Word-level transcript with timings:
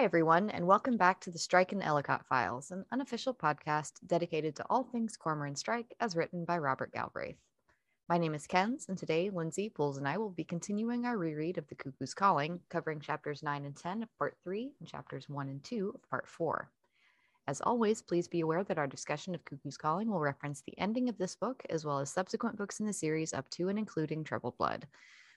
Hi, 0.00 0.04
everyone, 0.04 0.48
and 0.48 0.66
welcome 0.66 0.96
back 0.96 1.20
to 1.20 1.30
the 1.30 1.38
Strike 1.38 1.72
and 1.72 1.82
Ellacott 1.82 2.24
Files, 2.24 2.70
an 2.70 2.86
unofficial 2.90 3.34
podcast 3.34 3.92
dedicated 4.06 4.56
to 4.56 4.64
all 4.70 4.82
things 4.82 5.14
Cormoran 5.14 5.54
Strike 5.54 5.92
as 6.00 6.16
written 6.16 6.46
by 6.46 6.56
Robert 6.56 6.90
Galbraith. 6.94 7.36
My 8.08 8.16
name 8.16 8.32
is 8.32 8.46
Kens, 8.46 8.86
and 8.88 8.96
today 8.96 9.28
Lindsay, 9.28 9.68
Pools, 9.68 9.98
and 9.98 10.08
I 10.08 10.16
will 10.16 10.30
be 10.30 10.42
continuing 10.42 11.04
our 11.04 11.18
reread 11.18 11.58
of 11.58 11.68
The 11.68 11.74
Cuckoo's 11.74 12.14
Calling, 12.14 12.60
covering 12.70 13.00
chapters 13.00 13.42
9 13.42 13.66
and 13.66 13.76
10 13.76 14.02
of 14.02 14.08
Part 14.16 14.38
3 14.42 14.72
and 14.80 14.88
chapters 14.88 15.28
1 15.28 15.48
and 15.50 15.62
2 15.62 15.92
of 15.94 16.08
Part 16.08 16.26
4. 16.26 16.70
As 17.46 17.60
always, 17.60 18.00
please 18.00 18.26
be 18.26 18.40
aware 18.40 18.64
that 18.64 18.78
our 18.78 18.86
discussion 18.86 19.34
of 19.34 19.44
Cuckoo's 19.44 19.76
Calling 19.76 20.10
will 20.10 20.20
reference 20.20 20.62
the 20.62 20.78
ending 20.78 21.10
of 21.10 21.18
this 21.18 21.36
book 21.36 21.62
as 21.68 21.84
well 21.84 21.98
as 21.98 22.10
subsequent 22.10 22.56
books 22.56 22.80
in 22.80 22.86
the 22.86 22.92
series 22.94 23.34
up 23.34 23.50
to 23.50 23.68
and 23.68 23.78
including 23.78 24.24
Troubled 24.24 24.56
Blood. 24.56 24.86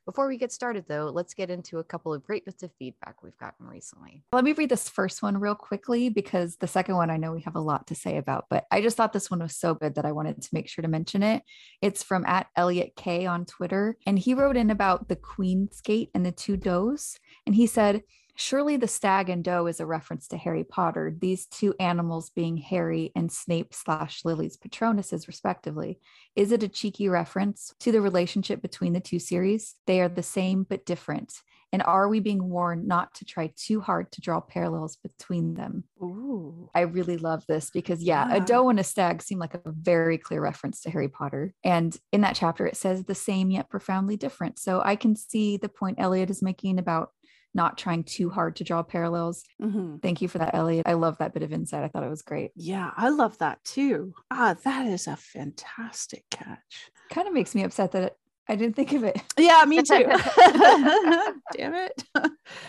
Before 0.05 0.27
we 0.27 0.37
get 0.37 0.51
started, 0.51 0.83
though, 0.89 1.09
let's 1.13 1.33
get 1.33 1.49
into 1.49 1.79
a 1.79 1.83
couple 1.83 2.13
of 2.13 2.23
great 2.23 2.43
bits 2.43 2.61
of 2.61 2.71
feedback 2.77 3.23
we've 3.23 3.37
gotten 3.37 3.65
recently. 3.65 4.21
Let 4.33 4.43
me 4.43 4.51
read 4.51 4.69
this 4.69 4.89
first 4.89 5.23
one 5.23 5.37
real 5.39 5.55
quickly 5.55 6.09
because 6.09 6.57
the 6.57 6.67
second 6.67 6.95
one 6.97 7.09
I 7.09 7.15
know 7.15 7.31
we 7.31 7.41
have 7.43 7.55
a 7.55 7.61
lot 7.61 7.87
to 7.87 7.95
say 7.95 8.17
about, 8.17 8.45
but 8.49 8.65
I 8.69 8.81
just 8.81 8.97
thought 8.97 9.13
this 9.13 9.31
one 9.31 9.39
was 9.39 9.55
so 9.55 9.73
good 9.73 9.95
that 9.95 10.05
I 10.05 10.11
wanted 10.11 10.41
to 10.41 10.49
make 10.51 10.67
sure 10.67 10.81
to 10.81 10.89
mention 10.89 11.23
it. 11.23 11.43
It's 11.81 12.03
from 12.03 12.25
at 12.25 12.47
Elliot 12.57 12.93
K 12.97 13.25
on 13.25 13.45
Twitter, 13.45 13.97
and 14.05 14.19
he 14.19 14.33
wrote 14.33 14.57
in 14.57 14.69
about 14.69 15.07
the 15.07 15.15
Queen's 15.15 15.79
Gate 15.79 16.09
and 16.13 16.25
the 16.25 16.33
two 16.33 16.57
does. 16.57 17.17
And 17.45 17.55
he 17.55 17.65
said, 17.65 18.03
Surely 18.35 18.77
the 18.77 18.87
stag 18.87 19.29
and 19.29 19.43
doe 19.43 19.67
is 19.67 19.79
a 19.79 19.85
reference 19.85 20.27
to 20.29 20.37
Harry 20.37 20.63
Potter, 20.63 21.15
these 21.19 21.45
two 21.45 21.73
animals 21.79 22.31
being 22.31 22.57
Harry 22.57 23.11
and 23.15 23.31
Snape 23.31 23.73
slash 23.73 24.25
Lily's 24.25 24.57
Patronuses, 24.57 25.27
respectively. 25.27 25.99
Is 26.35 26.51
it 26.51 26.63
a 26.63 26.67
cheeky 26.67 27.09
reference 27.09 27.73
to 27.81 27.91
the 27.91 28.01
relationship 28.01 28.61
between 28.61 28.93
the 28.93 28.99
two 28.99 29.19
series? 29.19 29.75
They 29.85 30.01
are 30.01 30.09
the 30.09 30.23
same 30.23 30.63
but 30.67 30.85
different. 30.85 31.33
And 31.71 31.81
are 31.81 32.07
we 32.07 32.19
being 32.19 32.49
warned 32.49 32.87
not 32.87 33.15
to 33.15 33.25
try 33.25 33.51
too 33.55 33.81
hard 33.81 34.11
to 34.11 34.21
draw 34.21 34.39
parallels 34.39 34.95
between 34.95 35.55
them? 35.55 35.85
Ooh. 36.01 36.69
I 36.75 36.81
really 36.81 37.17
love 37.17 37.45
this 37.47 37.71
because, 37.71 38.03
yeah, 38.03 38.27
Yeah. 38.29 38.35
a 38.35 38.45
doe 38.45 38.69
and 38.69 38.79
a 38.79 38.83
stag 38.83 39.23
seem 39.23 39.39
like 39.39 39.55
a 39.55 39.61
very 39.65 40.19
clear 40.19 40.39
reference 40.39 40.81
to 40.81 40.91
Harry 40.91 41.07
Potter. 41.09 41.53
And 41.63 41.97
in 42.11 42.21
that 42.21 42.35
chapter, 42.35 42.67
it 42.67 42.77
says 42.77 43.05
the 43.05 43.15
same 43.15 43.49
yet 43.49 43.69
profoundly 43.71 44.17
different. 44.17 44.59
So 44.59 44.81
I 44.85 44.95
can 44.95 45.15
see 45.15 45.57
the 45.57 45.69
point 45.69 45.99
Elliot 45.99 46.29
is 46.29 46.43
making 46.43 46.77
about 46.77 47.09
not 47.53 47.77
trying 47.77 48.03
too 48.03 48.29
hard 48.29 48.55
to 48.57 48.63
draw 48.63 48.81
parallels. 48.83 49.43
Mhm. 49.61 50.01
Thank 50.01 50.21
you 50.21 50.27
for 50.27 50.39
that, 50.39 50.55
Elliot. 50.55 50.87
I 50.87 50.93
love 50.93 51.17
that 51.19 51.33
bit 51.33 51.43
of 51.43 51.53
insight. 51.53 51.83
I 51.83 51.87
thought 51.87 52.03
it 52.03 52.09
was 52.09 52.21
great. 52.21 52.51
Yeah, 52.55 52.91
I 52.97 53.09
love 53.09 53.37
that 53.39 53.63
too. 53.63 54.13
Ah, 54.31 54.55
that 54.63 54.87
is 54.87 55.07
a 55.07 55.15
fantastic 55.15 56.25
catch. 56.31 56.91
Kind 57.09 57.27
of 57.27 57.33
makes 57.33 57.53
me 57.55 57.63
upset 57.63 57.91
that 57.91 58.17
I 58.49 58.55
didn't 58.55 58.75
think 58.75 58.91
of 58.93 59.03
it. 59.03 59.21
Yeah, 59.37 59.63
me 59.65 59.81
too. 59.83 60.05
Damn 61.53 61.75
it. 61.75 62.03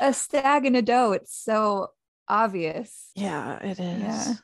A 0.00 0.12
stag 0.12 0.66
and 0.66 0.76
a 0.76 0.82
doe. 0.82 1.12
It's 1.12 1.34
so 1.36 1.88
obvious. 2.28 3.10
Yeah, 3.14 3.58
it 3.58 3.78
is. 3.78 4.00
Yeah. 4.02 4.34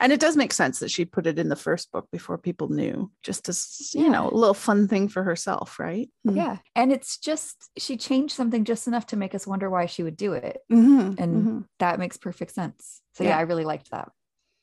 And 0.00 0.12
it 0.12 0.20
does 0.20 0.36
make 0.36 0.52
sense 0.52 0.78
that 0.80 0.90
she 0.90 1.04
put 1.04 1.26
it 1.26 1.38
in 1.38 1.48
the 1.48 1.56
first 1.56 1.90
book 1.92 2.08
before 2.12 2.38
people 2.38 2.68
knew, 2.68 3.10
just 3.22 3.48
as, 3.48 3.90
you 3.94 4.08
know, 4.08 4.28
a 4.28 4.34
little 4.34 4.54
fun 4.54 4.88
thing 4.88 5.08
for 5.08 5.22
herself, 5.22 5.78
right? 5.78 6.08
Yeah. 6.24 6.58
And 6.74 6.92
it's 6.92 7.16
just, 7.18 7.70
she 7.78 7.96
changed 7.96 8.34
something 8.34 8.64
just 8.64 8.86
enough 8.86 9.06
to 9.08 9.16
make 9.16 9.34
us 9.34 9.46
wonder 9.46 9.68
why 9.70 9.86
she 9.86 10.02
would 10.02 10.16
do 10.16 10.32
it. 10.34 10.58
Mhm, 10.70 11.18
And 11.18 11.46
mhm. 11.46 11.64
that 11.78 11.98
makes 11.98 12.16
perfect 12.16 12.52
sense. 12.52 13.00
So, 13.14 13.24
yeah, 13.24 13.30
Yeah. 13.30 13.38
I 13.38 13.42
really 13.42 13.64
liked 13.64 13.90
that. 13.90 14.10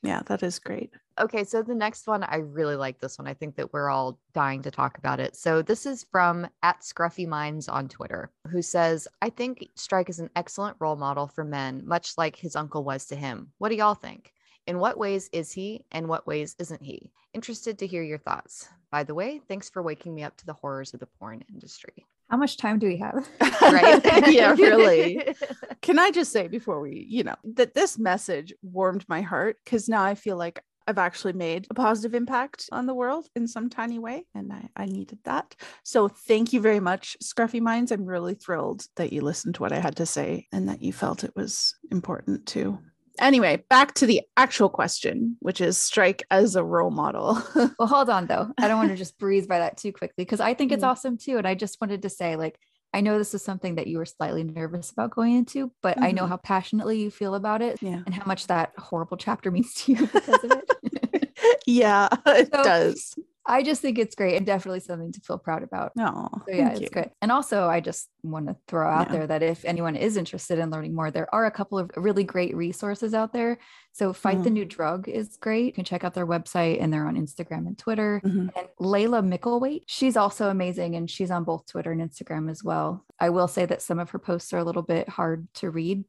yeah, 0.01 0.21
that 0.27 0.43
is 0.43 0.59
great. 0.59 0.93
Okay, 1.19 1.43
so 1.43 1.61
the 1.61 1.75
next 1.75 2.07
one, 2.07 2.23
I 2.23 2.37
really 2.37 2.77
like 2.77 2.99
this 2.99 3.17
one. 3.17 3.27
I 3.27 3.33
think 3.33 3.57
that 3.57 3.73
we're 3.73 3.89
all 3.89 4.17
dying 4.33 4.61
to 4.61 4.71
talk 4.71 4.97
about 4.97 5.19
it. 5.19 5.35
So 5.35 5.61
this 5.61 5.85
is 5.85 6.05
from 6.09 6.47
at 6.63 6.79
Scruffy 6.79 7.27
Minds 7.27 7.67
on 7.67 7.89
Twitter, 7.89 8.31
who 8.49 8.61
says, 8.61 9.05
I 9.21 9.29
think 9.29 9.67
Strike 9.75 10.09
is 10.09 10.19
an 10.19 10.29
excellent 10.37 10.77
role 10.79 10.95
model 10.95 11.27
for 11.27 11.43
men, 11.43 11.81
much 11.85 12.13
like 12.17 12.37
his 12.37 12.55
uncle 12.55 12.85
was 12.85 13.07
to 13.07 13.17
him. 13.17 13.51
What 13.57 13.67
do 13.67 13.75
y'all 13.75 13.95
think? 13.95 14.31
In 14.67 14.79
what 14.79 14.97
ways 14.97 15.29
is 15.31 15.51
he, 15.51 15.85
and 15.91 16.07
what 16.07 16.27
ways 16.27 16.55
isn't 16.59 16.81
he? 16.81 17.11
Interested 17.33 17.79
to 17.79 17.87
hear 17.87 18.03
your 18.03 18.17
thoughts. 18.17 18.69
By 18.91 19.03
the 19.03 19.15
way, 19.15 19.41
thanks 19.47 19.69
for 19.69 19.81
waking 19.81 20.13
me 20.15 20.23
up 20.23 20.37
to 20.37 20.45
the 20.45 20.53
horrors 20.53 20.93
of 20.93 20.99
the 20.99 21.05
porn 21.05 21.43
industry. 21.51 22.05
How 22.29 22.37
much 22.37 22.57
time 22.57 22.79
do 22.79 22.87
we 22.87 22.97
have? 22.97 23.27
Right? 23.61 24.27
yeah, 24.33 24.51
really. 24.53 25.35
Can 25.81 25.99
I 25.99 26.11
just 26.11 26.31
say 26.31 26.47
before 26.47 26.79
we, 26.79 27.05
you 27.09 27.23
know, 27.23 27.35
that 27.55 27.73
this 27.73 27.99
message 27.99 28.53
warmed 28.63 29.05
my 29.07 29.21
heart 29.21 29.57
because 29.63 29.89
now 29.89 30.03
I 30.03 30.15
feel 30.15 30.37
like 30.37 30.63
I've 30.87 30.97
actually 30.97 31.33
made 31.33 31.67
a 31.69 31.75
positive 31.75 32.15
impact 32.15 32.67
on 32.71 32.87
the 32.87 32.95
world 32.95 33.27
in 33.35 33.47
some 33.47 33.69
tiny 33.69 33.99
way, 33.99 34.25
and 34.33 34.51
I, 34.51 34.69
I 34.75 34.85
needed 34.85 35.19
that. 35.25 35.55
So 35.83 36.07
thank 36.07 36.51
you 36.51 36.61
very 36.61 36.79
much, 36.79 37.15
Scruffy 37.23 37.61
Minds. 37.61 37.91
I'm 37.91 38.05
really 38.05 38.33
thrilled 38.33 38.87
that 38.95 39.13
you 39.13 39.21
listened 39.21 39.55
to 39.55 39.61
what 39.61 39.71
I 39.71 39.79
had 39.79 39.97
to 39.97 40.07
say 40.07 40.47
and 40.51 40.67
that 40.67 40.81
you 40.81 40.91
felt 40.91 41.23
it 41.23 41.35
was 41.35 41.75
important 41.91 42.47
too. 42.47 42.79
Anyway, 43.19 43.63
back 43.69 43.93
to 43.95 44.05
the 44.05 44.21
actual 44.37 44.69
question, 44.69 45.37
which 45.39 45.61
is 45.61 45.77
strike 45.77 46.23
as 46.31 46.55
a 46.55 46.63
role 46.63 46.91
model. 46.91 47.41
Well, 47.77 47.87
hold 47.87 48.09
on 48.09 48.27
though. 48.27 48.51
I 48.57 48.67
don't 48.67 48.77
want 48.77 48.89
to 48.89 48.95
just 48.95 49.17
breeze 49.19 49.47
by 49.47 49.59
that 49.59 49.77
too 49.77 49.91
quickly 49.93 50.23
because 50.25 50.39
I 50.39 50.53
think 50.53 50.71
it's 50.71 50.83
Mm. 50.83 50.87
awesome 50.87 51.17
too. 51.17 51.37
And 51.37 51.47
I 51.47 51.55
just 51.55 51.79
wanted 51.81 52.01
to 52.03 52.09
say, 52.09 52.35
like, 52.35 52.57
I 52.93 53.01
know 53.01 53.17
this 53.17 53.33
is 53.33 53.43
something 53.43 53.75
that 53.75 53.87
you 53.87 53.99
were 53.99 54.05
slightly 54.05 54.43
nervous 54.43 54.89
about 54.91 55.11
going 55.11 55.35
into, 55.35 55.71
but 55.83 56.01
I 56.01 56.11
know 56.11 56.23
Mhm. 56.23 56.29
how 56.29 56.37
passionately 56.37 56.99
you 57.01 57.11
feel 57.11 57.35
about 57.35 57.61
it 57.61 57.77
yeah. 57.81 58.01
and 58.05 58.13
how 58.15 58.25
much 58.25 58.47
that 58.47 58.71
horrible 58.77 59.15
chapter 59.17 59.51
means 59.51 59.73
to 59.75 59.91
you 59.93 60.07
because 60.07 60.43
of 60.43 60.51
it. 60.51 61.29
yeah, 61.67 62.07
it 62.25 62.49
So- 62.53 62.63
does. 62.63 63.15
I 63.45 63.63
just 63.63 63.81
think 63.81 63.97
it's 63.97 64.15
great 64.15 64.35
and 64.35 64.45
definitely 64.45 64.79
something 64.81 65.11
to 65.11 65.21
feel 65.21 65.39
proud 65.39 65.63
about. 65.63 65.91
No, 65.95 66.29
So 66.47 66.53
yeah, 66.53 66.69
it's 66.73 66.89
good. 66.89 67.09
And 67.21 67.31
also, 67.31 67.67
I 67.67 67.79
just 67.79 68.09
want 68.21 68.47
to 68.47 68.55
throw 68.67 68.87
out 68.87 69.07
Yeah. 69.07 69.13
there 69.13 69.27
that 69.27 69.41
if 69.41 69.65
anyone 69.65 69.95
is 69.95 70.17
interested 70.17 70.59
in 70.59 70.69
learning 70.69 70.93
more, 70.93 71.09
there 71.09 71.33
are 71.33 71.45
a 71.45 71.51
couple 71.51 71.79
of 71.79 71.89
really 71.95 72.23
great 72.23 72.55
resources 72.55 73.13
out 73.15 73.33
there. 73.33 73.57
So 73.93 74.13
Fight 74.13 74.43
the 74.43 74.49
Mhm. 74.49 74.53
New 74.53 74.65
Drug 74.65 75.09
is 75.09 75.35
great. 75.37 75.65
You 75.65 75.71
can 75.73 75.83
check 75.83 76.03
out 76.03 76.13
their 76.13 76.27
website 76.27 76.79
and 76.81 76.93
they're 76.93 77.07
on 77.07 77.15
Instagram 77.15 77.65
and 77.65 77.77
Twitter. 77.77 78.21
Mhm. 78.23 78.51
And 78.55 78.67
Laila 78.79 79.21
Mickelwait, 79.21 79.83
she's 79.87 80.15
also 80.15 80.49
amazing 80.49 80.95
and 80.95 81.09
she's 81.09 81.31
on 81.31 81.43
both 81.43 81.65
Twitter 81.65 81.91
and 81.91 82.01
Instagram 82.01 82.51
as 82.51 82.63
well. 82.63 83.05
I 83.19 83.29
will 83.29 83.47
say 83.47 83.65
that 83.65 83.81
some 83.81 83.99
of 83.99 84.11
her 84.11 84.19
posts 84.19 84.53
are 84.53 84.59
a 84.59 84.63
little 84.63 84.83
bit 84.83 85.09
hard 85.09 85.47
to 85.55 85.71
read, 85.71 86.03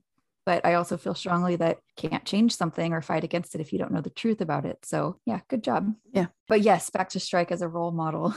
but 0.51 0.67
I 0.67 0.75
also 0.75 0.97
feel 0.97 1.15
strongly 1.15 1.55
that 1.57 1.79
can't 1.97 2.25
change 2.25 2.57
something 2.57 2.93
or 2.93 3.01
fight 3.03 3.23
against 3.23 3.55
it 3.55 3.61
if 3.61 3.73
you 3.73 3.79
don't 3.79 3.93
know 3.93 4.01
the 4.01 4.11
truth 4.11 4.41
about 4.41 4.65
it. 4.67 4.79
So, 4.85 5.21
yeah, 5.25 5.39
good 5.49 5.63
job. 5.63 5.93
Yeah. 6.13 6.27
But 6.49 6.63
yes, 6.63 6.91
back 6.91 7.11
to 7.11 7.21
Strike 7.21 7.53
as 7.53 7.63
a 7.63 7.69
role 7.69 7.93
model. 7.93 8.35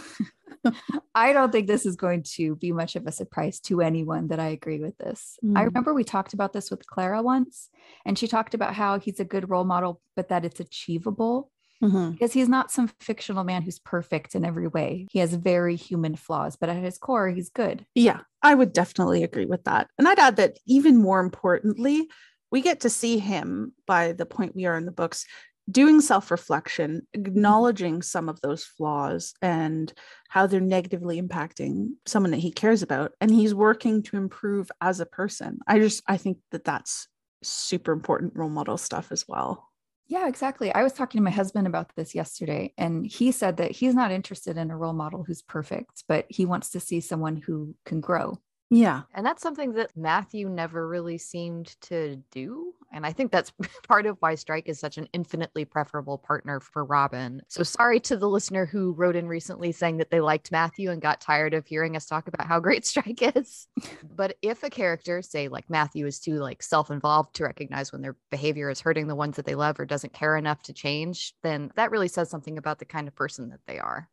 I 1.16 1.34
don't 1.34 1.52
think 1.52 1.66
this 1.66 1.88
is 1.88 1.96
going 1.96 2.22
to 2.35 2.56
be 2.57 2.72
much 2.72 2.96
of 2.96 3.07
a 3.07 3.12
surprise 3.12 3.59
to 3.62 3.81
anyone 3.81 4.28
that 4.28 4.40
I 4.40 4.50
agree 4.50 4.79
with 4.79 4.96
this. 5.00 5.40
I 5.44 5.62
Mm. 5.62 5.66
remember 5.66 5.91
we 5.91 6.03
talked 6.03 6.35
about 6.35 6.53
this 6.53 6.69
with 6.69 6.85
Clara 6.85 7.23
once, 7.23 7.69
and 8.06 8.16
she 8.19 8.28
talked 8.28 8.53
about 8.53 8.75
how 8.75 9.00
he's 9.00 9.19
a 9.19 9.25
good 9.25 9.50
role 9.50 9.66
model, 9.66 10.00
but 10.16 10.29
that 10.29 10.46
it's 10.46 10.59
achievable 10.59 11.50
Mhm. 11.84 12.14
because 12.14 12.34
he's 12.34 12.50
not 12.50 12.72
some 12.72 12.90
fictional 13.00 13.44
man 13.44 13.62
who's 13.64 13.80
perfect 13.80 14.36
in 14.36 14.46
every 14.46 14.68
way. 14.68 15.08
He 15.12 15.20
has 15.20 15.34
very 15.34 15.76
human 15.76 16.16
flaws, 16.16 16.56
but 16.56 16.70
at 16.70 16.84
his 16.84 16.98
core, 16.98 17.30
he's 17.30 17.50
good. 17.50 17.86
Yeah, 17.96 18.22
I 18.42 18.56
would 18.56 18.74
definitely 18.74 19.24
agree 19.24 19.46
with 19.46 19.64
that. 19.66 19.88
And 19.98 20.08
I'd 20.08 20.20
add 20.20 20.38
that 20.38 20.58
even 20.66 20.98
more 20.98 21.20
importantly, 21.20 22.10
we 22.52 22.62
get 22.62 22.80
to 22.82 22.90
see 22.90 23.18
him 23.20 23.74
by 23.88 24.12
the 24.14 24.26
point 24.26 24.56
we 24.56 24.66
are 24.66 24.78
in 24.78 24.86
the 24.86 24.92
books 24.92 25.26
doing 25.72 26.02
self 26.02 26.30
reflection, 26.30 27.08
acknowledging 27.14 28.02
some 28.02 28.28
of 28.29 28.41
those 28.41 28.66
flaws 28.66 29.34
and 29.41 29.94
how 30.29 30.46
they're 30.46 30.59
negatively 30.59 31.22
impacting 31.22 31.90
someone 32.06 32.32
that 32.32 32.38
he 32.41 32.52
cares 32.52 32.82
about. 32.82 33.14
And 33.22 33.32
he's 33.32 33.56
working 33.56 34.03
to 34.03 34.18
improve 34.18 34.72
as 34.82 35.00
a 35.00 35.06
person. 35.06 35.59
I 35.68 35.79
just, 35.79 36.03
I 36.08 36.18
think 36.18 36.38
that 36.52 36.66
that's 36.66 37.08
super 37.44 37.91
important 37.91 38.34
role 38.36 38.50
model 38.50 38.78
stuff 38.78 39.12
as 39.12 39.26
well. 39.28 39.70
Yeah, 40.14 40.28
exactly. 40.28 40.72
I 40.72 40.84
was 40.84 40.94
talking 40.94 41.18
to 41.18 41.24
my 41.24 41.32
husband 41.32 41.66
about 41.66 41.90
this 41.96 42.14
yesterday, 42.14 42.72
and 42.78 43.04
he 43.04 43.32
said 43.32 43.58
that 43.58 43.72
he's 43.72 43.96
not 43.96 44.12
interested 44.12 44.58
in 44.58 44.70
a 44.70 44.78
role 44.78 44.94
model 44.94 45.24
who's 45.24 45.42
perfect, 45.42 46.04
but 46.08 46.28
he 46.30 46.46
wants 46.46 46.70
to 46.70 46.80
see 46.80 47.00
someone 47.02 47.36
who 47.36 47.74
can 47.84 48.00
grow. 48.00 48.38
Yeah. 48.73 49.03
And 49.14 49.23
that's 49.23 49.43
something 49.43 49.73
that 49.73 49.96
Matthew 49.96 50.49
never 50.49 50.87
really 50.87 51.20
seemed 51.20 51.79
to 51.81 52.16
do. 52.31 52.73
And 52.91 53.05
I 53.05 53.14
think 53.14 53.31
that's 53.31 53.52
part 53.87 54.08
of 54.08 54.17
why 54.20 54.34
Strike 54.34 54.67
is 54.67 54.79
such 54.79 54.97
an 54.97 55.08
infinitely 55.14 55.64
preferable 55.64 56.17
partner 56.17 56.59
for 56.59 56.84
Robin. 56.84 57.43
So 57.49 57.61
sorry 57.61 57.99
to 58.02 58.17
the 58.17 58.28
listener 58.28 58.66
who 58.66 58.93
wrote 58.93 59.16
in 59.16 59.28
recently 59.28 59.73
saying 59.73 59.97
that 59.97 60.09
they 60.09 60.22
liked 60.22 60.52
Matthew 60.52 60.90
and 60.90 60.99
got 60.99 61.22
tired 61.22 61.53
of 61.53 61.67
hearing 61.67 61.96
us 61.96 62.08
talk 62.08 62.28
about 62.28 62.47
how 62.47 62.59
great 62.61 62.84
Strike 62.84 63.22
is. 63.35 63.67
but 64.16 64.37
if 64.41 64.64
a 64.64 64.72
character, 64.72 65.22
say 65.22 65.49
like 65.49 65.69
Matthew, 65.69 66.08
is 66.08 66.19
too 66.19 66.37
like 66.37 66.64
self-involved 66.64 67.35
to 67.35 67.43
recognize 67.43 67.91
when 67.91 68.02
their 68.02 68.16
behavior 68.31 68.72
is 68.72 68.81
hurting 68.81 69.05
the 69.05 69.16
ones 69.16 69.35
that 69.35 69.46
they 69.46 69.55
love 69.55 69.79
or 69.79 69.85
doesn't 69.85 70.14
care 70.14 70.35
enough 70.35 70.64
to 70.64 70.73
change, 70.73 71.35
then 71.43 71.72
that 71.76 71.91
really 71.91 72.08
says 72.08 72.28
something 72.28 72.58
about 72.58 72.79
the 72.79 72.85
kind 72.85 73.08
of 73.08 73.16
person 73.16 73.49
that 73.49 73.61
they 73.67 73.78
are. 73.78 74.09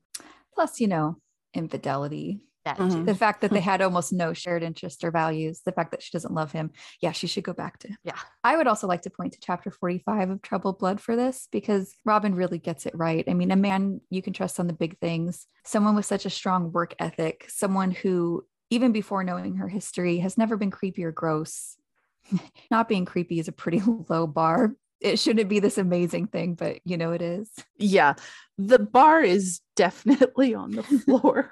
Plus, 0.54 0.80
you 0.80 0.86
know, 0.86 1.16
infidelity, 1.54 2.40
That 2.78 2.88
Mhm. 2.88 2.92
too. 2.92 3.04
the 3.04 3.14
fact 3.14 3.40
that 3.40 3.50
they 3.50 3.60
had 3.60 3.80
almost 3.82 4.12
no 4.12 4.32
shared 4.32 4.62
interests 4.62 5.02
or 5.04 5.10
values, 5.10 5.62
the 5.64 5.72
fact 5.72 5.90
that 5.90 6.02
she 6.02 6.10
doesn't 6.12 6.34
love 6.34 6.52
him. 6.52 6.70
Yeah, 7.00 7.12
she 7.12 7.26
should 7.26 7.44
go 7.44 7.52
back 7.52 7.78
to. 7.80 7.88
Yeah. 8.04 8.18
I 8.44 8.56
would 8.56 8.66
also 8.66 8.86
like 8.86 9.02
to 9.02 9.10
point 9.10 9.32
to 9.32 9.40
chapter 9.40 9.70
45 9.70 10.30
of 10.30 10.42
Troubled 10.42 10.78
Blood 10.78 11.00
for 11.00 11.16
this 11.16 11.48
because 11.50 11.94
Robin 12.04 12.34
really 12.34 12.58
gets 12.58 12.86
it 12.86 12.94
right. 12.96 13.24
I 13.28 13.34
mean, 13.34 13.50
a 13.50 13.56
man 13.56 14.00
you 14.10 14.22
can 14.22 14.32
trust 14.32 14.60
on 14.60 14.66
the 14.66 14.72
big 14.72 14.98
things, 14.98 15.46
someone 15.64 15.94
with 15.96 16.06
such 16.06 16.26
a 16.26 16.30
strong 16.30 16.72
work 16.72 16.94
ethic, 16.98 17.46
someone 17.48 17.90
who, 17.90 18.44
even 18.70 18.92
before 18.92 19.24
knowing 19.24 19.56
her 19.56 19.68
history, 19.68 20.18
has 20.18 20.38
never 20.38 20.56
been 20.56 20.70
creepy 20.70 21.04
or 21.04 21.12
gross. 21.12 21.76
Not 22.70 22.88
being 22.88 23.04
creepy 23.04 23.38
is 23.40 23.48
a 23.48 23.52
pretty 23.52 23.80
low 24.08 24.26
bar. 24.26 24.74
It 25.00 25.18
shouldn't 25.18 25.48
be 25.48 25.60
this 25.60 25.78
amazing 25.78 26.26
thing, 26.26 26.54
but 26.54 26.80
you 26.84 26.98
know 26.98 27.12
it 27.12 27.22
is. 27.22 27.50
Yeah. 27.78 28.14
The 28.58 28.78
bar 28.78 29.22
is 29.22 29.60
definitely 29.74 30.54
on 30.54 30.72
the 30.72 30.82
floor 31.06 31.50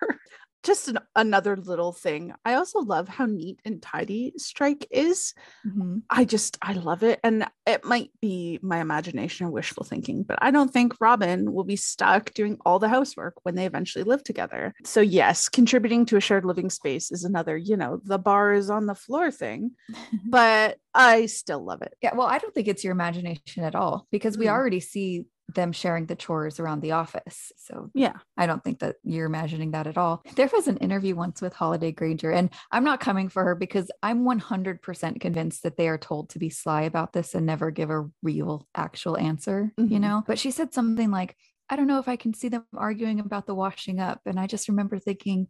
just 0.62 0.88
an, 0.88 0.98
another 1.14 1.56
little 1.56 1.92
thing. 1.92 2.34
I 2.44 2.54
also 2.54 2.80
love 2.80 3.08
how 3.08 3.26
neat 3.26 3.60
and 3.64 3.80
tidy 3.80 4.32
Strike 4.36 4.86
is. 4.90 5.34
Mm-hmm. 5.66 5.98
I 6.10 6.24
just, 6.24 6.58
I 6.62 6.72
love 6.74 7.02
it. 7.02 7.20
And 7.22 7.46
it 7.66 7.84
might 7.84 8.10
be 8.20 8.58
my 8.62 8.80
imagination 8.80 9.46
or 9.46 9.50
wishful 9.50 9.84
thinking, 9.84 10.22
but 10.22 10.38
I 10.42 10.50
don't 10.50 10.72
think 10.72 10.94
Robin 11.00 11.52
will 11.52 11.64
be 11.64 11.76
stuck 11.76 12.32
doing 12.34 12.58
all 12.64 12.78
the 12.78 12.88
housework 12.88 13.34
when 13.44 13.54
they 13.54 13.66
eventually 13.66 14.04
live 14.04 14.22
together. 14.22 14.74
So, 14.84 15.00
yes, 15.00 15.48
contributing 15.48 16.06
to 16.06 16.16
a 16.16 16.20
shared 16.20 16.44
living 16.44 16.70
space 16.70 17.10
is 17.10 17.24
another, 17.24 17.56
you 17.56 17.76
know, 17.76 18.00
the 18.04 18.18
bar 18.18 18.52
is 18.52 18.70
on 18.70 18.86
the 18.86 18.94
floor 18.94 19.30
thing, 19.30 19.72
but 20.26 20.78
I 20.94 21.26
still 21.26 21.64
love 21.64 21.82
it. 21.82 21.94
Yeah. 22.02 22.14
Well, 22.14 22.26
I 22.26 22.38
don't 22.38 22.54
think 22.54 22.68
it's 22.68 22.84
your 22.84 22.92
imagination 22.92 23.64
at 23.64 23.74
all 23.74 24.06
because 24.10 24.36
we 24.36 24.46
mm. 24.46 24.50
already 24.50 24.80
see 24.80 25.26
them 25.54 25.72
sharing 25.72 26.06
the 26.06 26.14
chores 26.14 26.60
around 26.60 26.80
the 26.80 26.92
office. 26.92 27.52
So, 27.56 27.90
yeah, 27.94 28.14
I 28.36 28.46
don't 28.46 28.62
think 28.62 28.80
that 28.80 28.96
you're 29.02 29.26
imagining 29.26 29.70
that 29.70 29.86
at 29.86 29.96
all. 29.96 30.22
There 30.36 30.50
was 30.52 30.68
an 30.68 30.76
interview 30.78 31.14
once 31.14 31.40
with 31.40 31.54
Holliday 31.54 31.92
Grainger, 31.92 32.30
and 32.30 32.50
I'm 32.70 32.84
not 32.84 33.00
coming 33.00 33.28
for 33.28 33.44
her 33.44 33.54
because 33.54 33.90
I'm 34.02 34.24
100% 34.24 35.20
convinced 35.20 35.62
that 35.62 35.76
they 35.76 35.88
are 35.88 35.98
told 35.98 36.30
to 36.30 36.38
be 36.38 36.50
sly 36.50 36.82
about 36.82 37.12
this 37.12 37.34
and 37.34 37.46
never 37.46 37.70
give 37.70 37.90
a 37.90 38.08
real, 38.22 38.66
actual 38.74 39.16
answer, 39.16 39.72
mm-hmm. 39.78 39.92
you 39.92 39.98
know? 39.98 40.22
But 40.26 40.38
she 40.38 40.50
said 40.50 40.74
something 40.74 41.10
like, 41.10 41.34
I 41.70 41.76
don't 41.76 41.86
know 41.86 41.98
if 41.98 42.08
I 42.08 42.16
can 42.16 42.34
see 42.34 42.48
them 42.48 42.64
arguing 42.76 43.20
about 43.20 43.46
the 43.46 43.54
washing 43.54 44.00
up. 44.00 44.20
And 44.26 44.38
I 44.40 44.46
just 44.46 44.68
remember 44.68 44.98
thinking, 44.98 45.48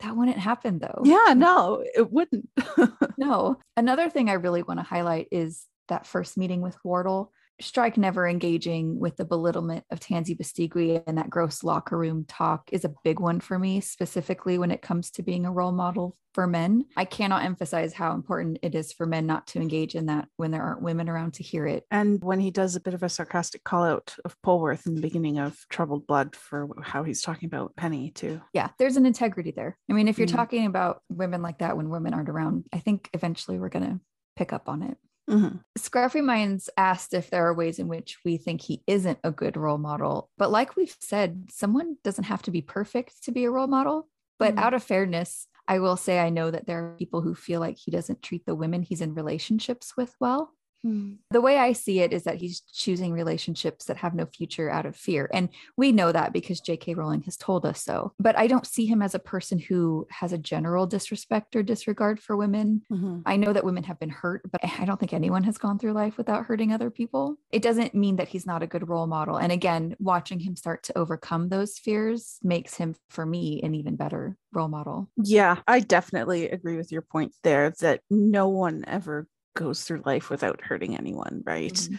that 0.00 0.16
wouldn't 0.16 0.38
happen 0.38 0.80
though. 0.80 1.02
Yeah, 1.04 1.34
no, 1.34 1.84
it 1.94 2.10
wouldn't. 2.10 2.48
no. 3.18 3.56
Another 3.76 4.10
thing 4.10 4.28
I 4.28 4.34
really 4.34 4.62
want 4.62 4.80
to 4.80 4.84
highlight 4.84 5.28
is 5.30 5.64
that 5.88 6.06
first 6.06 6.36
meeting 6.36 6.60
with 6.60 6.76
Wardle 6.84 7.32
Strike 7.60 7.96
never 7.96 8.26
engaging 8.26 8.98
with 8.98 9.16
the 9.16 9.24
belittlement 9.24 9.84
of 9.90 10.00
Tansy 10.00 10.36
Bestigui 10.36 11.02
and 11.06 11.18
that 11.18 11.30
gross 11.30 11.62
locker 11.62 11.96
room 11.96 12.24
talk 12.26 12.68
is 12.72 12.84
a 12.84 12.94
big 13.04 13.20
one 13.20 13.40
for 13.40 13.58
me, 13.58 13.80
specifically 13.80 14.58
when 14.58 14.70
it 14.70 14.82
comes 14.82 15.10
to 15.12 15.22
being 15.22 15.46
a 15.46 15.52
role 15.52 15.72
model 15.72 16.16
for 16.34 16.46
men. 16.48 16.84
I 16.96 17.04
cannot 17.04 17.44
emphasize 17.44 17.94
how 17.94 18.12
important 18.12 18.58
it 18.62 18.74
is 18.74 18.92
for 18.92 19.06
men 19.06 19.26
not 19.26 19.46
to 19.48 19.60
engage 19.60 19.94
in 19.94 20.06
that 20.06 20.28
when 20.36 20.50
there 20.50 20.62
aren't 20.62 20.82
women 20.82 21.08
around 21.08 21.34
to 21.34 21.44
hear 21.44 21.66
it. 21.66 21.84
And 21.90 22.22
when 22.22 22.40
he 22.40 22.50
does 22.50 22.74
a 22.74 22.80
bit 22.80 22.94
of 22.94 23.04
a 23.04 23.08
sarcastic 23.08 23.62
call 23.62 23.84
out 23.84 24.16
of 24.24 24.36
Polwarth 24.42 24.86
in 24.86 24.96
the 24.96 25.00
beginning 25.00 25.38
of 25.38 25.56
Troubled 25.70 26.06
Blood 26.06 26.34
for 26.34 26.68
how 26.82 27.04
he's 27.04 27.22
talking 27.22 27.46
about 27.46 27.76
Penny, 27.76 28.10
too. 28.10 28.40
Yeah, 28.52 28.70
there's 28.78 28.96
an 28.96 29.06
integrity 29.06 29.52
there. 29.52 29.78
I 29.88 29.92
mean, 29.92 30.08
if 30.08 30.18
you're 30.18 30.26
mm 30.26 30.34
talking 30.34 30.66
about 30.66 31.00
women 31.08 31.42
like 31.42 31.58
that 31.58 31.76
when 31.76 31.90
women 31.90 32.12
aren't 32.12 32.28
around, 32.28 32.66
I 32.72 32.80
think 32.80 33.08
eventually 33.12 33.56
we're 33.56 33.68
going 33.68 33.84
to 33.84 34.00
pick 34.34 34.52
up 34.52 34.68
on 34.68 34.82
it. 34.82 34.96
Mm-hmm. 35.28 35.56
Scruffy 35.78 36.22
Minds 36.22 36.68
asked 36.76 37.14
if 37.14 37.30
there 37.30 37.46
are 37.46 37.54
ways 37.54 37.78
in 37.78 37.88
which 37.88 38.18
we 38.24 38.36
think 38.36 38.60
he 38.60 38.82
isn't 38.86 39.18
a 39.24 39.30
good 39.30 39.56
role 39.56 39.78
model. 39.78 40.30
But 40.36 40.50
like 40.50 40.76
we've 40.76 40.94
said, 41.00 41.46
someone 41.50 41.96
doesn't 42.04 42.24
have 42.24 42.42
to 42.42 42.50
be 42.50 42.60
perfect 42.60 43.24
to 43.24 43.32
be 43.32 43.44
a 43.44 43.50
role 43.50 43.66
model. 43.66 44.08
But 44.38 44.56
mm-hmm. 44.56 44.64
out 44.64 44.74
of 44.74 44.82
fairness, 44.82 45.46
I 45.66 45.78
will 45.78 45.96
say 45.96 46.18
I 46.18 46.28
know 46.28 46.50
that 46.50 46.66
there 46.66 46.84
are 46.84 46.96
people 46.96 47.22
who 47.22 47.34
feel 47.34 47.60
like 47.60 47.78
he 47.78 47.90
doesn't 47.90 48.22
treat 48.22 48.44
the 48.44 48.54
women 48.54 48.82
he's 48.82 49.00
in 49.00 49.14
relationships 49.14 49.96
with 49.96 50.14
well. 50.20 50.52
Hmm. 50.84 51.14
The 51.30 51.40
way 51.40 51.58
I 51.58 51.72
see 51.72 52.00
it 52.00 52.12
is 52.12 52.24
that 52.24 52.36
he's 52.36 52.60
choosing 52.60 53.12
relationships 53.12 53.86
that 53.86 53.96
have 53.96 54.14
no 54.14 54.26
future 54.26 54.70
out 54.70 54.84
of 54.84 54.94
fear. 54.94 55.30
And 55.32 55.48
we 55.78 55.92
know 55.92 56.12
that 56.12 56.32
because 56.32 56.60
J.K. 56.60 56.94
Rowling 56.94 57.22
has 57.22 57.38
told 57.38 57.64
us 57.64 57.82
so. 57.82 58.12
But 58.20 58.38
I 58.38 58.46
don't 58.46 58.66
see 58.66 58.84
him 58.84 59.00
as 59.00 59.14
a 59.14 59.18
person 59.18 59.58
who 59.58 60.06
has 60.10 60.32
a 60.32 60.38
general 60.38 60.86
disrespect 60.86 61.56
or 61.56 61.62
disregard 61.62 62.20
for 62.20 62.36
women. 62.36 62.82
Mm-hmm. 62.92 63.20
I 63.24 63.36
know 63.36 63.54
that 63.54 63.64
women 63.64 63.84
have 63.84 63.98
been 63.98 64.10
hurt, 64.10 64.42
but 64.52 64.60
I 64.78 64.84
don't 64.84 65.00
think 65.00 65.14
anyone 65.14 65.42
has 65.44 65.56
gone 65.56 65.78
through 65.78 65.94
life 65.94 66.18
without 66.18 66.44
hurting 66.44 66.72
other 66.72 66.90
people. 66.90 67.36
It 67.50 67.62
doesn't 67.62 67.94
mean 67.94 68.16
that 68.16 68.28
he's 68.28 68.46
not 68.46 68.62
a 68.62 68.66
good 68.66 68.86
role 68.86 69.06
model. 69.06 69.38
And 69.38 69.52
again, 69.52 69.96
watching 69.98 70.40
him 70.40 70.54
start 70.54 70.82
to 70.84 70.98
overcome 70.98 71.48
those 71.48 71.78
fears 71.78 72.38
makes 72.42 72.74
him, 72.74 72.94
for 73.08 73.24
me, 73.24 73.62
an 73.62 73.74
even 73.74 73.96
better 73.96 74.36
role 74.52 74.68
model. 74.68 75.10
Yeah, 75.16 75.56
I 75.66 75.80
definitely 75.80 76.50
agree 76.50 76.76
with 76.76 76.92
your 76.92 77.02
point 77.02 77.34
there 77.42 77.72
that 77.80 78.00
no 78.10 78.48
one 78.48 78.84
ever 78.86 79.26
goes 79.54 79.82
through 79.82 80.02
life 80.04 80.30
without 80.30 80.60
hurting 80.60 80.96
anyone, 80.96 81.42
right? 81.44 81.72
Mm-hmm. 81.72 81.96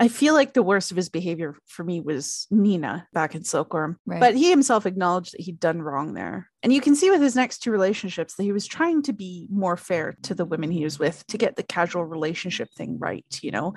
I 0.00 0.06
feel 0.06 0.32
like 0.32 0.52
the 0.52 0.62
worst 0.62 0.92
of 0.92 0.96
his 0.96 1.08
behavior 1.08 1.56
for 1.66 1.82
me 1.82 2.00
was 2.00 2.46
Nina 2.52 3.08
back 3.12 3.34
in 3.34 3.42
Silkworm, 3.42 3.96
right. 4.06 4.20
but 4.20 4.36
he 4.36 4.48
himself 4.48 4.86
acknowledged 4.86 5.34
that 5.34 5.40
he'd 5.40 5.58
done 5.58 5.82
wrong 5.82 6.14
there. 6.14 6.48
And 6.62 6.72
you 6.72 6.80
can 6.80 6.94
see 6.94 7.10
with 7.10 7.20
his 7.20 7.34
next 7.34 7.58
two 7.58 7.72
relationships 7.72 8.34
that 8.36 8.44
he 8.44 8.52
was 8.52 8.66
trying 8.66 9.02
to 9.02 9.12
be 9.12 9.48
more 9.50 9.76
fair 9.76 10.16
to 10.22 10.36
the 10.36 10.44
women 10.44 10.70
he 10.70 10.84
was 10.84 11.00
with 11.00 11.26
to 11.26 11.38
get 11.38 11.56
the 11.56 11.64
casual 11.64 12.04
relationship 12.04 12.68
thing 12.76 12.96
right. 13.00 13.26
You 13.42 13.50
know, 13.50 13.74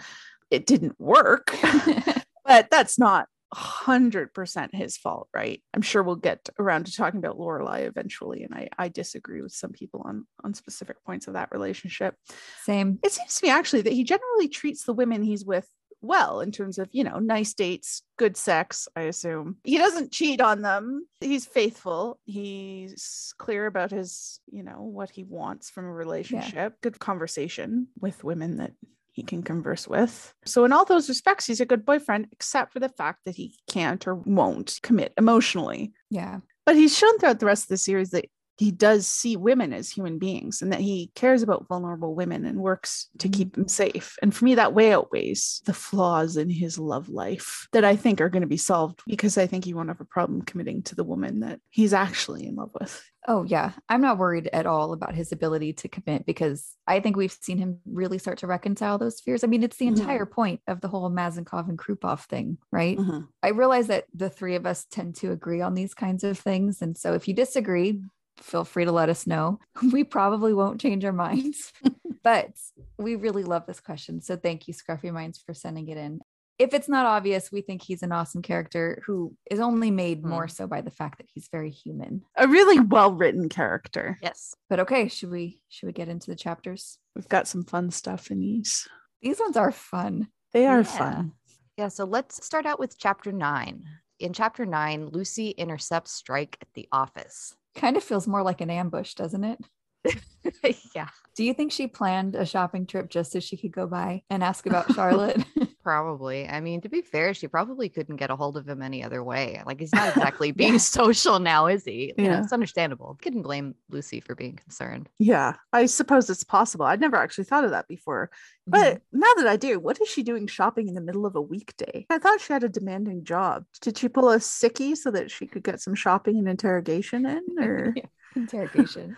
it 0.52 0.68
didn't 0.68 1.00
work, 1.00 1.56
but 2.46 2.70
that's 2.70 3.00
not 3.00 3.28
100% 3.54 4.70
his 4.74 4.98
fault, 4.98 5.28
right? 5.34 5.62
I'm 5.74 5.82
sure 5.82 6.04
we'll 6.04 6.16
get 6.16 6.50
around 6.58 6.86
to 6.86 6.96
talking 6.96 7.20
about 7.20 7.40
Lorelei 7.40 7.82
eventually, 7.82 8.44
and 8.44 8.54
I, 8.54 8.70
I 8.78 8.88
disagree 8.88 9.42
with 9.42 9.54
some 9.54 9.72
people 9.72 10.04
on 10.06 10.26
on 10.44 10.54
specific 10.54 11.04
points 11.06 11.28
of 11.28 11.34
that 11.34 11.52
relationship. 11.52 12.16
Same. 12.64 13.00
It 13.04 13.12
seems 13.12 13.36
to 13.36 13.46
me 13.46 13.52
actually 13.52 13.82
that 13.84 13.94
he 13.94 14.04
generally 14.04 14.48
treats 14.48 14.84
the 14.84 14.94
women 14.94 15.24
he's 15.24 15.46
with 15.46 15.68
well 16.02 16.42
in 16.42 16.52
terms 16.52 16.78
of 16.80 16.90
you 16.92 17.04
know 17.04 17.20
nice 17.20 17.54
dates 17.54 18.02
good 18.18 18.36
sex 18.36 18.88
i 18.96 19.02
assume 19.02 19.58
he 19.64 19.78
doesn't 19.78 20.12
cheat 20.12 20.42
on 20.42 20.62
them 20.62 21.06
he's 21.20 21.46
faithful 21.46 22.20
he's 22.26 23.34
clear 23.38 23.68
about 23.68 23.92
his 23.92 24.40
you 24.52 24.64
know 24.64 24.82
what 24.82 25.12
he 25.12 25.24
wants 25.24 25.70
from 25.70 25.86
a 25.86 25.92
relationship 25.92 26.56
yeah. 26.56 26.70
good 26.82 27.00
conversation 27.00 27.88
with 28.00 28.24
women 28.24 28.58
that 28.58 28.72
he 29.12 29.24
can 29.24 29.44
converse 29.44 29.88
with. 29.88 30.34
So, 30.46 30.66
in 30.66 30.72
all 30.72 30.86
those 30.86 31.10
respects, 31.10 31.46
he's 31.46 31.62
a 31.62 31.66
good 31.66 31.86
boyfriend, 31.86 32.28
except 32.32 32.74
for 32.74 32.80
the 32.80 32.90
fact 32.90 33.26
that 33.26 33.36
he 33.36 33.56
can't 33.70 34.06
or 34.08 34.16
won't 34.16 34.80
commit 34.82 35.14
emotionally. 35.18 35.94
Yeah. 36.10 36.40
But 36.66 36.76
he's 36.76 36.98
shown 36.98 37.18
throughout 37.18 37.40
the 37.40 37.46
rest 37.46 37.66
of 37.66 37.70
the 37.70 37.78
series 37.78 38.12
that 38.12 38.26
he 38.58 38.72
does 38.72 39.08
see 39.08 39.36
women 39.36 39.74
as 39.74 39.90
human 39.90 40.20
beings 40.20 40.62
and 40.62 40.72
that 40.72 40.82
he 40.82 41.12
cares 41.16 41.42
about 41.42 41.68
vulnerable 41.68 42.16
women 42.16 42.46
and 42.46 42.60
works 42.60 43.10
to 43.20 43.28
mm-hmm. 43.28 43.38
keep 43.38 43.56
them 43.56 43.68
safe. 43.68 44.16
And 44.22 44.36
for 44.36 44.46
me, 44.46 44.56
that 44.56 44.74
way 44.74 44.94
outweighs 44.94 45.62
the 45.66 45.74
flaws 45.74 46.38
in 46.38 46.50
his 46.50 46.78
love 46.78 47.10
life 47.10 47.68
that 47.72 47.84
I 47.84 47.96
think 47.96 48.22
are 48.22 48.30
going 48.30 48.42
to 48.42 48.48
be 48.48 48.58
solved 48.58 49.02
because 49.08 49.38
I 49.38 49.48
think 49.48 49.66
he 49.66 49.74
won't 49.74 49.90
have 49.90 50.02
a 50.02 50.06
problem 50.06 50.42
committing 50.44 50.84
to 50.84 50.96
the 50.96 51.04
woman 51.04 51.40
that 51.40 51.60
he's 51.70 51.94
actually 51.94 52.46
in 52.46 52.56
love 52.56 52.72
with. 52.80 53.04
Oh, 53.28 53.44
yeah. 53.44 53.72
I'm 53.88 54.02
not 54.02 54.18
worried 54.18 54.50
at 54.52 54.66
all 54.66 54.94
about 54.94 55.14
his 55.14 55.32
ability 55.32 55.74
to 55.74 55.88
commit 55.88 56.26
because 56.26 56.76
I 56.88 57.00
think 57.00 57.16
we've 57.16 57.32
seen 57.32 57.60
him 57.60 57.80
really 57.86 58.18
start 58.18 58.40
to 58.40 58.48
reconcile 58.48 58.98
those 58.98 59.20
fears. 59.20 59.44
I 59.44 59.48
mean, 59.48 59.64
it's 59.64 59.78
the 59.78 59.86
mm-hmm. 59.86 60.02
entire 60.02 60.26
point 60.26 60.62
of 60.68 60.82
the 60.82 60.88
whole 60.88 61.10
Mazenkov 61.12 61.70
and 61.70 61.78
Krupov 61.78 62.22
thing, 62.22 62.58
right? 62.72 62.98
Mm-hmm. 62.98 63.22
I 63.44 63.50
realize 63.50 63.88
that 63.88 64.06
the 64.14 64.30
three 64.30 64.56
of 64.56 64.66
us 64.66 64.86
tend 64.90 65.16
to 65.18 65.32
agree 65.32 65.62
on 65.62 65.76
these 65.76 65.94
kinds 65.94 66.24
of 66.24 66.40
things. 66.40 66.82
And 66.82 66.98
so 66.98 67.14
if 67.14 67.28
you 67.28 67.36
disagree, 67.36 68.02
feel 68.42 68.64
free 68.64 68.86
to 68.86 68.92
let 68.92 69.10
us 69.10 69.28
know. 69.28 69.60
We 69.92 70.04
probably 70.04 70.54
won't 70.54 70.82
change 70.82 71.04
our 71.06 71.12
minds, 71.12 71.72
but 72.24 72.52
we 72.98 73.16
really 73.16 73.44
love 73.44 73.66
this 73.66 73.80
question. 73.80 74.22
So 74.22 74.36
thank 74.36 74.68
you, 74.68 74.74
Scruffy 74.74 75.12
Minds, 75.12 75.40
for 75.40 75.54
sending 75.54 75.88
it 75.88 75.98
in. 75.98 76.22
If 76.60 76.76
it's 76.76 76.88
not 76.88 77.08
obvious, 77.08 77.52
we 77.52 77.62
think 77.62 77.82
he's 77.82 78.04
an 78.04 78.12
awesome 78.12 78.44
character 78.44 79.02
who 79.06 79.36
is 79.50 79.60
only 79.60 79.90
made 79.90 80.22
mm. 80.22 80.30
more 80.30 80.48
so 80.48 80.68
by 80.68 80.82
the 80.82 80.92
fact 80.92 81.18
that 81.18 81.28
he's 81.34 81.50
very 81.52 81.72
human. 81.72 82.22
A 82.38 82.48
really 82.48 82.80
well-written 82.80 83.50
character. 83.50 84.20
Yes. 84.22 84.54
But 84.70 84.82
okay, 84.82 85.08
should 85.08 85.32
we 85.32 85.62
should 85.70 85.88
we 85.88 85.94
get 85.94 86.10
into 86.10 86.30
the 86.30 86.36
chapters? 86.36 87.00
We've 87.16 87.28
got 87.28 87.48
some 87.48 87.64
fun 87.64 87.90
stuff 87.90 88.30
in 88.30 88.40
these. 88.40 88.88
These 89.22 89.40
ones 89.40 89.58
are 89.58 89.72
fun. 89.72 90.28
They 90.54 90.68
are 90.68 90.82
yeah. 90.82 90.84
fun. 90.84 91.32
Yeah, 91.78 91.88
so 91.88 92.06
let's 92.06 92.46
start 92.46 92.66
out 92.66 92.80
with 92.80 93.00
chapter 93.00 93.32
9. 93.32 93.84
In 94.20 94.34
chapter 94.34 94.68
9, 94.68 95.08
Lucy 95.08 95.50
intercepts 95.50 96.12
Strike 96.12 96.58
at 96.62 96.68
the 96.76 96.88
office. 96.92 97.56
Kind 97.76 97.98
of 97.98 98.04
feels 98.04 98.28
more 98.28 98.44
like 98.44 98.62
an 98.62 98.70
ambush, 98.70 99.14
doesn't 99.14 99.44
it? 99.44 99.60
yeah. 100.96 101.08
Do 101.36 101.44
you 101.44 101.54
think 101.54 101.72
she 101.72 101.88
planned 101.88 102.36
a 102.36 102.46
shopping 102.46 102.86
trip 102.86 103.10
just 103.10 103.32
so 103.32 103.40
she 103.40 103.58
could 103.58 103.72
go 103.72 103.88
by 103.88 104.24
and 104.30 104.44
ask 104.44 104.66
about 104.66 104.94
Charlotte? 104.94 105.44
probably. 105.84 106.48
I 106.48 106.62
mean, 106.62 106.82
to 106.82 106.90
be 106.90 107.02
fair, 107.02 107.34
she 107.34 107.48
probably 107.48 107.90
couldn't 107.90 108.18
get 108.18 108.30
a 108.30 108.36
hold 108.36 108.58
of 108.58 108.68
him 108.68 108.82
any 108.82 109.04
other 109.04 109.24
way. 109.24 109.62
Like 109.66 109.80
he's 109.80 109.94
not 109.94 110.10
exactly 110.16 110.52
being 110.52 110.80
social 110.80 111.40
now, 111.40 111.68
is 111.68 111.84
he? 111.84 112.14
Yeah. 112.18 112.24
You 112.24 112.30
know, 112.30 112.40
it's 112.40 112.54
understandable. 112.54 113.18
Couldn't 113.22 113.42
blame 113.42 113.76
Lucy 113.90 114.20
for 114.20 114.36
being 114.36 114.56
concerned. 114.56 115.10
Yeah, 115.20 115.56
I 115.74 115.86
suppose 115.86 116.30
it's 116.30 116.44
possible. 116.44 116.86
I'd 116.86 117.02
never 117.02 117.18
actually 117.18 117.46
thought 117.46 117.66
of 117.66 117.72
that 117.72 117.88
before. 117.88 118.32
But 118.68 118.98
mm-hmm. 118.98 119.20
now 119.20 119.34
that 119.38 119.48
I 119.48 119.58
do, 119.58 119.80
what 119.80 120.00
is 120.02 120.08
she 120.08 120.24
doing 120.24 120.48
shopping 120.48 120.88
in 120.88 120.94
the 120.94 121.02
middle 121.02 121.26
of 121.26 121.36
a 121.36 121.42
weekday? 121.42 122.06
I 122.10 122.20
thought 122.20 122.42
she 122.42 122.54
had 122.54 122.64
a 122.64 122.70
demanding 122.70 123.24
job. 123.24 123.66
Did 123.82 123.98
she 123.98 124.08
pull 124.08 124.30
a 124.30 124.38
sickie 124.38 124.96
so 124.96 125.12
that 125.12 125.32
she 125.32 125.48
could 125.48 125.64
get 125.64 125.82
some 125.82 125.96
shopping 125.96 126.38
and 126.38 126.48
interrogation 126.48 127.26
in 127.26 127.42
or 127.60 127.94
yeah 127.96 128.06
interrogation. 128.36 129.18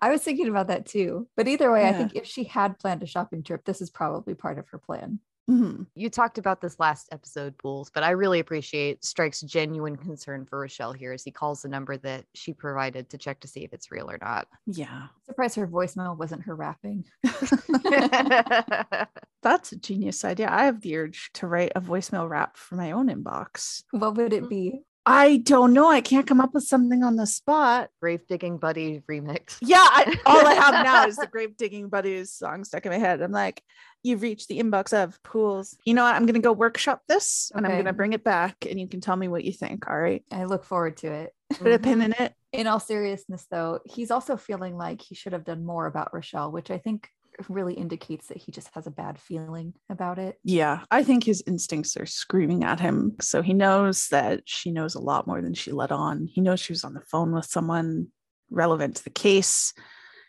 I 0.00 0.10
was 0.10 0.22
thinking 0.22 0.48
about 0.48 0.68
that 0.68 0.86
too. 0.86 1.28
But 1.36 1.48
either 1.48 1.70
way, 1.70 1.82
yeah. 1.82 1.90
I 1.90 1.92
think 1.92 2.14
if 2.14 2.26
she 2.26 2.44
had 2.44 2.78
planned 2.78 3.02
a 3.02 3.06
shopping 3.06 3.42
trip, 3.42 3.64
this 3.64 3.80
is 3.80 3.90
probably 3.90 4.34
part 4.34 4.58
of 4.58 4.68
her 4.68 4.78
plan. 4.78 5.20
Mhm. 5.48 5.86
You 5.94 6.08
talked 6.08 6.38
about 6.38 6.62
this 6.62 6.80
last 6.80 7.08
episode, 7.12 7.58
Pools, 7.58 7.90
but 7.90 8.02
I 8.02 8.10
really 8.10 8.40
appreciate 8.40 9.04
Strike's 9.04 9.42
genuine 9.42 9.96
concern 9.96 10.46
for 10.46 10.60
Rochelle 10.60 10.94
here 10.94 11.12
as 11.12 11.22
he 11.22 11.30
calls 11.30 11.62
the 11.62 11.68
number 11.68 11.98
that 11.98 12.24
she 12.34 12.54
provided 12.54 13.10
to 13.10 13.18
check 13.18 13.40
to 13.40 13.48
see 13.48 13.62
if 13.62 13.72
it's 13.74 13.90
real 13.90 14.10
or 14.10 14.18
not. 14.20 14.48
Yeah. 14.66 15.08
Surprised 15.26 15.56
her 15.56 15.66
voicemail 15.66 16.16
wasn't 16.16 16.42
her 16.44 16.56
rapping. 16.56 17.04
That's 19.42 19.72
a 19.72 19.76
genius 19.76 20.24
idea. 20.24 20.48
I 20.50 20.64
have 20.64 20.80
the 20.80 20.96
urge 20.96 21.30
to 21.34 21.46
write 21.46 21.72
a 21.76 21.80
voicemail 21.80 22.28
rap 22.28 22.56
for 22.56 22.76
my 22.76 22.92
own 22.92 23.08
inbox. 23.08 23.82
What 23.90 24.16
would 24.16 24.32
it 24.32 24.48
be? 24.48 24.80
I 25.06 25.36
don't 25.38 25.74
know. 25.74 25.90
I 25.90 26.00
can't 26.00 26.26
come 26.26 26.40
up 26.40 26.54
with 26.54 26.64
something 26.64 27.02
on 27.02 27.16
the 27.16 27.26
spot. 27.26 27.90
Grave 28.00 28.26
digging 28.26 28.56
buddy 28.56 29.02
remix. 29.10 29.58
Yeah, 29.60 29.76
I, 29.78 30.14
all 30.26 30.46
I 30.46 30.54
have 30.54 30.84
now 30.84 31.06
is 31.06 31.16
the 31.16 31.26
Grave 31.26 31.56
Digging 31.56 31.88
Buddies 31.88 32.32
song 32.32 32.64
stuck 32.64 32.86
in 32.86 32.92
my 32.92 32.98
head. 32.98 33.20
I'm 33.20 33.32
like, 33.32 33.62
you've 34.02 34.22
reached 34.22 34.48
the 34.48 34.60
inbox 34.60 34.92
of 34.92 35.22
pools. 35.22 35.76
You 35.84 35.94
know 35.94 36.04
what? 36.04 36.14
I'm 36.14 36.24
going 36.24 36.34
to 36.34 36.40
go 36.40 36.52
workshop 36.52 37.02
this 37.06 37.52
and 37.54 37.66
I'm 37.66 37.72
going 37.72 37.84
to 37.84 37.92
bring 37.92 38.14
it 38.14 38.24
back 38.24 38.66
and 38.68 38.80
you 38.80 38.88
can 38.88 39.00
tell 39.00 39.16
me 39.16 39.28
what 39.28 39.44
you 39.44 39.52
think. 39.52 39.88
All 39.88 39.98
right. 39.98 40.22
I 40.30 40.44
look 40.44 40.64
forward 40.64 40.96
to 40.98 41.12
it. 41.12 41.34
Put 41.58 41.72
a 41.72 41.78
pin 41.78 42.00
in 42.00 42.12
it. 42.12 42.34
In 42.52 42.66
all 42.66 42.80
seriousness, 42.80 43.46
though, 43.50 43.80
he's 43.84 44.10
also 44.10 44.36
feeling 44.36 44.76
like 44.76 45.02
he 45.02 45.14
should 45.14 45.32
have 45.32 45.44
done 45.44 45.66
more 45.66 45.86
about 45.86 46.14
Rochelle, 46.14 46.52
which 46.52 46.70
I 46.70 46.78
think 46.78 47.08
really 47.48 47.74
indicates 47.74 48.28
that 48.28 48.38
he 48.38 48.52
just 48.52 48.70
has 48.74 48.86
a 48.86 48.90
bad 48.90 49.18
feeling 49.18 49.74
about 49.90 50.18
it. 50.18 50.38
Yeah, 50.44 50.80
I 50.90 51.02
think 51.02 51.24
his 51.24 51.42
instincts 51.46 51.96
are 51.96 52.06
screaming 52.06 52.64
at 52.64 52.80
him. 52.80 53.16
So 53.20 53.42
he 53.42 53.54
knows 53.54 54.08
that 54.08 54.42
she 54.44 54.70
knows 54.70 54.94
a 54.94 55.00
lot 55.00 55.26
more 55.26 55.42
than 55.42 55.54
she 55.54 55.72
let 55.72 55.92
on. 55.92 56.26
He 56.26 56.40
knows 56.40 56.60
she 56.60 56.72
was 56.72 56.84
on 56.84 56.94
the 56.94 57.02
phone 57.02 57.32
with 57.32 57.46
someone 57.46 58.08
relevant 58.50 58.96
to 58.96 59.04
the 59.04 59.10
case. 59.10 59.72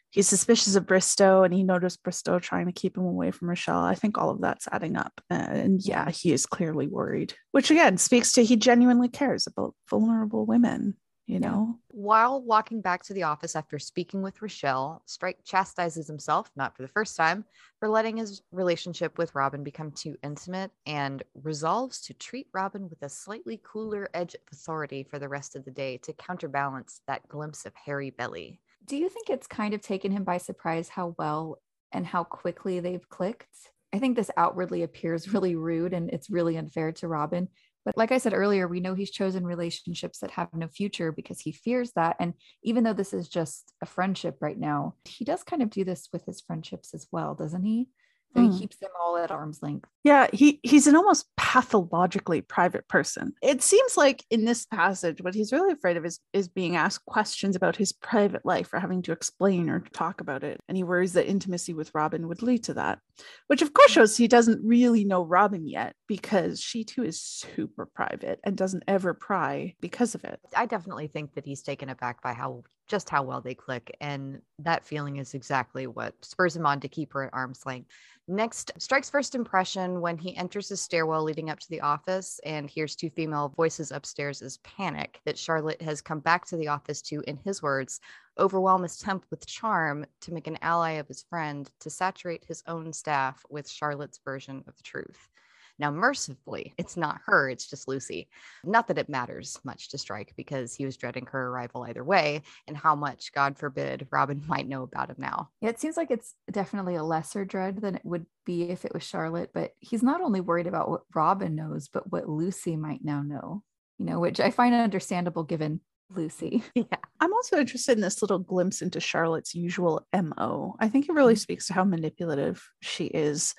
He's 0.09 0.29
suspicious 0.29 0.75
of 0.75 0.87
Bristow 0.87 1.43
and 1.43 1.53
he 1.53 1.63
noticed 1.63 2.01
Bristow 2.01 2.39
trying 2.39 2.67
to 2.67 2.71
keep 2.71 2.97
him 2.97 3.03
away 3.03 3.31
from 3.31 3.49
Rochelle. 3.49 3.83
I 3.83 3.95
think 3.95 4.17
all 4.17 4.29
of 4.29 4.39
that's 4.39 4.67
adding 4.71 4.95
up. 4.95 5.19
And 5.29 5.81
yeah, 5.85 6.09
he 6.09 6.31
is 6.31 6.45
clearly 6.45 6.87
worried, 6.87 7.33
which 7.51 7.69
again 7.69 7.97
speaks 7.97 8.31
to 8.33 8.43
he 8.45 8.55
genuinely 8.55 9.09
cares 9.09 9.45
about 9.45 9.75
vulnerable 9.89 10.45
women, 10.45 10.95
you 11.25 11.39
know? 11.39 11.79
While 11.89 12.41
walking 12.41 12.81
back 12.81 13.03
to 13.03 13.13
the 13.13 13.23
office 13.23 13.55
after 13.55 13.79
speaking 13.79 14.21
with 14.21 14.41
Rochelle, 14.41 15.01
Strike 15.05 15.39
chastises 15.43 16.07
himself, 16.07 16.51
not 16.55 16.75
for 16.75 16.83
the 16.83 16.87
first 16.87 17.15
time, 17.15 17.45
for 17.79 17.89
letting 17.89 18.17
his 18.17 18.41
relationship 18.51 19.17
with 19.17 19.33
Robin 19.33 19.63
become 19.63 19.91
too 19.91 20.15
intimate 20.23 20.71
and 20.85 21.23
resolves 21.43 22.01
to 22.01 22.13
treat 22.13 22.47
Robin 22.53 22.89
with 22.89 23.01
a 23.01 23.09
slightly 23.09 23.59
cooler 23.63 24.09
edge 24.13 24.35
of 24.35 24.41
authority 24.51 25.03
for 25.03 25.17
the 25.17 25.29
rest 25.29 25.55
of 25.55 25.65
the 25.65 25.71
day 25.71 25.97
to 25.97 26.13
counterbalance 26.13 27.01
that 27.07 27.27
glimpse 27.27 27.65
of 27.65 27.73
hairy 27.75 28.11
belly. 28.11 28.59
Do 28.85 28.97
you 28.97 29.09
think 29.09 29.29
it's 29.29 29.47
kind 29.47 29.73
of 29.73 29.81
taken 29.81 30.11
him 30.11 30.23
by 30.23 30.37
surprise 30.37 30.89
how 30.89 31.15
well 31.17 31.59
and 31.91 32.05
how 32.05 32.23
quickly 32.23 32.79
they've 32.79 33.09
clicked? 33.09 33.71
I 33.93 33.99
think 33.99 34.15
this 34.15 34.31
outwardly 34.37 34.83
appears 34.83 35.33
really 35.33 35.55
rude 35.55 35.93
and 35.93 36.09
it's 36.09 36.29
really 36.29 36.57
unfair 36.57 36.91
to 36.93 37.07
Robin. 37.07 37.47
But 37.85 37.95
like 37.95 38.11
I 38.11 38.17
said 38.17 38.33
earlier, 38.33 38.67
we 38.67 38.79
know 38.79 38.95
he's 38.95 39.11
chosen 39.11 39.45
relationships 39.45 40.19
that 40.19 40.31
have 40.31 40.49
no 40.53 40.67
future 40.67 41.11
because 41.11 41.39
he 41.39 41.51
fears 41.51 41.91
that. 41.95 42.15
And 42.19 42.33
even 42.63 42.83
though 42.83 42.93
this 42.93 43.13
is 43.13 43.29
just 43.29 43.71
a 43.81 43.85
friendship 43.85 44.37
right 44.41 44.57
now, 44.57 44.95
he 45.05 45.23
does 45.23 45.43
kind 45.43 45.61
of 45.61 45.69
do 45.69 45.83
this 45.83 46.09
with 46.11 46.25
his 46.25 46.41
friendships 46.41 46.95
as 46.95 47.07
well, 47.11 47.35
doesn't 47.35 47.63
he? 47.63 47.89
So 48.35 48.41
Hmm. 48.41 48.51
he 48.51 48.59
keeps 48.59 48.77
them 48.77 48.89
all 49.01 49.17
at 49.17 49.31
arm's 49.31 49.63
length. 49.63 49.89
Yeah, 50.03 50.27
he 50.33 50.59
he's 50.63 50.87
an 50.87 50.95
almost 50.95 51.25
pathologically 51.37 52.41
private 52.41 52.87
person. 52.87 53.33
It 53.41 53.61
seems 53.63 53.95
like 53.95 54.25
in 54.29 54.43
this 54.45 54.65
passage, 54.65 55.21
what 55.21 55.33
he's 55.33 55.53
really 55.53 55.71
afraid 55.71 55.95
of 55.97 56.05
is 56.05 56.19
is 56.33 56.47
being 56.49 56.75
asked 56.75 57.05
questions 57.05 57.55
about 57.55 57.77
his 57.77 57.93
private 57.93 58.45
life 58.45 58.73
or 58.73 58.79
having 58.79 59.01
to 59.03 59.13
explain 59.13 59.69
or 59.69 59.79
talk 59.93 60.19
about 60.21 60.43
it. 60.43 60.59
And 60.67 60.75
he 60.77 60.83
worries 60.83 61.13
that 61.13 61.27
intimacy 61.29 61.73
with 61.73 61.91
Robin 61.95 62.27
would 62.27 62.41
lead 62.41 62.63
to 62.65 62.73
that, 62.75 62.99
which 63.47 63.61
of 63.61 63.73
course 63.73 63.91
shows 63.91 64.17
he 64.17 64.27
doesn't 64.27 64.67
really 64.67 65.05
know 65.05 65.23
Robin 65.23 65.65
yet 65.65 65.95
because 66.07 66.59
she 66.59 66.83
too 66.83 67.03
is 67.03 67.21
super 67.21 67.85
private 67.85 68.39
and 68.43 68.57
doesn't 68.57 68.83
ever 68.87 69.13
pry 69.13 69.75
because 69.81 70.13
of 70.13 70.23
it. 70.25 70.39
I 70.55 70.65
definitely 70.65 71.07
think 71.07 71.35
that 71.35 71.45
he's 71.45 71.63
taken 71.63 71.89
aback 71.89 72.21
by 72.21 72.33
how 72.33 72.63
just 72.87 73.09
how 73.09 73.23
well 73.23 73.41
they 73.41 73.55
click. 73.55 73.95
And 73.99 74.41
that 74.59 74.85
feeling 74.85 75.17
is 75.17 75.33
exactly 75.33 75.87
what 75.87 76.13
spurs 76.23 76.55
him 76.55 76.67
on 76.67 76.81
to 76.81 76.87
keep 76.87 77.13
her 77.13 77.23
at 77.23 77.33
arm's 77.33 77.65
length. 77.65 77.89
Next, 78.27 78.71
Strike's 78.79 79.11
first 79.11 79.35
impression 79.35 80.01
when 80.01 80.17
he 80.17 80.35
enters 80.35 80.69
the 80.69 80.77
stairwell 80.77 81.21
leading 81.21 81.51
up 81.51 81.59
to 81.59 81.69
the 81.69 81.81
office 81.81 82.39
and 82.43 82.67
hears 82.67 82.95
two 82.95 83.11
female 83.11 83.49
voices 83.49 83.91
upstairs 83.91 84.41
is 84.41 84.57
panic 84.57 85.21
that 85.25 85.37
Charlotte 85.37 85.79
has 85.83 86.01
come 86.01 86.21
back 86.21 86.43
to 86.47 86.57
the 86.57 86.69
office 86.69 87.03
to, 87.03 87.21
in 87.27 87.37
his 87.37 87.61
words, 87.61 87.99
overwhelm 88.39 88.81
his 88.81 88.97
temp 88.97 89.27
with 89.29 89.45
charm 89.45 90.07
to 90.21 90.33
make 90.33 90.47
an 90.47 90.57
ally 90.63 90.93
of 90.93 91.07
his 91.07 91.21
friend 91.21 91.69
to 91.81 91.91
saturate 91.91 92.43
his 92.43 92.63
own 92.65 92.91
staff 92.93 93.45
with 93.47 93.69
Charlotte's 93.69 94.19
version 94.25 94.63
of 94.67 94.75
the 94.75 94.83
truth. 94.83 95.29
Now, 95.77 95.91
mercifully, 95.91 96.73
it's 96.77 96.95
not 96.95 97.19
her, 97.25 97.49
it's 97.49 97.67
just 97.69 97.87
Lucy. 97.87 98.29
Not 98.63 98.87
that 98.87 98.97
it 98.97 99.09
matters 99.09 99.59
much 99.63 99.89
to 99.89 99.97
Strike 99.97 100.33
because 100.37 100.73
he 100.73 100.85
was 100.85 100.97
dreading 100.97 101.25
her 101.27 101.47
arrival 101.49 101.83
either 101.83 102.03
way, 102.03 102.41
and 102.67 102.77
how 102.77 102.95
much, 102.95 103.33
God 103.33 103.57
forbid, 103.57 104.07
Robin 104.11 104.41
might 104.47 104.67
know 104.67 104.83
about 104.83 105.09
him 105.09 105.17
now. 105.19 105.49
Yeah, 105.61 105.69
it 105.69 105.79
seems 105.79 105.97
like 105.97 106.11
it's 106.11 106.33
definitely 106.51 106.95
a 106.95 107.03
lesser 107.03 107.45
dread 107.45 107.81
than 107.81 107.95
it 107.95 108.05
would 108.05 108.25
be 108.45 108.63
if 108.69 108.85
it 108.85 108.93
was 108.93 109.03
Charlotte, 109.03 109.51
but 109.53 109.73
he's 109.79 110.03
not 110.03 110.21
only 110.21 110.41
worried 110.41 110.67
about 110.67 110.89
what 110.89 111.01
Robin 111.13 111.55
knows, 111.55 111.87
but 111.89 112.11
what 112.11 112.29
Lucy 112.29 112.75
might 112.77 113.03
now 113.03 113.21
know, 113.21 113.63
you 113.97 114.05
know, 114.05 114.19
which 114.19 114.39
I 114.39 114.51
find 114.51 114.73
understandable 114.75 115.43
given 115.43 115.81
Lucy. 116.09 116.63
Yeah. 116.75 116.85
I'm 117.19 117.33
also 117.33 117.57
interested 117.57 117.93
in 117.93 118.01
this 118.01 118.21
little 118.21 118.37
glimpse 118.39 118.81
into 118.81 118.99
Charlotte's 118.99 119.55
usual 119.55 120.05
MO. 120.13 120.75
I 120.79 120.89
think 120.89 121.07
it 121.09 121.13
really 121.13 121.33
Mhm. 121.33 121.39
speaks 121.39 121.67
to 121.67 121.73
how 121.73 121.83
manipulative 121.85 122.61
she 122.81 123.05
is. 123.05 123.55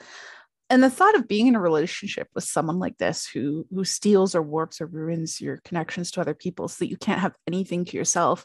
And 0.69 0.83
the 0.83 0.91
thought 0.91 1.15
of 1.15 1.29
being 1.29 1.47
in 1.47 1.55
a 1.55 1.61
relationship 1.61 2.29
with 2.35 2.45
someone 2.45 2.79
like 2.79 2.99
this 2.99 3.27
who 3.27 3.67
who 3.71 3.85
steals 3.85 4.35
or 4.35 4.43
warps 4.43 4.81
or 4.81 4.87
ruins 4.87 5.41
your 5.41 5.59
connections 5.65 6.11
to 6.13 6.21
other 6.21 6.35
people 6.35 6.67
so 6.69 6.85
that 6.85 6.91
you 6.91 6.97
can't 6.97 7.21
have 7.21 7.37
anything 7.47 7.85
to 7.85 7.97
yourself, 7.97 8.45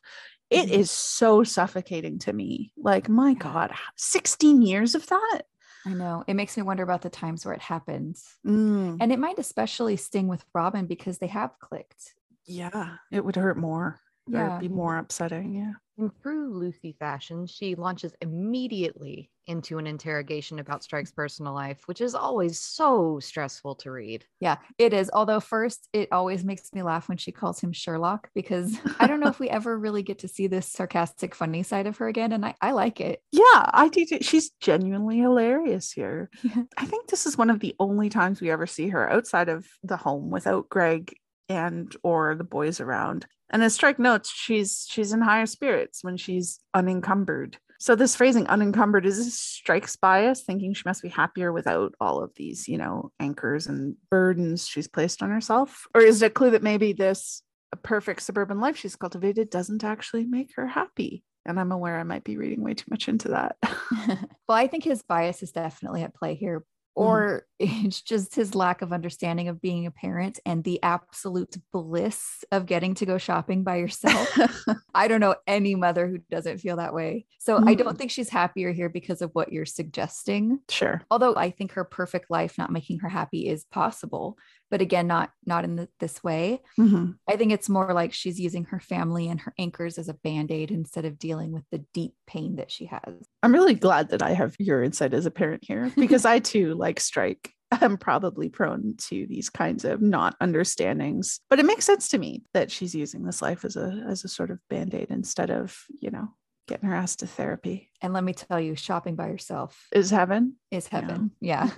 it 0.52 0.68
Mhm. 0.68 0.72
is 0.72 0.92
so 0.92 1.44
suffocating 1.44 2.20
to 2.20 2.34
me. 2.34 2.74
Like, 2.78 3.10
my 3.10 3.34
God, 3.34 3.74
16 3.96 4.62
years 4.62 4.94
of 4.96 5.08
that? 5.08 5.42
I 5.86 5.94
know. 5.94 6.24
It 6.28 6.36
makes 6.36 6.56
me 6.58 6.62
wonder 6.64 6.84
about 6.84 7.02
the 7.02 7.10
times 7.10 7.44
where 7.44 7.56
it 7.56 7.62
happens. 7.62 8.24
Mm, 8.46 8.98
And 9.00 9.12
it 9.12 9.18
might 9.18 9.40
especially 9.40 9.98
sting 9.98 10.28
with 10.28 10.46
Robin 10.54 10.86
because 10.86 11.18
they 11.18 11.28
have 11.28 11.58
clicked. 11.60 12.14
yeah, 12.46 12.98
it 13.12 13.26
would 13.26 13.36
hurt 13.36 13.58
more. 13.58 14.00
Or 14.28 14.40
Yeah. 14.40 14.60
be 14.60 14.68
more 14.70 14.98
upsetting. 14.98 15.56
Yeah. 15.56 15.74
In 15.98 16.12
true 16.24 16.54
Lucy 16.54 16.96
fashion, 17.00 17.46
she 17.46 17.76
launches 17.76 18.14
immediately 18.22 19.30
into 19.48 19.78
an 19.80 19.88
interrogation 19.88 20.60
about 20.60 20.84
Strike's 20.84 21.12
personal 21.12 21.54
life, 21.54 21.82
which 21.88 22.00
is 22.00 22.16
always 22.16 22.60
so 22.60 23.20
stressful 23.20 23.76
to 23.76 23.92
read. 23.92 24.24
Yeah, 24.40 24.58
it 24.78 24.94
is. 24.94 25.10
Although, 25.14 25.40
first, 25.40 25.90
it 25.94 26.10
always 26.12 26.44
makes 26.44 26.72
me 26.74 26.84
laugh 26.84 27.10
when 27.10 27.18
she 27.18 27.32
calls 27.32 27.60
him 27.60 27.74
Sherlock 27.74 28.30
because 28.34 28.78
I 29.00 29.08
don't 29.08 29.20
know 29.20 29.28
if 29.30 29.40
we 29.40 29.50
ever 29.50 29.78
really 29.78 30.04
get 30.04 30.20
to 30.20 30.28
see 30.28 30.48
this 30.48 30.68
sarcastic, 30.68 31.36
funny 31.36 31.64
side 31.64 31.88
of 31.88 31.98
her 31.98 32.08
again. 32.08 32.32
And 32.32 32.46
I, 32.46 32.56
I 32.62 32.72
like 32.72 33.02
it. 33.02 33.22
Yeah, 33.32 33.42
I 33.74 33.90
do. 33.92 34.06
too. 34.06 34.20
She's 34.22 34.52
genuinely 34.62 35.18
hilarious 35.20 35.92
here. 35.92 36.30
Yeah. 36.44 36.64
I 36.78 36.86
think 36.86 37.08
this 37.08 37.26
is 37.26 37.38
one 37.38 37.50
of 37.50 37.60
the 37.60 37.76
only 37.80 38.10
times 38.10 38.42
we 38.42 38.50
ever 38.52 38.68
see 38.68 38.90
her 38.90 39.12
outside 39.12 39.50
of 39.50 39.68
the 39.84 39.98
home 39.98 40.30
without 40.30 40.70
Greg 40.70 41.14
and 41.52 41.96
or 42.04 42.36
the 42.36 42.44
boys 42.44 42.80
around. 42.80 43.26
And 43.50 43.64
as 43.64 43.74
Strike 43.74 44.00
notes, 44.00 44.32
she's 44.34 44.88
she's 44.90 45.14
in 45.14 45.22
higher 45.22 45.46
spirits 45.46 46.04
when 46.04 46.18
she's 46.18 46.60
unencumbered. 46.74 47.58
So 47.80 47.96
this 47.96 48.16
phrasing 48.16 48.46
unencumbered 48.46 49.08
is 49.08 49.40
Strike's 49.40 49.96
bias, 49.96 50.44
thinking 50.44 50.74
she 50.74 50.84
must 50.86 51.02
be 51.02 51.10
happier 51.10 51.52
without 51.52 51.96
all 52.00 52.24
of 52.24 52.32
these, 52.36 52.68
you 52.68 52.78
know, 52.78 53.12
anchors 53.20 53.66
and 53.66 53.96
burdens 54.12 54.68
she's 54.68 54.88
placed 54.88 55.24
on 55.24 55.32
herself? 55.32 55.88
Or 55.96 56.02
is 56.02 56.22
it 56.22 56.28
a 56.28 56.30
clue 56.30 56.52
that 56.52 56.62
maybe 56.62 56.94
this 56.94 57.42
perfect 57.82 58.22
suburban 58.22 58.60
life 58.60 58.78
she's 58.78 58.96
cultivated 58.96 59.50
doesn't 59.50 59.84
actually 59.84 60.26
make 60.26 60.54
her 60.58 60.68
happy? 60.68 61.24
And 61.44 61.60
I'm 61.60 61.72
aware 61.72 62.00
I 62.00 62.04
might 62.04 62.24
be 62.24 62.38
reading 62.38 62.64
way 62.64 62.76
too 62.76 62.86
much 62.92 63.08
into 63.08 63.30
that. 63.30 63.56
well, 64.48 64.58
I 64.58 64.68
think 64.68 64.84
his 64.84 65.02
bias 65.02 65.42
is 65.42 65.52
definitely 65.52 66.04
at 66.04 66.14
play 66.14 66.36
here. 66.36 66.64
Or 66.96 67.46
it's 67.60 68.02
just 68.02 68.36
his 68.36 68.54
lack 68.56 68.82
of 68.82 68.92
understanding 68.92 69.48
of 69.48 69.62
being 69.62 69.86
a 69.86 69.92
parent 69.92 70.40
and 70.46 70.64
the 70.64 70.82
absolute 70.84 71.56
bliss 71.72 72.44
of 72.52 72.66
getting 72.66 72.96
to 72.96 73.06
go 73.06 73.18
shopping 73.18 73.64
by 73.64 73.78
yourself. 73.78 74.30
I 74.94 75.08
don't 75.08 75.20
know 75.22 75.36
any 75.48 75.76
mother 75.76 76.08
who 76.08 76.18
doesn't 76.30 76.58
feel 76.60 76.78
that 76.78 76.94
way. 76.94 77.26
So 77.40 77.58
I 77.66 77.76
don't 77.76 77.96
Mhm. 77.96 77.98
think 77.98 78.12
she's 78.12 78.30
happier 78.30 78.72
here 78.72 78.90
because 78.90 79.22
of 79.22 79.32
what 79.34 79.52
you're 79.54 79.66
suggesting. 79.66 80.60
sure. 80.70 81.02
Although 81.10 81.36
I 81.36 81.50
think 81.52 81.72
her 81.74 81.84
perfect 81.84 82.30
life 82.30 82.58
not 82.58 82.72
making 82.72 83.00
her 83.00 83.10
happy 83.10 83.48
is 83.48 83.64
possible, 83.66 84.38
but 84.72 84.82
again, 84.82 85.06
not 85.06 85.32
not 85.46 85.64
in 85.66 85.76
the, 85.76 85.88
this 86.00 86.24
way. 86.24 86.62
Mhm. 86.80 87.18
I 87.30 87.36
think 87.36 87.52
it's 87.52 87.70
more 87.70 87.94
like 87.94 88.14
she's 88.14 88.40
using 88.40 88.64
her 88.66 88.80
family 88.80 89.28
and 89.28 89.40
her 89.42 89.54
anchors 89.60 90.00
as 90.00 90.10
a 90.10 90.16
band-aid 90.16 90.72
instead 90.72 91.06
of 91.06 91.20
dealing 91.20 91.52
with 91.52 91.66
the 91.72 91.86
deep 91.94 92.14
pain 92.26 92.56
that 92.56 92.72
she 92.72 92.86
has. 92.86 93.28
I'm 93.44 93.54
really 93.54 93.76
glad 93.76 94.10
that 94.10 94.24
I 94.24 94.32
have 94.32 94.56
your 94.58 94.82
insight 94.82 95.14
as 95.14 95.28
a 95.28 95.32
parent 95.32 95.64
here 95.66 95.92
because 95.98 96.26
I 96.26 96.40
too, 96.40 96.74
like 96.74 97.00
Strike, 97.00 97.52
I'm 97.72 97.98
probably 97.98 98.50
prone 98.50 98.96
to 99.10 99.28
these 99.28 99.50
kinds 99.50 99.86
of 99.86 100.02
not 100.02 100.36
understandings. 100.42 101.40
But 101.50 101.60
it 101.60 101.66
makes 101.66 101.86
sense 101.86 102.08
to 102.10 102.18
me 102.18 102.44
that 102.54 102.72
she's 102.72 102.96
using 102.96 103.24
this 103.26 103.42
life 103.42 103.64
as 103.66 103.76
a 103.76 104.04
as 104.10 104.24
a 104.24 104.28
sort 104.30 104.50
of 104.52 104.60
band-aid 104.70 105.08
instead 105.10 105.52
of, 105.52 105.78
you 106.00 106.10
know, 106.12 106.30
getting 106.68 106.88
her 106.90 106.96
ass 106.96 107.16
to 107.18 107.28
therapy. 107.28 107.90
And 108.02 108.14
let 108.14 108.24
me 108.24 108.34
tell 108.34 108.60
you, 108.60 108.76
shopping 108.76 109.16
by 109.16 109.28
yourself 109.28 109.88
Is 109.92 110.10
heaven? 110.12 110.56
is 110.72 110.88
Yeah. 110.92 111.00
heaven. 111.02 111.32
Yeah. 111.42 111.70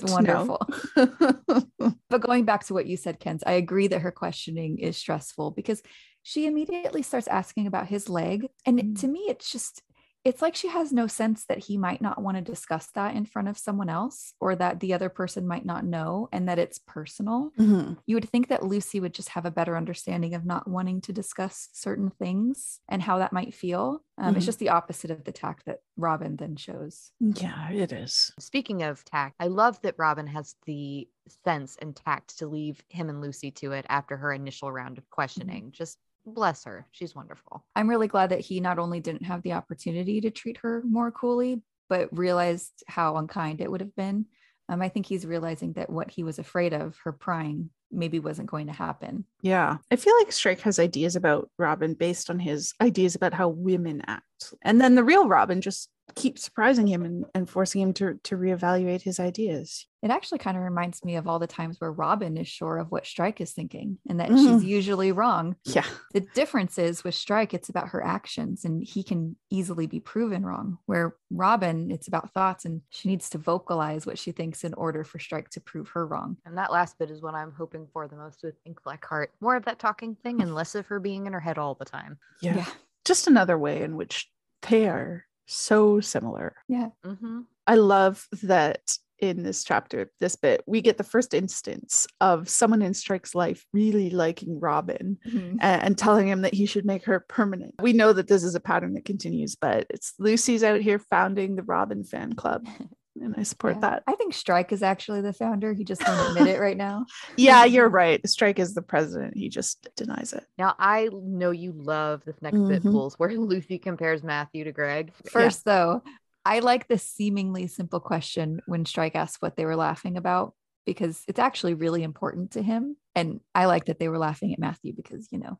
Good 0.00 0.08
Wonderful. 0.10 0.60
But 2.10 2.20
going 2.20 2.44
back 2.44 2.64
to 2.66 2.74
what 2.74 2.86
you 2.86 2.96
said, 2.98 3.20
Kens, 3.20 3.42
I 3.46 3.52
agree 3.52 3.88
that 3.88 4.00
her 4.02 4.12
questioning 4.12 4.78
is 4.78 4.96
stressful 4.98 5.52
because 5.52 5.82
she 6.22 6.46
immediately 6.46 7.02
starts 7.02 7.26
asking 7.26 7.66
about 7.66 7.88
his 7.88 8.08
leg. 8.08 8.48
And 8.66 8.78
Mm. 8.78 9.00
to 9.00 9.08
me, 9.08 9.20
it's 9.28 9.50
just, 9.50 9.82
it's 10.24 10.40
like 10.42 10.54
she 10.54 10.68
has 10.68 10.92
no 10.92 11.06
sense 11.06 11.44
that 11.46 11.58
he 11.58 11.76
might 11.76 12.00
not 12.00 12.22
want 12.22 12.36
to 12.36 12.40
discuss 12.42 12.86
that 12.92 13.14
in 13.16 13.24
front 13.26 13.48
of 13.48 13.58
someone 13.58 13.88
else 13.88 14.34
or 14.40 14.54
that 14.56 14.80
the 14.80 14.94
other 14.94 15.08
person 15.08 15.46
might 15.46 15.64
not 15.64 15.84
know 15.84 16.28
and 16.32 16.48
that 16.48 16.58
it's 16.58 16.78
personal. 16.78 17.50
Mhm. 17.58 17.98
You 18.06 18.16
would 18.16 18.28
think 18.28 18.48
that 18.48 18.64
Lucy 18.64 19.00
would 19.00 19.14
just 19.14 19.30
have 19.30 19.44
a 19.46 19.50
better 19.50 19.76
understanding 19.76 20.34
of 20.34 20.44
not 20.44 20.68
wanting 20.68 21.00
to 21.02 21.12
discuss 21.12 21.68
certain 21.72 22.10
things 22.10 22.80
and 22.88 23.02
how 23.02 23.18
that 23.18 23.32
might 23.32 23.54
feel. 23.54 24.04
Um, 24.18 24.36
It's 24.36 24.44
Mhm. 24.44 24.46
just 24.46 24.58
the 24.60 24.68
opposite 24.68 25.10
of 25.10 25.24
the 25.24 25.32
tact 25.32 25.64
that 25.66 25.82
Robin 25.96 26.36
then 26.36 26.54
shows. 26.56 27.12
Yeah, 27.20 27.70
it 27.70 27.92
is. 27.92 28.32
Speaking 28.38 28.82
of 28.82 29.04
tact, 29.04 29.36
I 29.40 29.48
love 29.48 29.80
that 29.82 29.96
Robin 29.98 30.26
has 30.28 30.54
the 30.66 31.08
sense 31.44 31.76
and 31.76 31.96
tact 31.96 32.38
to 32.38 32.46
leave 32.46 32.84
him 32.88 33.08
and 33.08 33.20
Lucy 33.20 33.50
to 33.52 33.72
it 33.72 33.86
after 33.88 34.16
her 34.16 34.32
initial 34.32 34.70
round 34.70 34.98
of 34.98 35.08
questioning. 35.10 35.72
Just 35.72 35.98
bless 36.26 36.64
her. 36.64 36.86
She's 36.92 37.14
wonderful. 37.14 37.64
I'm 37.74 37.88
really 37.88 38.08
glad 38.08 38.30
that 38.30 38.40
he 38.40 38.60
not 38.60 38.78
only 38.78 39.00
didn't 39.00 39.24
have 39.24 39.42
the 39.42 39.52
opportunity 39.52 40.20
to 40.20 40.30
treat 40.30 40.58
her 40.58 40.82
more 40.84 41.10
coolly, 41.10 41.62
but 41.88 42.16
realized 42.16 42.82
how 42.86 43.16
unkind 43.16 43.60
it 43.60 43.70
would 43.70 43.80
have 43.80 43.94
been. 43.94 44.26
Um, 44.68 44.80
I 44.80 44.88
think 44.88 45.06
he's 45.06 45.26
realizing 45.26 45.74
that 45.74 45.90
what 45.90 46.10
he 46.10 46.24
was 46.24 46.38
afraid 46.38 46.72
of, 46.72 46.96
her 47.04 47.12
prying, 47.12 47.70
maybe 47.90 48.18
wasn't 48.18 48.50
going 48.50 48.68
to 48.68 48.72
happen. 48.72 49.26
Yeah. 49.42 49.76
I 49.90 49.96
feel 49.96 50.14
like 50.18 50.32
Strike 50.32 50.60
has 50.60 50.78
ideas 50.78 51.16
about 51.16 51.50
Robin 51.58 51.94
based 51.94 52.30
on 52.30 52.38
his 52.38 52.72
ideas 52.80 53.14
about 53.14 53.34
how 53.34 53.48
women 53.48 54.02
act. 54.06 54.54
And 54.62 54.80
then 54.80 54.94
the 54.94 55.04
real 55.04 55.28
Robin 55.28 55.60
just 55.60 55.90
keeps 56.14 56.42
surprising 56.42 56.86
him 56.86 57.04
and, 57.04 57.24
and 57.34 57.48
forcing 57.48 57.80
him 57.82 57.92
to, 57.94 58.18
to 58.24 58.36
reevaluate 58.36 59.02
his 59.02 59.18
ideas. 59.20 59.86
It 60.02 60.10
actually 60.10 60.38
kind 60.38 60.56
of 60.56 60.64
reminds 60.64 61.04
me 61.04 61.14
of 61.14 61.28
all 61.28 61.38
the 61.38 61.46
times 61.46 61.80
where 61.80 61.92
Robin 61.92 62.36
is 62.36 62.48
sure 62.48 62.78
of 62.78 62.90
what 62.90 63.06
Strike 63.06 63.40
is 63.40 63.52
thinking 63.52 63.98
and 64.08 64.18
that 64.18 64.30
Mhm. 64.30 64.38
she's 64.60 64.64
usually 64.64 65.12
wrong. 65.12 65.54
Yeah. 65.64 65.84
The 66.12 66.20
difference 66.34 66.76
is 66.76 67.04
with 67.04 67.14
Strike, 67.14 67.54
it's 67.54 67.68
about 67.68 67.90
her 67.90 68.04
actions 68.04 68.64
and 68.64 68.82
he 68.82 69.04
can 69.04 69.36
easily 69.50 69.86
be 69.86 70.00
proven 70.00 70.44
wrong. 70.44 70.78
Where 70.86 71.14
Robin, 71.30 71.90
it's 71.92 72.08
about 72.08 72.32
thoughts 72.34 72.64
and 72.64 72.82
she 72.90 73.08
needs 73.08 73.30
to 73.30 73.38
vocalize 73.38 74.04
what 74.04 74.18
she 74.18 74.32
thinks 74.32 74.64
in 74.64 74.74
order 74.74 75.04
for 75.04 75.20
Strike 75.20 75.50
to 75.50 75.60
prove 75.60 75.88
her 75.90 76.04
wrong. 76.06 76.36
And 76.44 76.58
that 76.58 76.72
last 76.72 76.98
bit 76.98 77.10
is 77.10 77.22
what 77.22 77.34
I'm 77.34 77.52
hoping 77.52 77.86
for 77.92 78.08
the 78.08 78.16
most 78.16 78.42
with 78.42 78.54
Ink 78.64 78.82
Black 78.82 79.04
Heart. 79.04 79.30
More 79.40 79.54
of 79.54 79.64
that 79.66 79.78
talking 79.78 80.16
thing 80.16 80.42
and 80.42 80.52
less 80.54 80.74
of 80.74 80.86
her 80.86 80.98
being 80.98 81.26
in 81.26 81.32
her 81.32 81.40
head 81.40 81.58
all 81.58 81.74
the 81.76 81.84
time. 81.84 82.18
Yeah. 82.40 82.66
Just 83.04 83.28
another 83.28 83.56
way 83.56 83.82
in 83.82 83.96
which 83.96 84.28
they 84.68 84.88
are 84.88 85.24
so 85.54 86.00
similar. 86.00 86.54
Mm-hmm. 86.70 87.40
I 87.66 87.74
love 87.76 88.26
that 88.42 88.96
in 89.18 89.44
this 89.44 89.62
chapter, 89.62 90.10
this 90.18 90.34
bit, 90.34 90.64
we 90.66 90.80
get 90.80 90.98
the 90.98 91.04
first 91.04 91.32
instance 91.32 92.08
of 92.20 92.48
someone 92.48 92.82
in 92.82 92.92
Strike's 92.92 93.36
life 93.36 93.64
really 93.72 94.10
liking 94.10 94.58
Robin 94.58 95.16
Mhm. 95.24 95.58
a- 95.60 95.64
and, 95.64 95.96
telling 95.96 96.26
him 96.26 96.42
that 96.42 96.54
he 96.54 96.66
should 96.66 96.84
make 96.84 97.04
her 97.04 97.20
permanent. 97.20 97.74
We 97.80 97.92
know 97.92 98.12
that 98.12 98.26
this 98.26 98.42
is 98.42 98.56
a 98.56 98.60
pattern 98.60 98.94
that 98.94 99.04
continues, 99.04 99.54
but 99.54 99.86
it's 99.90 100.14
Lucy's 100.18 100.64
out 100.64 100.80
here 100.80 100.98
founding 100.98 101.54
the 101.54 101.62
Robin 101.62 102.02
fan 102.02 102.32
club. 102.32 102.66
And 103.20 103.34
I 103.36 103.42
support 103.42 103.74
Yeah. 103.74 103.80
that. 103.80 104.02
I 104.06 104.14
think 104.14 104.32
Strike 104.32 104.72
is 104.72 104.82
actually 104.82 105.20
the 105.20 105.32
founder. 105.32 105.72
He 105.74 105.84
just 105.84 106.06
won't 106.06 106.20
admit 106.28 106.48
it 106.48 106.60
right 106.60 106.76
now. 106.76 107.06
Yeah, 107.36 107.64
you're 107.64 107.88
right. 107.88 108.26
Strike 108.28 108.58
is 108.58 108.74
the 108.74 108.82
president. 108.82 109.36
He 109.36 109.48
just 109.48 109.88
denies 109.96 110.32
it. 110.32 110.44
Now 110.58 110.74
I 110.78 111.08
know 111.12 111.50
you 111.50 111.72
love 111.72 112.22
this 112.24 112.40
next 112.40 112.58
bit 112.60 112.82
Mhm. 112.82 112.92
Pools 112.92 113.14
where 113.18 113.30
Lucy 113.38 113.78
compares 113.78 114.22
Matthew 114.22 114.64
to 114.64 114.72
Greg. 114.72 115.12
First, 115.26 115.64
though, 115.64 116.02
I 116.44 116.60
like 116.60 116.88
this 116.88 117.02
seemingly 117.04 117.66
simple 117.68 118.00
question 118.00 118.60
when 118.66 118.84
Strike 118.84 119.14
asks 119.14 119.40
what 119.40 119.56
they 119.56 119.64
were 119.64 119.76
laughing 119.76 120.16
about 120.16 120.54
because 120.84 121.22
it's 121.28 121.38
actually 121.38 121.74
really 121.74 122.02
important 122.02 122.52
to 122.52 122.62
him. 122.62 122.96
And 123.14 123.40
I 123.54 123.66
like 123.66 123.84
that 123.86 123.98
they 123.98 124.08
were 124.08 124.18
laughing 124.18 124.52
at 124.52 124.58
Matthew 124.58 124.92
because, 124.94 125.28
you 125.30 125.38
know, 125.38 125.58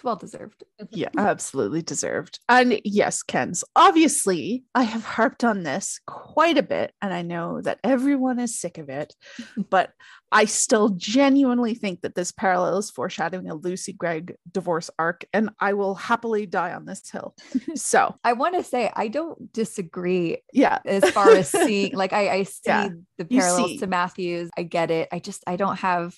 it's 0.00 0.04
well 0.04 0.16
deserved. 0.16 0.64
Yeah, 0.92 1.10
absolutely 1.18 1.82
deserved. 1.82 2.40
And 2.48 2.80
yes, 2.84 3.22
Ken's 3.22 3.62
obviously, 3.76 4.64
I 4.74 4.84
have 4.84 5.04
harped 5.04 5.44
on 5.44 5.62
this 5.62 6.00
quite 6.06 6.56
a 6.56 6.62
bit, 6.62 6.94
and 7.02 7.12
I 7.12 7.20
know 7.20 7.60
that 7.60 7.80
everyone 7.84 8.38
is 8.40 8.58
sick 8.58 8.78
of 8.78 8.88
it, 8.88 9.14
but 9.70 9.90
I 10.32 10.46
still 10.46 10.88
genuinely 10.90 11.74
think 11.74 12.00
that 12.00 12.14
this 12.14 12.32
parallel 12.32 12.78
is 12.78 12.90
foreshadowing 12.90 13.50
a 13.50 13.54
Lucy 13.54 13.92
Greg 13.92 14.36
divorce 14.50 14.88
arc, 14.98 15.26
and 15.34 15.50
I 15.60 15.74
will 15.74 15.94
happily 15.94 16.46
die 16.46 16.72
on 16.72 16.86
this 16.86 17.02
hill. 17.10 17.34
So, 17.74 18.14
I 18.24 18.32
want 18.32 18.54
to 18.54 18.64
say 18.64 18.90
I 18.94 19.08
don't 19.08 19.52
disagree 19.52 20.38
yeah, 20.54 20.78
as 20.86 21.08
far 21.10 21.30
as 21.34 21.48
seeing 21.48 21.94
like 21.94 22.12
I, 22.14 22.28
I 22.30 22.42
see 22.44 22.60
Yeah, 22.64 22.88
the 23.18 23.24
parallels 23.26 23.72
see. 23.72 23.78
to 23.78 23.86
Matthews. 23.86 24.50
I 24.56 24.62
get 24.62 24.90
it. 24.90 25.08
I 25.12 25.18
just 25.18 25.44
I 25.46 25.56
don't 25.56 25.76
have 25.78 26.14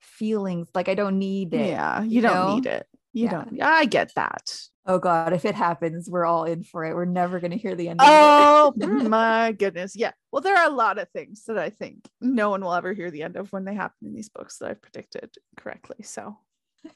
feelings 0.00 0.68
like 0.74 0.88
I 0.88 0.94
don't 0.94 1.18
need 1.18 1.54
it. 1.54 1.68
yeah, 1.68 2.02
you, 2.02 2.10
you 2.16 2.20
don't 2.20 2.34
know? 2.34 2.54
need 2.56 2.66
it. 2.66 2.86
You 3.16 3.24
Yeah. 3.24 3.30
don't. 3.30 3.62
I 3.62 3.86
get 3.86 4.12
that. 4.14 4.60
Oh 4.84 4.98
God, 4.98 5.32
if 5.32 5.46
it 5.46 5.54
happens, 5.54 6.08
we're 6.10 6.26
all 6.26 6.44
in 6.44 6.62
for 6.62 6.84
it. 6.84 6.94
We're 6.94 7.06
never 7.06 7.40
gonna 7.40 7.56
hear 7.56 7.74
the 7.74 7.88
end 7.88 8.00
of 8.02 8.06
it. 8.06 8.10
Oh 8.12 8.74
my 9.08 9.52
goodness. 9.52 9.96
Yeah. 9.96 10.12
Well, 10.30 10.42
there 10.42 10.54
are 10.54 10.66
a 10.68 10.72
lot 10.74 10.98
of 10.98 11.08
things 11.10 11.44
that 11.46 11.58
I 11.58 11.70
think 11.70 12.06
no 12.20 12.50
one 12.50 12.60
will 12.60 12.74
ever 12.74 12.92
hear 12.92 13.10
the 13.10 13.22
end 13.22 13.36
of 13.36 13.50
when 13.54 13.64
they 13.64 13.74
happen 13.74 14.06
in 14.06 14.14
these 14.14 14.28
books 14.28 14.58
that 14.58 14.70
I've 14.70 14.82
predicted 14.82 15.30
correctly. 15.56 15.96
So, 16.02 16.36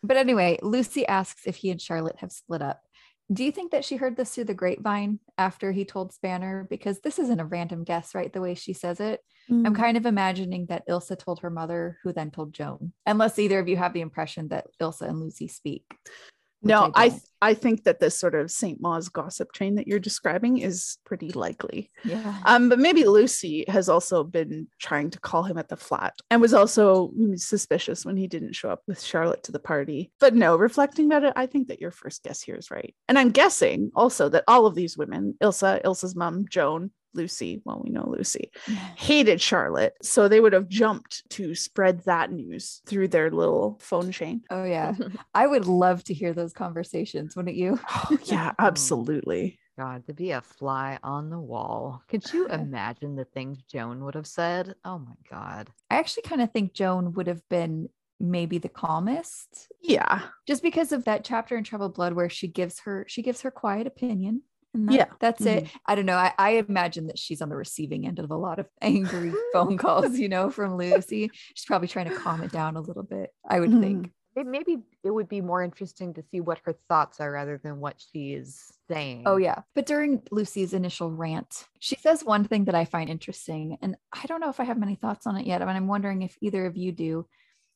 But 0.02 0.18
anyway, 0.18 0.58
Lucy 0.62 1.06
asks 1.06 1.46
if 1.46 1.56
he 1.56 1.70
and 1.70 1.80
Charlotte 1.80 2.16
have 2.18 2.32
split 2.32 2.60
up. 2.60 2.82
Do 3.32 3.44
you 3.44 3.52
think 3.52 3.70
that 3.70 3.84
she 3.84 3.96
heard 3.96 4.16
this 4.16 4.34
through 4.34 4.44
the 4.44 4.54
grapevine 4.54 5.20
after 5.38 5.70
he 5.70 5.84
told 5.84 6.12
Spanner? 6.12 6.66
Because 6.68 7.00
this 7.00 7.18
isn't 7.18 7.40
a 7.40 7.44
random 7.44 7.84
guess, 7.84 8.14
right? 8.14 8.32
The 8.32 8.40
way 8.40 8.54
she 8.54 8.72
says 8.72 8.98
it. 8.98 9.20
Mm. 9.48 9.66
I'm 9.66 9.74
kind 9.74 9.96
of 9.96 10.04
imagining 10.04 10.66
that 10.66 10.86
Ilsa 10.88 11.16
told 11.16 11.40
her 11.40 11.50
mother, 11.50 11.98
who 12.02 12.12
then 12.12 12.30
told 12.30 12.52
Joan, 12.52 12.92
unless 13.06 13.38
either 13.38 13.60
of 13.60 13.68
you 13.68 13.76
have 13.76 13.92
the 13.92 14.00
impression 14.00 14.48
that 14.48 14.66
Ilsa 14.80 15.02
and 15.02 15.20
Lucy 15.20 15.46
speak. 15.46 15.84
No, 16.62 16.90
I 16.94 17.08
don't. 17.08 17.18
th- 17.18 17.30
I 17.42 17.54
think 17.54 17.84
that 17.84 18.00
this 18.00 18.18
sort 18.18 18.34
of 18.34 18.50
St. 18.50 18.80
Mawes 18.80 19.08
gossip 19.08 19.52
train 19.52 19.76
that 19.76 19.88
you're 19.88 19.98
describing 19.98 20.58
is 20.58 20.98
pretty 21.04 21.30
likely. 21.32 21.90
Yeah. 22.04 22.38
Um, 22.44 22.68
but 22.68 22.78
maybe 22.78 23.04
Lucy 23.04 23.64
has 23.68 23.88
also 23.88 24.24
been 24.24 24.68
trying 24.78 25.10
to 25.10 25.20
call 25.20 25.44
him 25.44 25.56
at 25.56 25.68
the 25.68 25.76
flat 25.76 26.14
and 26.30 26.42
was 26.42 26.52
also 26.52 27.12
suspicious 27.36 28.04
when 28.04 28.16
he 28.16 28.26
didn't 28.26 28.54
show 28.56 28.70
up 28.70 28.82
with 28.86 29.00
Charlotte 29.00 29.42
to 29.44 29.52
the 29.52 29.58
party. 29.58 30.12
But 30.20 30.34
no, 30.34 30.56
reflecting 30.56 31.06
about 31.06 31.24
it, 31.24 31.32
I 31.34 31.46
think 31.46 31.68
that 31.68 31.80
your 31.80 31.90
first 31.90 32.22
guess 32.22 32.42
here 32.42 32.56
is 32.56 32.70
right. 32.70 32.94
And 33.08 33.18
I'm 33.18 33.30
guessing 33.30 33.90
also 33.94 34.28
that 34.28 34.44
all 34.46 34.66
of 34.66 34.74
these 34.74 34.98
women, 34.98 35.34
Ilsa, 35.42 35.82
Ilsa's 35.82 36.14
mom, 36.14 36.44
Joan, 36.48 36.90
Lucy, 37.14 37.62
well, 37.64 37.80
we 37.84 37.90
know 37.90 38.08
Lucy, 38.08 38.50
hated 38.96 39.40
Charlotte. 39.40 39.94
So 40.02 40.28
they 40.28 40.40
would 40.40 40.52
have 40.52 40.68
jumped 40.68 41.28
to 41.30 41.54
spread 41.54 42.00
that 42.04 42.30
news 42.32 42.82
through 42.86 43.08
their 43.08 43.30
little 43.30 43.78
phone 43.80 44.12
chain. 44.12 44.42
Oh 44.50 44.64
yeah. 44.64 44.94
I 45.34 45.46
would 45.46 45.66
love 45.66 46.04
to 46.04 46.14
hear 46.14 46.32
those 46.32 46.52
conversations, 46.52 47.36
wouldn't 47.36 47.56
you? 47.56 47.78
Oh, 47.88 48.18
yeah, 48.24 48.52
oh 48.58 48.64
absolutely. 48.66 49.58
God, 49.78 50.06
to 50.06 50.12
be 50.14 50.32
a 50.32 50.42
fly 50.42 50.98
on 51.02 51.30
the 51.30 51.38
wall. 51.38 52.02
Could 52.08 52.30
you 52.32 52.46
imagine 52.48 53.16
the 53.16 53.24
things 53.24 53.62
Joan 53.62 54.04
would 54.04 54.14
have 54.14 54.26
said? 54.26 54.74
Oh 54.84 54.98
my 54.98 55.14
God. 55.30 55.70
I 55.88 55.96
actually 55.96 56.24
kind 56.24 56.42
of 56.42 56.52
think 56.52 56.74
Joan 56.74 57.12
would 57.14 57.26
have 57.28 57.48
been 57.48 57.88
maybe 58.22 58.58
the 58.58 58.68
calmest 58.68 59.72
Yeah. 59.80 60.20
just 60.46 60.62
because 60.62 60.92
of 60.92 61.04
that 61.04 61.24
chapter 61.24 61.56
in 61.56 61.64
troubled 61.64 61.94
blood 61.94 62.12
where 62.12 62.28
she 62.28 62.46
gives 62.48 62.80
her 62.80 63.06
she 63.08 63.22
gives 63.22 63.40
her 63.40 63.50
quiet 63.50 63.86
opinion 63.86 64.28
and 64.28 64.42
that- 64.74 64.92
Yeah. 64.94 65.06
that's 65.18 65.44
it. 65.46 65.68
I 65.86 65.94
don't 65.94 66.06
know. 66.06 66.16
I, 66.16 66.32
I 66.38 66.50
imagine 66.68 67.06
that 67.08 67.18
she's 67.18 67.42
on 67.42 67.48
the 67.48 67.56
receiving 67.56 68.06
end 68.06 68.18
of 68.18 68.30
a 68.30 68.36
lot 68.36 68.58
of 68.58 68.66
angry 68.80 69.32
phone 69.52 69.76
calls 69.76 70.18
you 70.18 70.28
know 70.28 70.50
from 70.50 70.76
lucy. 70.76 71.30
She's 71.54 71.64
probably 71.64 71.88
trying 71.88 72.08
to 72.08 72.16
calm 72.16 72.42
it 72.42 72.52
down 72.52 72.76
a 72.76 72.80
little 72.80 73.02
bit 73.02 73.30
i 73.48 73.58
would 73.60 73.70
Mhm. 73.70 73.80
think. 73.80 74.12
May- 74.36 74.44
Maybe 74.44 74.78
it 75.02 75.10
would 75.10 75.28
be 75.28 75.40
more 75.40 75.62
interesting 75.62 76.14
to 76.14 76.22
see 76.30 76.40
what 76.40 76.60
her 76.64 76.74
thoughts 76.88 77.20
are 77.20 77.30
rather 77.32 77.58
than 77.62 77.80
what 77.80 77.96
she 78.12 78.32
is 78.32 78.72
saying. 78.88 79.24
oh 79.26 79.36
yeah. 79.36 79.62
But 79.74 79.86
during 79.86 80.22
lucy's 80.30 80.72
initial 80.72 81.10
rant 81.10 81.66
she 81.80 81.96
says 81.96 82.24
one 82.24 82.44
thing 82.44 82.64
that 82.66 82.74
i 82.76 82.84
find 82.84 83.10
interesting 83.10 83.76
and 83.82 83.96
i 84.12 84.24
don't 84.26 84.40
know 84.40 84.48
if 84.50 84.60
i 84.60 84.64
have 84.64 84.78
many 84.78 84.94
thoughts 84.94 85.26
on 85.26 85.36
it 85.36 85.46
yet 85.46 85.58
but 85.60 85.68
i'm 85.68 85.88
wondering 85.88 86.22
if 86.22 86.36
either 86.40 86.64
of 86.66 86.76
you 86.76 86.92
do. 86.92 87.26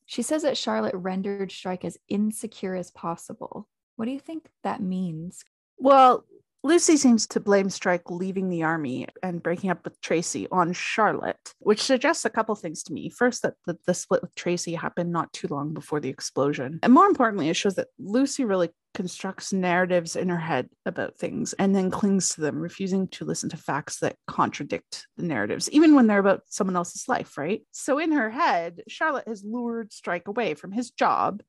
She 0.07 0.21
says 0.21 0.43
that 0.43 0.57
charlotte 0.57 0.95
rendered 0.95 1.51
strike 1.51 1.83
as 1.83 1.97
insecure 2.07 2.75
as 2.75 2.89
possible. 2.91 3.67
What 3.97 4.05
do 4.05 4.11
you 4.11 4.19
think 4.19 4.47
that 4.63 4.81
means? 4.81 5.43
Well, 5.77 6.25
Lucy 6.65 6.97
seems 6.97 7.27
to 7.27 7.39
blame 7.39 7.69
Strike 7.69 8.09
leaving 8.09 8.49
the 8.49 8.63
army 8.63 9.05
and 9.21 9.43
breaking 9.43 9.69
up 9.69 9.83
with 9.83 10.01
Tracy 10.01 10.47
on 10.51 10.73
Charlotte, 10.73 11.53
which 11.59 11.83
suggests 11.83 12.25
a 12.25 12.29
couple 12.31 12.55
things 12.55 12.81
to 12.81 12.91
me. 12.91 13.07
First, 13.07 13.43
that 13.43 13.53
the, 13.67 13.77
the 13.85 13.93
split 13.93 14.23
with 14.23 14.33
Tracy 14.33 14.73
happened 14.73 15.11
not 15.11 15.31
too 15.31 15.47
long 15.47 15.75
before 15.75 15.99
the 15.99 16.09
explosion. 16.09 16.79
And 16.81 16.91
more 16.91 17.05
importantly, 17.05 17.49
it 17.49 17.55
shows 17.55 17.75
that 17.75 17.89
Lucy 17.99 18.45
really 18.45 18.71
constructs 18.95 19.53
narratives 19.53 20.15
in 20.15 20.29
her 20.29 20.39
head 20.39 20.67
about 20.87 21.19
things 21.19 21.53
and 21.53 21.75
then 21.75 21.91
clings 21.91 22.29
to 22.29 22.41
them, 22.41 22.59
refusing 22.59 23.09
to 23.09 23.25
listen 23.25 23.49
to 23.49 23.57
facts 23.57 23.99
that 23.99 24.15
contradict 24.25 25.05
the 25.17 25.23
narratives, 25.23 25.69
even 25.69 25.93
when 25.93 26.07
they're 26.07 26.17
about 26.17 26.41
someone 26.47 26.75
else's 26.75 27.07
life, 27.07 27.37
right? 27.37 27.61
So 27.73 27.99
in 27.99 28.11
her 28.11 28.31
head, 28.31 28.81
Charlotte 28.87 29.27
has 29.27 29.43
lured 29.45 29.93
Strike 29.93 30.27
away 30.27 30.55
from 30.55 30.71
his 30.71 30.89
job 30.89 31.43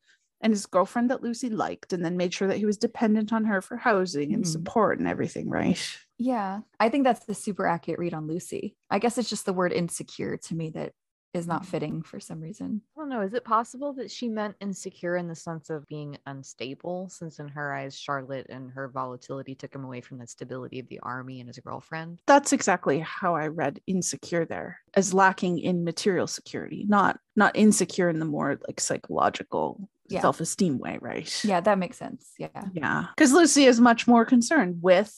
and 0.47 0.53
his 0.53 0.65
girlfriend 0.65 1.11
that 1.11 1.25
Lucy 1.25 1.51
liked, 1.51 1.93
and 1.93 2.05
then 2.05 2.17
made 2.17 2.33
sure 2.33 2.47
that 2.47 2.59
he 2.59 2.65
was 2.65 2.79
dependent 2.79 3.33
on 3.33 3.47
her 3.47 3.61
for 3.61 3.77
housing 3.77 4.33
and 4.33 4.45
Mhm. 4.45 4.47
support 4.47 5.01
and 5.01 5.09
everything, 5.09 5.51
right? 5.51 5.99
Yeah, 6.19 6.61
I 6.79 6.89
think 6.89 7.03
that's 7.03 7.27
the 7.27 7.35
super 7.35 7.67
accurate 7.67 7.99
read 7.99 8.15
on 8.15 8.29
Lucy. 8.29 8.77
I 8.89 9.01
guess 9.01 9.19
it's 9.19 9.29
just 9.29 9.45
the 9.45 9.53
word 9.53 9.73
insecure 9.73 10.37
to 10.37 10.55
me 10.55 10.71
that 10.71 10.93
is 11.35 11.49
not 11.49 11.67
fitting 11.67 12.01
for 12.01 12.21
some 12.21 12.41
reason. 12.41 12.81
I 12.97 13.01
don't 13.01 13.09
know. 13.09 13.23
Is 13.23 13.35
it 13.35 13.45
possible 13.45 13.93
that 13.95 14.09
she 14.11 14.29
meant 14.29 14.55
insecure 14.61 15.17
in 15.17 15.27
the 15.27 15.35
sense 15.35 15.69
of 15.69 15.85
being 15.89 16.17
unstable? 16.27 17.09
Since 17.11 17.41
in 17.41 17.49
her 17.49 17.75
eyes, 17.75 17.99
Charlotte 17.99 18.47
and 18.49 18.71
her 18.71 18.89
volatility 18.89 19.57
took 19.57 19.75
him 19.75 19.85
away 19.85 20.01
from 20.01 20.19
the 20.19 20.29
stability 20.29 20.79
of 20.79 20.87
the 20.89 21.01
army 21.01 21.41
and 21.41 21.49
his 21.49 21.59
girlfriend. 21.59 22.23
That's 22.27 22.53
exactly 22.53 23.01
how 23.01 23.35
I 23.35 23.49
read 23.49 23.81
insecure 23.89 24.47
there 24.47 24.79
as 24.95 25.13
lacking 25.13 25.59
in 25.59 25.83
material 25.85 26.29
security, 26.29 26.87
not 26.89 27.19
not 27.35 27.55
insecure 27.57 28.09
in 28.09 28.21
the 28.21 28.25
more 28.25 28.59
like 28.67 28.81
psychological 28.81 29.91
Yeah. 30.09 30.21
self-esteem 30.21 30.79
way, 30.79 30.99
right? 31.01 31.45
Yeah, 31.45 31.61
that 31.61 31.79
makes 31.79 31.97
sense. 31.99 32.33
Yeah. 32.39 32.49
Yeah. 32.73 33.07
Because 33.17 33.33
Lucy 33.33 33.65
is 33.65 33.81
much 33.81 34.07
more 34.07 34.25
concerned 34.25 34.79
with 34.83 35.13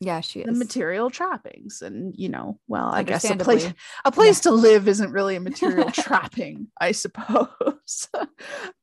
Yeah, 0.00 0.20
she 0.20 0.42
the 0.42 0.52
material 0.52 1.10
trappings. 1.10 1.82
And 1.82 2.14
you 2.16 2.28
know, 2.30 2.58
well, 2.68 2.86
I 2.86 3.02
guess 3.02 3.28
a 3.28 3.36
place 3.36 3.70
a 4.04 4.10
place 4.10 4.40
to 4.40 4.50
live 4.50 4.88
isn't 4.88 5.12
really 5.12 5.36
a 5.36 5.40
material 5.40 5.90
trapping, 5.92 6.68
I 6.80 6.92
suppose. 6.92 8.08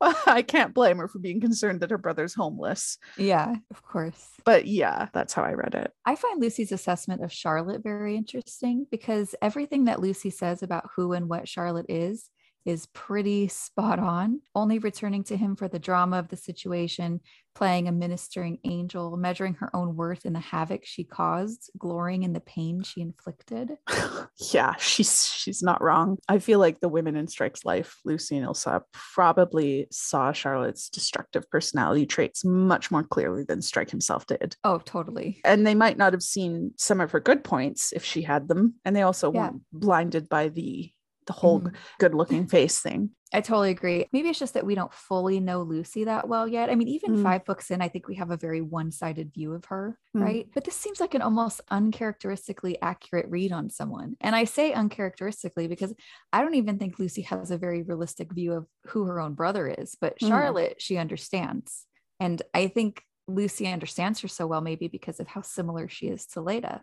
I 0.00 0.42
can't 0.42 0.74
blame 0.74 0.98
her 0.98 1.08
for 1.08 1.18
being 1.18 1.40
concerned 1.40 1.80
that 1.80 1.90
her 1.90 1.98
brother's 1.98 2.34
homeless. 2.34 2.98
Yeah, 3.16 3.56
of 3.70 3.82
course. 3.82 4.28
But 4.44 4.66
yeah, 4.66 5.08
that's 5.12 5.32
how 5.32 5.42
I 5.42 5.54
read 5.54 5.74
it. 5.74 5.92
I 6.04 6.14
find 6.14 6.40
Lucy's 6.40 6.72
assessment 6.72 7.24
of 7.24 7.32
Charlotte 7.32 7.82
very 7.82 8.16
interesting 8.16 8.86
because 8.90 9.34
everything 9.42 9.86
that 9.86 10.00
Lucy 10.00 10.30
says 10.30 10.62
about 10.62 10.88
who 10.94 11.12
and 11.14 11.28
what 11.28 11.48
Charlotte 11.48 11.86
is 11.88 12.30
is 12.68 12.86
pretty 12.86 13.48
spot 13.48 13.98
on. 13.98 14.40
Only 14.54 14.78
returning 14.78 15.24
to 15.24 15.36
him 15.36 15.56
for 15.56 15.68
the 15.68 15.78
drama 15.78 16.18
of 16.18 16.28
the 16.28 16.36
situation, 16.36 17.20
playing 17.54 17.88
a 17.88 17.92
ministering 17.92 18.58
angel, 18.64 19.16
measuring 19.16 19.54
her 19.54 19.74
own 19.74 19.96
worth 19.96 20.26
in 20.26 20.34
the 20.34 20.38
havoc 20.38 20.84
she 20.84 21.02
caused, 21.02 21.70
glorying 21.78 22.24
in 22.24 22.34
the 22.34 22.40
pain 22.40 22.82
she 22.82 23.00
inflicted. 23.00 23.78
yeah, 24.52 24.74
she's 24.76 25.26
she's 25.26 25.62
not 25.62 25.82
wrong. 25.82 26.18
I 26.28 26.40
feel 26.40 26.58
like 26.58 26.80
the 26.80 26.90
women 26.90 27.16
in 27.16 27.26
Strike's 27.26 27.64
life, 27.64 27.96
Lucy 28.04 28.36
and 28.36 28.46
Ilsa, 28.46 28.82
probably 28.92 29.88
saw 29.90 30.32
Charlotte's 30.32 30.90
destructive 30.90 31.50
personality 31.50 32.04
traits 32.04 32.44
much 32.44 32.90
more 32.90 33.02
clearly 33.02 33.44
than 33.44 33.62
Strike 33.62 33.90
himself 33.90 34.26
did. 34.26 34.56
Oh, 34.62 34.78
totally. 34.84 35.40
And 35.42 35.66
they 35.66 35.74
might 35.74 35.96
not 35.96 36.12
have 36.12 36.22
seen 36.22 36.72
some 36.76 37.00
of 37.00 37.12
her 37.12 37.20
good 37.20 37.42
points 37.44 37.92
if 37.94 38.04
she 38.04 38.20
had 38.22 38.46
them. 38.46 38.74
And 38.84 38.94
they 38.94 39.02
also 39.02 39.32
Yeah. 39.32 39.40
weren't 39.46 39.62
blinded 39.72 40.28
by 40.28 40.48
the 40.48 40.92
the 41.28 41.32
whole 41.34 41.60
Mhm. 41.60 41.74
good 42.00 42.14
looking 42.14 42.48
face 42.48 42.80
thing. 42.80 43.10
I 43.32 43.42
totally 43.42 43.70
agree. 43.70 44.06
Maybe 44.10 44.30
it's 44.30 44.38
just 44.38 44.54
that 44.54 44.64
we 44.64 44.74
don't 44.74 44.92
fully 44.92 45.38
know 45.38 45.60
Lucy 45.62 46.04
that 46.04 46.26
well 46.28 46.48
yet. 46.48 46.70
I 46.70 46.74
mean, 46.74 46.88
even 46.88 47.16
Mm. 47.16 47.22
five 47.22 47.44
books 47.44 47.70
in, 47.70 47.82
I 47.82 47.88
think 47.88 48.08
we 48.08 48.14
have 48.16 48.30
a 48.30 48.38
very 48.38 48.62
one 48.62 48.90
sided 48.90 49.32
view 49.34 49.52
of 49.52 49.66
her, 49.66 49.98
Mm. 50.16 50.22
right? 50.22 50.48
But 50.54 50.64
this 50.64 50.74
seems 50.74 50.98
like 50.98 51.14
an 51.14 51.20
almost 51.20 51.60
uncharacteristically 51.70 52.80
accurate 52.80 53.26
read 53.28 53.52
on 53.52 53.68
someone. 53.68 54.16
And 54.22 54.34
I 54.34 54.44
say 54.44 54.72
uncharacteristically 54.72 55.68
because 55.68 55.94
I 56.32 56.40
don't 56.40 56.54
even 56.54 56.78
think 56.78 56.98
Lucy 56.98 57.20
has 57.22 57.50
a 57.50 57.58
very 57.58 57.82
realistic 57.82 58.32
view 58.32 58.54
of 58.54 58.66
who 58.86 59.04
her 59.04 59.20
own 59.20 59.34
brother 59.34 59.68
is, 59.68 59.94
but 59.94 60.18
Mm. 60.20 60.28
Charlotte, 60.28 60.80
she 60.80 60.96
understands. 60.96 61.86
And 62.18 62.40
I 62.54 62.68
think 62.68 63.04
Lucy 63.28 63.66
understands 63.66 64.20
her 64.20 64.28
so 64.28 64.46
well, 64.46 64.62
maybe 64.62 64.88
because 64.88 65.20
of 65.20 65.28
how 65.28 65.42
similar 65.42 65.86
she 65.86 66.08
is 66.08 66.24
to 66.28 66.40
Leda. 66.40 66.82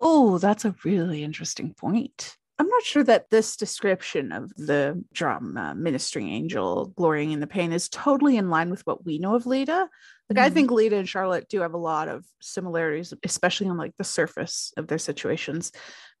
Oh, 0.00 0.38
that's 0.38 0.64
a 0.64 0.74
really 0.82 1.22
interesting 1.22 1.74
point. 1.74 2.36
I'm 2.58 2.68
not 2.68 2.82
sure 2.82 3.04
that 3.04 3.28
this 3.28 3.54
description 3.56 4.32
of 4.32 4.50
the 4.56 5.04
drama 5.12 5.74
ministering 5.76 6.30
angel 6.30 6.86
glorying 6.96 7.32
in 7.32 7.40
the 7.40 7.46
pain 7.46 7.70
is 7.70 7.88
totally 7.90 8.38
in 8.38 8.48
line 8.48 8.70
with 8.70 8.80
what 8.86 9.04
we 9.04 9.18
know 9.18 9.34
of 9.34 9.44
Leda. 9.44 9.90
Like 10.30 10.38
I 10.38 10.48
Mhm. 10.48 10.54
think 10.54 10.70
Leda 10.70 10.96
and 10.96 11.08
Charlotte 11.08 11.48
do 11.50 11.60
have 11.60 11.74
a 11.74 11.78
lot 11.78 12.08
of 12.08 12.24
similarities, 12.40 13.12
especially 13.24 13.68
on 13.68 13.76
like 13.76 13.94
the 13.98 14.04
surface 14.04 14.72
of 14.78 14.86
their 14.86 14.98
situations. 14.98 15.70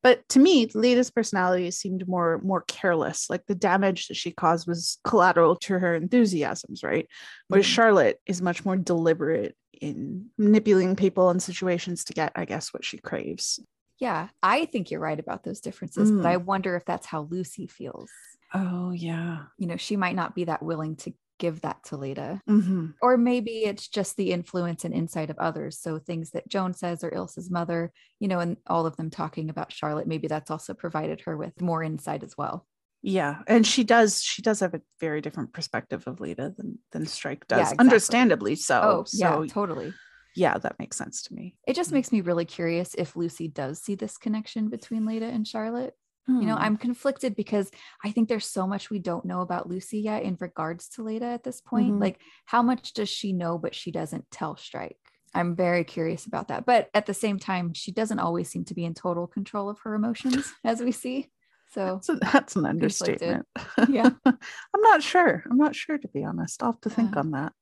But 0.02 0.28
to 0.28 0.38
me, 0.38 0.66
Leda's 0.74 1.10
personality 1.10 1.70
seemed 1.70 2.06
more 2.06 2.38
more 2.44 2.64
careless. 2.68 3.30
Like 3.30 3.46
the 3.46 3.54
damage 3.54 4.08
that 4.08 4.16
she 4.16 4.30
caused 4.30 4.68
was 4.68 4.98
collateral 5.04 5.56
to 5.56 5.78
her 5.78 5.94
enthusiasms, 5.94 6.82
right? 6.84 7.08
Whereas 7.48 7.64
Mhm. 7.66 7.70
Charlotte 7.70 8.20
is 8.26 8.42
much 8.42 8.62
more 8.64 8.76
deliberate 8.76 9.56
in 9.80 10.30
manipulating 10.36 10.96
people 10.96 11.30
and 11.30 11.42
situations 11.42 12.04
to 12.04 12.12
get, 12.12 12.32
I 12.36 12.44
guess, 12.44 12.72
what 12.74 12.84
she 12.84 12.98
craves. 12.98 13.58
Yeah, 13.98 14.28
I 14.42 14.66
think 14.66 14.90
you're 14.90 15.00
right 15.00 15.18
about 15.18 15.42
those 15.44 15.60
differences, 15.60 16.10
but 16.10 16.26
I 16.26 16.36
wonder 16.36 16.76
if 16.76 16.84
that's 16.84 17.06
how 17.06 17.22
Lucy 17.30 17.66
feels. 17.66 18.10
Oh 18.54 18.90
yeah. 18.92 19.44
you 19.58 19.66
know, 19.66 19.76
she 19.76 19.96
might 19.96 20.14
not 20.16 20.34
be 20.34 20.44
that 20.44 20.62
willing 20.62 20.96
to 20.96 21.12
give 21.38 21.60
that 21.62 21.82
to 21.84 21.96
Leda. 21.96 22.40
hmm 22.46 22.88
Or 23.02 23.16
maybe 23.16 23.64
it's 23.64 23.88
just 23.88 24.16
the 24.16 24.32
influence 24.32 24.84
and 24.84 24.94
insight 24.94 25.30
of 25.30 25.38
others. 25.38 25.78
So 25.78 25.98
things 25.98 26.30
that 26.30 26.48
Joan 26.48 26.72
says 26.74 27.04
or 27.04 27.10
Ilsa's 27.10 27.50
mother, 27.50 27.92
you 28.20 28.28
know, 28.28 28.40
and 28.40 28.56
all 28.66 28.86
of 28.86 28.96
them 28.96 29.10
talking 29.10 29.50
about 29.50 29.72
Charlotte, 29.72 30.06
maybe 30.06 30.28
that's 30.28 30.50
also 30.50 30.74
provided 30.74 31.22
her 31.22 31.36
with 31.36 31.60
more 31.60 31.82
insight 31.82 32.22
as 32.22 32.36
well. 32.38 32.66
Yeah, 33.02 33.38
and 33.46 33.66
she 33.66 33.84
does. 33.84 34.20
She 34.22 34.42
does 34.42 34.60
have 34.60 34.74
a 34.74 34.80
very 35.00 35.20
different 35.20 35.52
perspective 35.52 36.04
of 36.06 36.18
Leda 36.20 36.54
than 36.56 36.78
than 36.92 37.06
Strike 37.06 37.46
does. 37.46 37.60
exactly. 37.60 37.84
Understandably 37.84 38.56
so. 38.56 38.80
Oh, 38.82 39.04
so 39.04 39.42
yeah, 39.42 39.52
totally. 39.52 39.92
Yeah, 40.36 40.58
that 40.58 40.78
makes 40.78 40.96
sense 40.96 41.22
to 41.24 41.34
me. 41.34 41.56
It 41.66 41.74
just 41.74 41.92
makes 41.92 42.12
me 42.12 42.20
really 42.20 42.44
curious 42.44 42.94
if 42.94 43.16
Lucy 43.16 43.48
does 43.48 43.80
see 43.80 43.94
this 43.94 44.18
connection 44.18 44.68
between 44.68 45.06
Leda 45.06 45.26
and 45.26 45.46
Charlotte. 45.46 45.94
You 46.28 46.46
know, 46.46 46.56
Hmm. 46.56 46.62
I'm 46.62 46.76
conflicted 46.76 47.34
because 47.36 47.70
I 48.04 48.10
think 48.10 48.28
there's 48.28 48.46
so 48.46 48.66
much 48.66 48.90
we 48.90 48.98
don't 48.98 49.24
know 49.24 49.40
about 49.40 49.68
Lucy 49.68 50.00
yet 50.00 50.22
in 50.24 50.36
regards 50.40 50.88
to 50.90 51.02
Leda 51.02 51.26
at 51.26 51.44
this 51.44 51.60
point. 51.60 51.94
Mhm. 51.94 52.00
Like, 52.00 52.20
how 52.46 52.62
much 52.62 52.92
does 52.92 53.08
she 53.08 53.32
know, 53.32 53.58
but 53.58 53.74
she 53.74 53.90
doesn't 53.90 54.30
tell 54.30 54.56
Strike? 54.56 54.98
I'm 55.34 55.54
very 55.54 55.84
curious 55.84 56.26
about 56.26 56.48
that. 56.48 56.64
But 56.66 56.90
at 56.94 57.06
the 57.06 57.14
same 57.14 57.38
time, 57.38 57.72
she 57.74 57.92
doesn't 57.92 58.18
always 58.18 58.48
seem 58.48 58.64
to 58.66 58.74
be 58.74 58.84
in 58.84 58.94
total 58.94 59.26
control 59.26 59.68
of 59.68 59.78
her 59.80 59.94
emotions, 59.94 60.52
as 60.64 60.80
we 60.82 60.92
see. 60.92 61.30
So, 61.76 62.00
So 62.02 62.14
that's 62.16 62.56
an 62.56 62.64
understatement. 62.66 63.46
Yeah. 63.88 64.10
I'm 64.26 64.80
not 64.80 65.02
sure. 65.02 65.44
I'm 65.50 65.58
not 65.58 65.76
sure 65.76 65.98
to 65.98 66.08
be 66.08 66.24
honest. 66.24 66.62
I'll 66.62 66.72
have 66.72 66.80
to 66.82 66.90
think 66.90 67.12
Yeah. 67.12 67.20
on 67.20 67.30
that. 67.32 67.52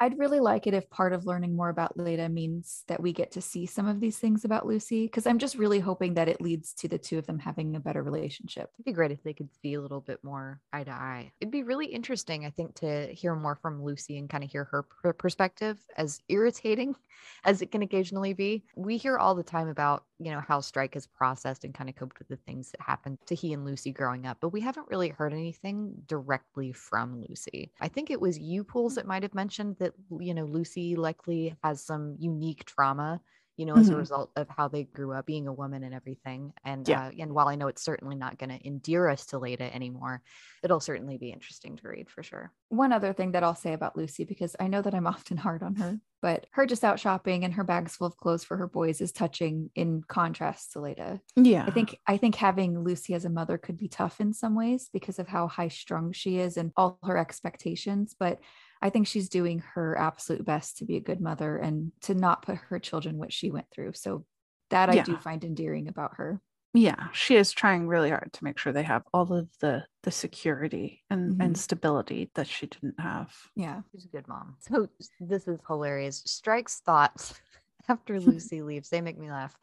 I'd 0.00 0.18
really 0.18 0.40
like 0.40 0.66
it 0.66 0.74
if 0.74 0.90
part 0.90 1.12
of 1.12 1.24
learning 1.24 1.56
more 1.56 1.68
about 1.68 1.96
Leda 1.96 2.28
means 2.28 2.82
that 2.88 3.00
we 3.00 3.12
get 3.12 3.30
to 3.32 3.40
see 3.40 3.64
some 3.64 3.86
of 3.86 4.00
these 4.00 4.18
things 4.18 4.44
about 4.44 4.66
Lucy, 4.66 5.06
because 5.06 5.26
I'm 5.26 5.38
just 5.38 5.54
really 5.56 5.78
hoping 5.78 6.14
that 6.14 6.28
it 6.28 6.40
leads 6.40 6.74
to 6.74 6.88
the 6.88 6.98
two 6.98 7.16
of 7.16 7.26
them 7.26 7.38
having 7.38 7.74
a 7.76 7.80
better 7.80 8.02
relationship. 8.02 8.70
It'd 8.74 8.84
be 8.84 8.92
great 8.92 9.12
if 9.12 9.22
they 9.22 9.32
could 9.32 9.48
see 9.62 9.74
a 9.74 9.80
little 9.80 10.00
bit 10.00 10.18
more 10.22 10.60
eye 10.72 10.84
to 10.84 10.90
eye. 10.90 11.32
It'd 11.40 11.52
be 11.52 11.62
really 11.62 11.86
interesting, 11.86 12.44
I 12.44 12.50
think, 12.50 12.74
to 12.76 13.06
hear 13.14 13.34
more 13.36 13.54
from 13.54 13.82
Lucy 13.82 14.18
and 14.18 14.28
kind 14.28 14.44
of 14.44 14.50
hear 14.50 14.64
her 14.64 14.82
per- 14.82 15.12
perspective, 15.12 15.78
as 15.96 16.20
irritating 16.28 16.96
as 17.44 17.62
it 17.62 17.70
can 17.70 17.82
occasionally 17.82 18.34
be. 18.34 18.64
We 18.76 18.96
hear 18.96 19.16
all 19.16 19.36
the 19.36 19.42
time 19.44 19.68
about, 19.68 20.04
you 20.18 20.32
know, 20.32 20.40
how 20.40 20.60
Strike 20.60 20.94
has 20.94 21.06
processed 21.06 21.64
and 21.64 21.72
kind 21.72 21.88
of 21.88 21.94
coped 21.96 22.18
with 22.18 22.28
the 22.28 22.36
things 22.36 22.72
that 22.72 22.80
happened 22.80 23.18
to 23.26 23.34
he 23.36 23.52
and 23.54 23.64
Lucy 23.64 23.92
growing 23.92 24.26
up, 24.26 24.38
but 24.40 24.50
we 24.50 24.60
haven't 24.60 24.88
really 24.88 25.08
heard 25.08 25.32
anything 25.32 25.94
directly 26.06 26.72
from 26.72 27.24
Lucy. 27.28 27.72
I 27.80 27.88
think 27.88 28.10
it 28.10 28.20
was 28.20 28.38
you, 28.38 28.64
Pools, 28.64 28.92
mm. 28.92 28.96
that 28.96 29.06
might 29.06 29.22
have 29.22 29.34
mentioned 29.34 29.76
that, 29.78 29.94
you 30.20 30.34
know, 30.34 30.44
Lucy 30.44 30.96
likely 30.96 31.56
has 31.64 31.82
some 31.82 32.16
unique 32.18 32.64
trauma 32.66 33.20
you 33.56 33.66
know, 33.66 33.76
as 33.76 33.90
a 33.90 33.94
Mhm. 33.94 33.96
result 33.96 34.32
of 34.36 34.48
how 34.48 34.68
they 34.68 34.84
grew 34.84 35.12
up 35.12 35.26
being 35.26 35.46
a 35.48 35.52
woman 35.52 35.82
and 35.84 35.94
everything. 35.94 36.52
And 36.64 36.88
Yeah. 36.88 37.00
uh, 37.08 37.10
and 37.18 37.32
while 37.34 37.48
I 37.48 37.54
know 37.56 37.68
it's 37.68 37.82
certainly 37.84 38.16
not 38.16 38.38
going 38.38 38.50
to 38.50 38.66
endear 38.66 39.08
us 39.08 39.26
to 39.26 39.38
Leda 39.38 39.72
anymore, 39.74 40.22
it'll 40.62 40.80
certainly 40.80 41.18
be 41.18 41.30
interesting 41.30 41.76
to 41.76 41.88
read 41.88 42.10
for 42.10 42.22
sure. 42.22 42.52
One 42.68 42.92
other 42.92 43.12
thing 43.12 43.32
that 43.32 43.44
I'll 43.44 43.54
say 43.54 43.72
about 43.72 43.96
Lucy, 43.96 44.24
because 44.24 44.56
I 44.58 44.68
know 44.68 44.82
that 44.82 44.94
I'm 44.94 45.06
often 45.06 45.36
hard 45.36 45.62
on 45.62 45.76
her, 45.76 46.00
but 46.20 46.46
her 46.52 46.66
just 46.66 46.84
out 46.84 46.98
shopping 46.98 47.44
and 47.44 47.54
her 47.54 47.64
bags 47.64 47.96
full 47.96 48.06
of 48.06 48.16
clothes 48.16 48.44
for 48.44 48.56
her 48.56 48.66
boys 48.68 49.00
is 49.00 49.12
touching 49.12 49.70
in 49.74 50.02
contrast 50.02 50.72
to 50.72 50.80
Leda. 50.80 51.20
Yeah. 51.36 51.68
I 51.68 51.70
think 51.70 51.98
I 52.06 52.16
think 52.16 52.34
having 52.34 52.82
Lucy 52.82 53.14
as 53.14 53.24
a 53.24 53.30
mother 53.30 53.56
could 53.58 53.76
be 53.76 53.88
tough 53.88 54.20
in 54.20 54.32
some 54.32 54.54
ways 54.54 54.90
because 54.92 55.18
of 55.18 55.28
how 55.28 55.48
high 55.48 55.68
strung 55.68 56.12
she 56.12 56.38
is 56.38 56.56
and 56.56 56.72
all 56.76 56.98
her 57.04 57.16
expectations. 57.16 58.14
But 58.18 58.40
I 58.84 58.90
think 58.90 59.06
she's 59.06 59.28
doing 59.30 59.60
her 59.74 59.98
absolute 59.98 60.44
best 60.44 60.76
to 60.78 60.84
be 60.84 60.96
a 60.96 61.00
good 61.00 61.20
mother 61.20 61.56
and 61.56 61.90
to 62.02 62.14
not 62.14 62.42
put 62.42 62.56
her 62.68 62.78
children 62.78 63.16
what 63.16 63.32
she 63.32 63.50
went 63.50 63.66
through. 63.74 63.94
So 63.94 64.26
that 64.70 64.90
I 64.90 65.00
do 65.02 65.16
find 65.16 65.42
endearing 65.42 65.88
about 65.88 66.12
her. 66.18 66.40
yeah, 66.74 67.08
she 67.12 67.36
is 67.36 67.50
trying 67.52 67.86
really 67.86 68.10
hard 68.10 68.30
to 68.34 68.44
make 68.44 68.58
sure 68.58 68.72
they 68.72 68.82
have 68.82 69.02
all 69.14 69.32
of 69.32 69.48
the 69.60 69.84
the 70.02 70.10
security 70.10 71.02
and 71.08 71.34
and 71.40 71.54
Mhm. 71.54 71.58
stability 71.58 72.30
that 72.34 72.46
she 72.46 72.66
didn't 72.66 73.00
have. 73.00 73.32
Yeah. 73.56 73.80
She's 73.92 74.04
a 74.04 74.08
good 74.08 74.28
mom. 74.28 74.56
So 74.60 74.88
this 75.18 75.48
is 75.48 75.60
hilarious. 75.66 76.22
Strike's 76.26 76.80
thoughts 76.80 77.34
after 77.88 78.20
Lucy 78.20 78.60
leaves, 78.62 78.90
they 78.90 79.00
make 79.00 79.18
me 79.18 79.30
laugh. 79.30 79.56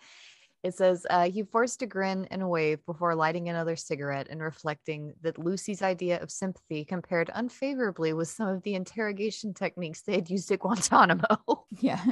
It 0.63 0.76
says, 0.76 1.08
uh, 1.10 1.30
he 1.30 1.43
forced 1.43 1.82
a 1.82 1.88
grin 1.88 2.28
and 2.30 2.43
a 2.43 2.47
wave 2.47 2.86
before 2.86 3.15
lighting 3.15 3.50
another 3.50 3.76
cigarette 3.76 4.28
and 4.30 4.41
reflecting 4.41 5.13
that 5.21 5.39
Lucy's 5.39 5.82
idea 5.82 6.21
of 6.21 6.30
sympathy 6.30 6.86
compared 6.86 7.32
unfavorably 7.34 8.13
with 8.13 8.28
some 8.28 8.47
of 8.47 8.62
the 8.62 8.76
interrogation 8.76 9.56
techniques 9.56 10.02
they 10.02 10.13
had 10.13 10.30
used 10.30 10.52
at 10.52 10.60
Guantanamo. 10.60 11.26
Yeah. 11.80 12.04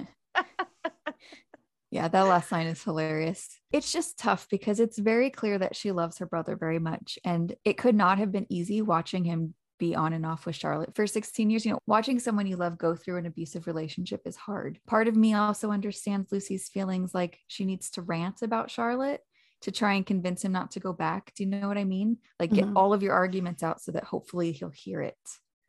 yeah, 1.92 2.08
that 2.08 2.22
last 2.24 2.52
line 2.52 2.68
is 2.68 2.84
hilarious. 2.84 3.60
It's 3.72 3.92
just 3.92 4.18
tough 4.18 4.48
because 4.50 4.80
it's 4.80 4.98
very 4.98 5.30
clear 5.30 5.60
that 5.60 5.76
she 5.76 5.92
loves 5.92 6.18
her 6.18 6.26
brother 6.26 6.56
very 6.56 6.80
much. 6.80 7.20
And 7.24 7.56
it 7.64 7.78
could 7.78 7.96
not 7.96 8.18
have 8.18 8.32
been 8.32 8.48
easy 8.50 8.82
watching 8.82 9.26
him 9.26 9.54
be 9.80 9.96
on 9.96 10.14
and 10.14 10.26
off 10.26 10.46
with 10.46 10.56
Charlotte 10.56 10.94
for 10.96 11.08
16 11.08 11.50
years. 11.50 11.66
You 11.66 11.72
know, 11.74 11.80
watching 11.88 12.20
someone 12.20 12.46
you 12.48 12.58
love 12.58 12.78
go 12.78 12.96
through 12.96 13.18
an 13.18 13.26
abusive 13.26 13.66
relationship 13.68 14.22
is 14.26 14.36
hard. 14.36 14.80
Part 14.88 15.08
of 15.08 15.16
me 15.16 15.34
also 15.34 15.72
understands 15.72 16.32
Lucy's 16.32 16.70
feelings 16.70 17.14
like 17.16 17.40
she 17.48 17.66
needs 17.66 17.90
to 17.92 18.02
rant 18.04 18.42
about 18.44 18.70
Charlotte 18.70 19.22
to 19.62 19.72
try 19.72 19.94
and 19.94 20.06
convince 20.06 20.44
him 20.46 20.52
not 20.52 20.72
to 20.72 20.80
go 20.80 20.94
back. 20.94 21.34
Do 21.36 21.44
you 21.44 21.50
know 21.50 21.68
what 21.68 21.78
I 21.78 21.84
mean? 21.84 22.20
Like, 22.40 22.54
get 22.54 22.68
Mhm. 22.68 22.74
all 22.76 22.94
of 22.94 23.04
your 23.04 23.14
arguments 23.14 23.64
out 23.64 23.82
so 23.82 23.92
that 23.94 24.06
hopefully 24.06 24.52
he'll 24.54 24.70
hear 24.70 25.02
it. 25.02 25.18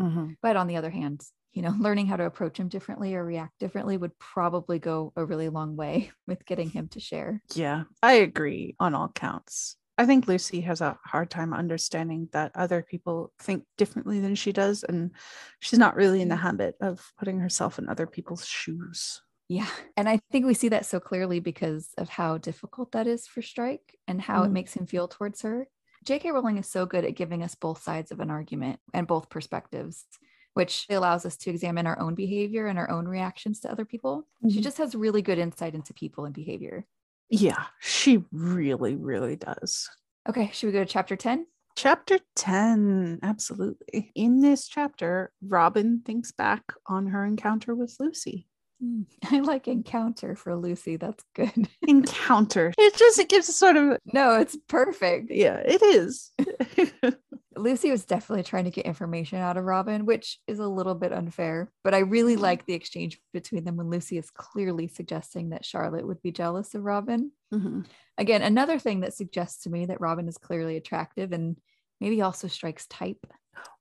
Mhm. 0.00 0.36
But 0.42 0.56
on 0.56 0.66
the 0.68 0.76
other 0.76 0.90
hand, 0.90 1.22
you 1.52 1.62
know, 1.62 1.70
learning 1.80 2.06
how 2.06 2.16
to 2.16 2.24
approach 2.26 2.58
him 2.58 2.68
differently 2.68 3.14
or 3.14 3.24
react 3.24 3.58
differently 3.58 3.96
would 3.96 4.16
probably 4.18 4.78
go 4.78 5.12
a 5.16 5.24
really 5.24 5.48
long 5.48 5.74
way 5.76 6.12
with 6.26 6.44
getting 6.46 6.70
him 6.70 6.88
to 6.88 7.00
share. 7.00 7.42
Yeah, 7.54 7.84
I 8.02 8.14
agree 8.14 8.76
on 8.78 8.94
all 8.94 9.08
counts. 9.08 9.76
I 10.00 10.06
think 10.06 10.26
Lucy 10.26 10.62
has 10.62 10.80
a 10.80 10.98
hard 11.04 11.28
time 11.30 11.52
understanding 11.52 12.30
that 12.32 12.52
other 12.54 12.82
people 12.82 13.34
think 13.38 13.64
differently 13.76 14.18
than 14.18 14.34
she 14.34 14.50
does. 14.50 14.82
And 14.82 15.10
she's 15.58 15.78
not 15.78 15.94
really 15.94 16.22
in 16.22 16.28
the 16.28 16.36
habit 16.36 16.76
of 16.80 17.12
putting 17.18 17.38
herself 17.38 17.78
in 17.78 17.86
other 17.86 18.06
people's 18.06 18.46
shoes. 18.46 19.20
Yeah. 19.48 19.68
And 19.98 20.08
I 20.08 20.18
think 20.32 20.46
we 20.46 20.54
see 20.54 20.68
that 20.70 20.86
so 20.86 21.00
clearly 21.00 21.38
because 21.38 21.90
of 21.98 22.08
how 22.08 22.38
difficult 22.38 22.92
that 22.92 23.06
is 23.06 23.26
for 23.26 23.42
Strike 23.42 23.98
and 24.08 24.22
how 24.22 24.42
it 24.44 24.48
Mhm. 24.48 24.52
makes 24.52 24.72
him 24.72 24.86
feel 24.86 25.06
towards 25.06 25.42
her. 25.42 25.68
J.K. 26.02 26.30
Rowling 26.30 26.56
is 26.56 26.66
so 26.66 26.86
good 26.86 27.04
at 27.04 27.14
giving 27.14 27.42
us 27.42 27.54
both 27.54 27.82
sides 27.82 28.10
of 28.10 28.20
an 28.20 28.30
argument 28.30 28.80
and 28.94 29.06
both 29.06 29.28
perspectives, 29.28 30.06
which 30.54 30.86
allows 30.88 31.26
us 31.26 31.36
to 31.36 31.50
examine 31.50 31.86
our 31.86 31.98
own 31.98 32.14
behavior 32.14 32.68
and 32.68 32.78
our 32.78 32.88
own 32.88 33.06
reactions 33.06 33.60
to 33.60 33.70
other 33.70 33.84
people. 33.84 34.26
She 34.48 34.60
Mhm. 34.60 34.62
just 34.62 34.78
has 34.78 34.94
really 34.94 35.20
good 35.20 35.38
insight 35.38 35.74
into 35.74 35.92
people 35.92 36.24
and 36.24 36.34
behavior. 36.34 36.86
Yeah, 37.30 37.64
she 37.80 38.24
really, 38.32 38.96
really 38.96 39.36
does. 39.36 39.88
Okay. 40.28 40.50
Should 40.52 40.66
we 40.66 40.72
go 40.72 40.80
to 40.80 40.86
chapter 40.86 41.16
10? 41.16 41.46
Chapter 41.76 42.18
10, 42.36 43.20
absolutely. 43.22 44.12
In 44.14 44.40
this 44.40 44.68
chapter, 44.68 45.32
Robin 45.40 46.02
thinks 46.04 46.32
back 46.32 46.64
on 46.86 47.06
her 47.06 47.24
encounter 47.24 47.74
with 47.74 47.96
Lucy. 48.00 48.48
Hmm, 48.82 49.02
I 49.30 49.40
like 49.40 49.68
encounter 49.68 50.34
for 50.34 50.56
Lucy. 50.56 50.96
That's 50.96 51.24
good. 51.34 51.68
Encounter. 51.86 52.72
It 52.76 52.96
just 52.96 53.18
it 53.18 53.28
gives 53.28 53.48
a 53.48 53.52
sort 53.52 53.76
of 53.76 53.98
no, 54.12 54.38
it's 54.40 54.56
perfect. 54.68 55.30
yeah, 55.30 55.62
it 55.64 55.82
is. 55.82 56.32
Lucy 57.60 57.90
was 57.90 58.04
definitely 58.04 58.42
trying 58.42 58.64
to 58.64 58.70
get 58.70 58.86
information 58.86 59.38
out 59.38 59.56
of 59.56 59.64
Robin, 59.64 60.06
which 60.06 60.38
is 60.46 60.58
a 60.58 60.68
little 60.68 60.94
bit 60.94 61.12
unfair. 61.12 61.72
But 61.84 61.94
I 61.94 61.98
really 62.00 62.36
Mhm. 62.36 62.42
like 62.42 62.66
the 62.66 62.74
exchange 62.74 63.20
between 63.32 63.64
them 63.64 63.76
when 63.76 63.90
Lucy 63.90 64.18
is 64.18 64.30
clearly 64.30 64.88
suggesting 64.88 65.50
that 65.50 65.64
Charlotte 65.64 66.06
would 66.06 66.22
be 66.22 66.32
jealous 66.32 66.74
of 66.74 66.84
Robin. 66.84 67.32
Mhm. 67.52 67.90
Again, 68.18 68.42
another 68.42 68.78
thing 68.78 69.00
that 69.00 69.14
suggests 69.14 69.64
to 69.64 69.70
me 69.70 69.86
that 69.86 70.00
Robin 70.00 70.28
is 70.28 70.38
clearly 70.38 70.76
attractive 70.76 71.32
and 71.32 71.60
maybe 72.00 72.22
also 72.22 72.48
strikes 72.48 72.86
type. 72.88 73.26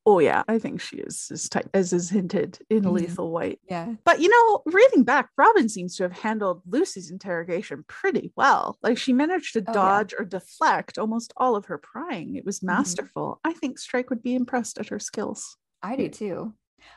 Oh 0.06 0.20
yeah, 0.20 0.44
I 0.48 0.60
think 0.60 0.82
she 0.82 0.98
is 0.98 1.30
as 1.32 1.48
type 1.50 1.70
as 1.74 1.94
is 1.94 2.10
hinted 2.10 2.60
in 2.70 2.84
Mhm. 2.84 2.92
Lethal 2.92 3.32
White. 3.32 3.60
Yeah. 3.70 3.96
But 4.06 4.20
you 4.22 4.30
know, 4.30 4.64
reading 4.66 5.04
back, 5.04 5.30
Robin 5.38 5.70
seems 5.70 5.96
to 5.98 6.04
have 6.04 6.14
handled 6.14 6.62
Lucy's 6.66 7.12
interrogation 7.12 7.84
pretty 7.88 8.32
well. 8.36 8.78
Like 8.82 8.98
she 8.98 9.14
managed 9.14 9.54
to 9.54 9.62
Oh, 9.68 9.78
yeah. 9.80 10.00
dodge 10.00 10.14
or 10.18 10.26
deflect 10.26 10.98
almost 10.98 11.34
all 11.38 11.56
of 11.56 11.66
her 11.66 11.78
prying. 11.78 12.36
It 12.36 12.46
was 12.46 12.62
Mhm. 12.72 13.00
masterful. 13.04 13.40
I 13.44 13.54
think 13.54 13.78
Strike 13.78 14.10
would 14.10 14.24
be 14.24 14.36
impressed 14.36 14.80
at 14.80 14.90
her 14.90 15.00
skills. 15.00 15.58
I 15.82 15.96
do 15.98 16.10
too. 16.10 16.54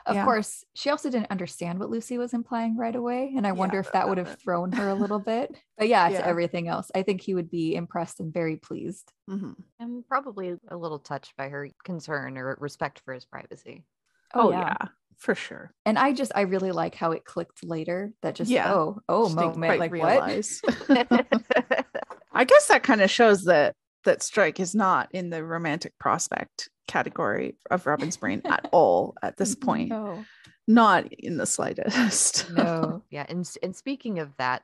Of 0.06 0.16
Yeah. 0.16 0.24
course, 0.24 0.64
she 0.74 0.90
also 0.90 1.10
didn't 1.10 1.30
understand 1.30 1.78
what 1.78 1.90
Lucy 1.90 2.18
was 2.18 2.34
implying 2.34 2.76
right 2.76 2.94
away. 2.94 3.32
And 3.36 3.46
I 3.46 3.52
wonder 3.52 3.76
Yeah, 3.76 3.80
if 3.80 3.92
that 3.92 4.08
would 4.08 4.18
have 4.18 4.38
thrown 4.40 4.72
her 4.72 4.88
a 4.88 4.94
little 4.94 5.18
bit. 5.18 5.54
But 5.78 5.88
yeah, 5.88 6.08
to 6.08 6.26
everything 6.26 6.68
else, 6.68 6.90
I 6.94 7.02
think 7.02 7.20
he 7.20 7.34
would 7.34 7.50
be 7.50 7.74
impressed 7.74 8.20
and 8.20 8.32
very 8.32 8.56
pleased. 8.56 9.12
Mhm. 9.28 9.54
And 9.78 10.06
probably 10.08 10.56
a 10.68 10.76
little 10.76 10.98
touched 10.98 11.36
by 11.36 11.48
her 11.48 11.68
concern 11.84 12.36
or 12.38 12.56
respect 12.60 13.00
for 13.04 13.14
his 13.14 13.24
privacy. 13.24 13.84
Oh, 14.34 14.50
yeah. 14.50 14.74
for 15.18 15.34
sure. 15.36 15.72
And 15.86 15.98
I 15.98 16.12
just, 16.14 16.32
I 16.34 16.40
really 16.40 16.72
like 16.72 16.94
how 16.96 17.12
it 17.12 17.24
clicked 17.24 17.62
later 17.62 18.12
that 18.22 18.34
just, 18.34 18.50
Yeah. 18.50 18.72
oh, 18.74 18.98
oh, 19.08 19.28
She 19.28 19.34
didn't 19.36 19.56
moment. 19.58 19.68
quite 19.68 19.78
Like 19.78 19.90
what? 19.92 19.92
realize. 19.92 20.60
I 22.32 22.44
guess 22.44 22.66
that 22.68 22.82
kind 22.82 23.00
of 23.02 23.10
shows 23.10 23.44
that 23.44 23.74
that 24.04 24.22
Strike 24.22 24.58
is 24.58 24.74
not 24.74 25.08
in 25.12 25.30
the 25.30 25.44
romantic 25.44 25.96
prospect 25.98 26.70
category 26.86 27.56
of 27.70 27.86
Robin's 27.86 28.16
brain 28.16 28.42
at 28.46 28.68
all 28.72 29.14
at 29.22 29.36
this 29.36 29.54
mm-hmm. 29.54 29.66
point. 29.66 29.88
No. 29.90 30.24
Not 30.68 31.12
in 31.12 31.38
the 31.38 31.46
slightest. 31.46 32.50
no. 32.52 33.02
Yeah, 33.10 33.26
and 33.28 33.48
and 33.62 33.74
speaking 33.74 34.20
of 34.20 34.36
that, 34.38 34.62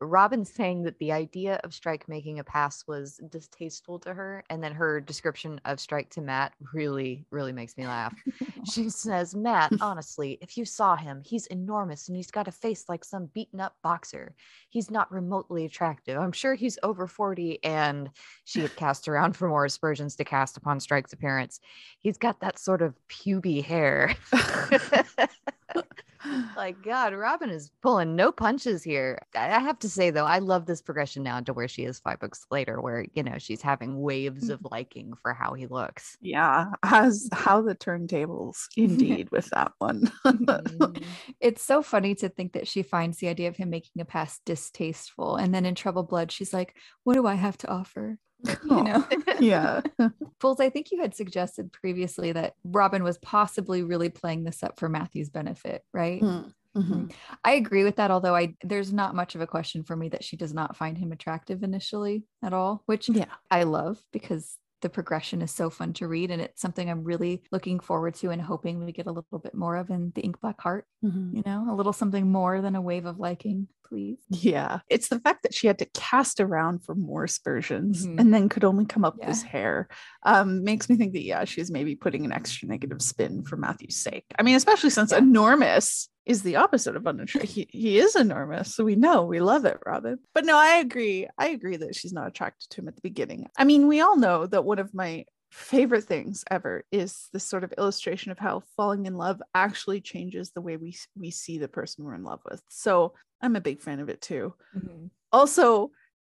Robin 0.00 0.44
saying 0.44 0.82
that 0.82 0.98
the 0.98 1.12
idea 1.12 1.60
of 1.64 1.72
Strike 1.72 2.08
making 2.08 2.38
a 2.38 2.44
pass 2.44 2.84
was 2.86 3.20
distasteful 3.30 3.98
to 4.00 4.12
her, 4.12 4.44
and 4.50 4.62
then 4.62 4.72
her 4.72 5.00
description 5.00 5.60
of 5.64 5.80
Strike 5.80 6.10
to 6.10 6.20
Matt 6.20 6.52
really, 6.72 7.24
really 7.30 7.52
makes 7.52 7.76
me 7.76 7.86
laugh. 7.86 8.14
She 8.72 8.88
says, 8.88 9.34
Matt, 9.34 9.72
honestly, 9.82 10.38
if 10.40 10.56
you 10.56 10.64
saw 10.64 10.96
him, 10.96 11.20
he's 11.22 11.46
enormous 11.48 12.08
and 12.08 12.16
he's 12.16 12.30
got 12.30 12.48
a 12.48 12.52
face 12.52 12.86
like 12.88 13.04
some 13.04 13.26
beaten 13.34 13.60
up 13.60 13.76
boxer. 13.82 14.34
He's 14.70 14.90
not 14.90 15.12
remotely 15.12 15.66
attractive. 15.66 16.18
I'm 16.18 16.32
sure 16.32 16.54
he's 16.54 16.78
over 16.82 17.06
40. 17.06 17.62
And 17.62 18.08
she 18.44 18.60
had 18.60 18.74
cast 18.76 19.06
around 19.06 19.36
for 19.36 19.48
more 19.48 19.66
aspersions 19.66 20.16
to 20.16 20.24
cast 20.24 20.56
upon 20.56 20.80
Strike's 20.80 21.12
appearance. 21.12 21.60
He's 21.98 22.16
got 22.16 22.40
that 22.40 22.58
sort 22.58 22.80
of 22.80 22.94
puby 23.08 23.62
hair. 23.62 24.16
like 26.56 26.82
God, 26.82 27.14
Robin 27.14 27.50
is 27.50 27.70
pulling 27.82 28.16
no 28.16 28.32
punches 28.32 28.82
here. 28.82 29.18
I 29.36 29.46
I 29.54 29.58
have 29.60 29.78
to 29.80 29.88
say 29.88 30.10
though, 30.10 30.24
I 30.26 30.38
love 30.38 30.66
this 30.66 30.82
progression 30.82 31.22
now 31.22 31.40
to 31.40 31.52
where 31.52 31.68
she 31.68 31.84
is 31.84 32.00
five 32.00 32.20
books 32.20 32.46
later, 32.50 32.80
where 32.80 33.06
you 33.14 33.22
know 33.22 33.38
she's 33.38 33.62
having 33.62 34.00
waves 34.00 34.48
of 34.50 34.60
liking 34.70 35.14
for 35.22 35.32
how 35.34 35.54
he 35.54 35.66
looks. 35.66 36.16
yeah, 36.20 36.66
as 36.82 37.28
how 37.32 37.62
the 37.62 37.74
turntables 37.74 38.66
indeed 38.76 39.30
with 39.30 39.48
that 39.50 39.72
one. 39.78 40.10
Mhm. 40.24 41.02
It's 41.40 41.62
so 41.62 41.82
funny 41.82 42.14
to 42.16 42.28
think 42.28 42.52
that 42.54 42.66
she 42.68 42.82
finds 42.82 43.18
the 43.18 43.28
idea 43.28 43.48
of 43.48 43.56
him 43.56 43.70
making 43.70 44.00
a 44.00 44.04
pass 44.04 44.40
distasteful. 44.44 45.36
And 45.36 45.54
then 45.54 45.64
in 45.66 45.74
Trouble 45.74 46.02
Blood, 46.02 46.32
she's 46.32 46.52
like, 46.52 46.74
what 47.04 47.14
do 47.14 47.26
I 47.26 47.34
have 47.34 47.56
to 47.58 47.68
offer? 47.68 48.18
You 48.64 48.82
know? 48.82 49.06
yeah. 49.40 49.80
Fools, 50.40 50.60
I 50.60 50.68
think 50.70 50.90
you 50.90 51.00
had 51.00 51.14
suggested 51.14 51.72
previously 51.72 52.32
that 52.32 52.54
Robin 52.64 53.02
was 53.02 53.18
possibly 53.18 53.82
really 53.82 54.08
playing 54.08 54.44
this 54.44 54.62
up 54.62 54.78
for 54.78 54.88
Matthew's 54.88 55.30
benefit, 55.30 55.82
right? 55.92 56.20
Mm, 56.22 56.52
mhm. 56.76 57.12
I 57.44 57.52
agree 57.52 57.84
with 57.84 57.96
that, 57.96 58.10
although 58.10 58.34
I 58.36 58.56
there's 58.62 58.92
not 58.92 59.14
much 59.14 59.34
of 59.34 59.40
a 59.40 59.46
question 59.46 59.84
for 59.84 59.96
me 59.96 60.08
that 60.10 60.24
she 60.24 60.36
does 60.36 60.52
not 60.52 60.76
find 60.76 60.98
him 60.98 61.12
attractive 61.12 61.62
initially 61.62 62.24
at 62.42 62.52
all, 62.52 62.82
which 62.86 63.08
Yeah. 63.08 63.26
I 63.50 63.62
love 63.64 63.98
because 64.12 64.58
the 64.82 64.90
progression 64.90 65.40
is 65.40 65.50
so 65.50 65.70
fun 65.70 65.94
to 65.94 66.06
read 66.06 66.30
and 66.30 66.42
it's 66.42 66.60
something 66.60 66.90
I'm 66.90 67.04
really 67.04 67.42
looking 67.50 67.80
forward 67.80 68.14
to 68.16 68.28
and 68.30 68.42
hoping 68.42 68.84
we 68.84 68.92
get 68.92 69.06
a 69.06 69.12
little 69.12 69.38
bit 69.38 69.54
more 69.54 69.76
of 69.76 69.88
in 69.88 70.12
the 70.14 70.20
Ink 70.20 70.40
Black 70.40 70.60
Heart, 70.60 70.86
Mhm. 71.02 71.34
you 71.36 71.42
know, 71.46 71.66
a 71.70 71.74
little 71.74 71.94
something 71.94 72.30
more 72.30 72.60
than 72.60 72.76
a 72.76 72.82
wave 72.82 73.06
of 73.06 73.18
liking, 73.18 73.68
please. 73.94 74.18
Yeah. 74.28 74.80
It's 74.88 75.08
the 75.08 75.20
fact 75.20 75.44
that 75.44 75.54
she 75.54 75.66
had 75.68 75.78
to 75.78 75.86
cast 75.94 76.40
around 76.40 76.84
for 76.84 76.94
more 76.94 77.24
aspersions 77.24 78.06
Mhm. 78.06 78.18
and 78.20 78.34
then 78.34 78.48
could 78.48 78.64
only 78.64 78.84
come 78.86 79.04
up 79.04 79.16
with 79.16 79.26
this 79.28 79.42
hair 79.42 79.88
um, 80.24 80.64
makes 80.64 80.88
me 80.88 80.96
think 80.96 81.12
that, 81.12 81.22
yeah, 81.22 81.44
she's 81.44 81.70
maybe 81.70 81.94
putting 81.94 82.24
an 82.24 82.32
extra 82.32 82.66
negative 82.68 83.00
spin 83.00 83.44
for 83.44 83.56
Matthew's 83.56 83.96
sake. 83.96 84.24
I 84.38 84.42
mean, 84.42 84.56
especially 84.56 84.90
since 84.90 85.12
Yeah. 85.12 85.18
enormous 85.18 86.08
is 86.26 86.42
the 86.42 86.56
opposite 86.56 86.96
of 86.96 87.06
unattractive. 87.06 87.50
he, 87.50 87.66
he 87.70 87.98
is 87.98 88.16
enormous. 88.16 88.74
So 88.74 88.82
we 88.84 88.96
know 88.96 89.24
we 89.26 89.40
love 89.40 89.64
it, 89.66 89.78
Robin. 89.86 90.18
But 90.34 90.44
no, 90.44 90.56
I 90.56 90.76
agree. 90.78 91.28
I 91.38 91.48
agree 91.48 91.76
that 91.76 91.94
she's 91.94 92.12
not 92.14 92.26
attracted 92.28 92.70
to 92.70 92.80
him 92.80 92.88
at 92.88 92.96
the 92.96 93.02
beginning. 93.02 93.46
I 93.56 93.64
mean, 93.64 93.86
we 93.86 94.00
all 94.00 94.16
know 94.16 94.46
that 94.46 94.64
one 94.64 94.78
of 94.78 94.92
my 94.94 95.26
favorite 95.54 96.02
things 96.02 96.44
ever 96.50 96.84
is 96.90 97.28
this 97.32 97.44
sort 97.44 97.62
of 97.62 97.72
illustration 97.78 98.32
of 98.32 98.38
how 98.40 98.60
falling 98.76 99.06
in 99.06 99.14
love 99.14 99.40
actually 99.54 100.00
changes 100.00 100.50
the 100.50 100.60
way 100.60 100.76
we 100.76 100.96
we 101.16 101.30
see 101.30 101.58
the 101.58 101.68
person 101.68 102.04
we're 102.04 102.16
in 102.16 102.24
love 102.24 102.40
with. 102.44 102.60
So 102.68 103.14
I'm 103.40 103.54
a 103.54 103.60
big 103.60 103.80
fan 103.80 104.00
of 104.00 104.08
it 104.08 104.20
too. 104.20 104.52
Mm-hmm. 104.76 105.06
Also, 105.32 105.92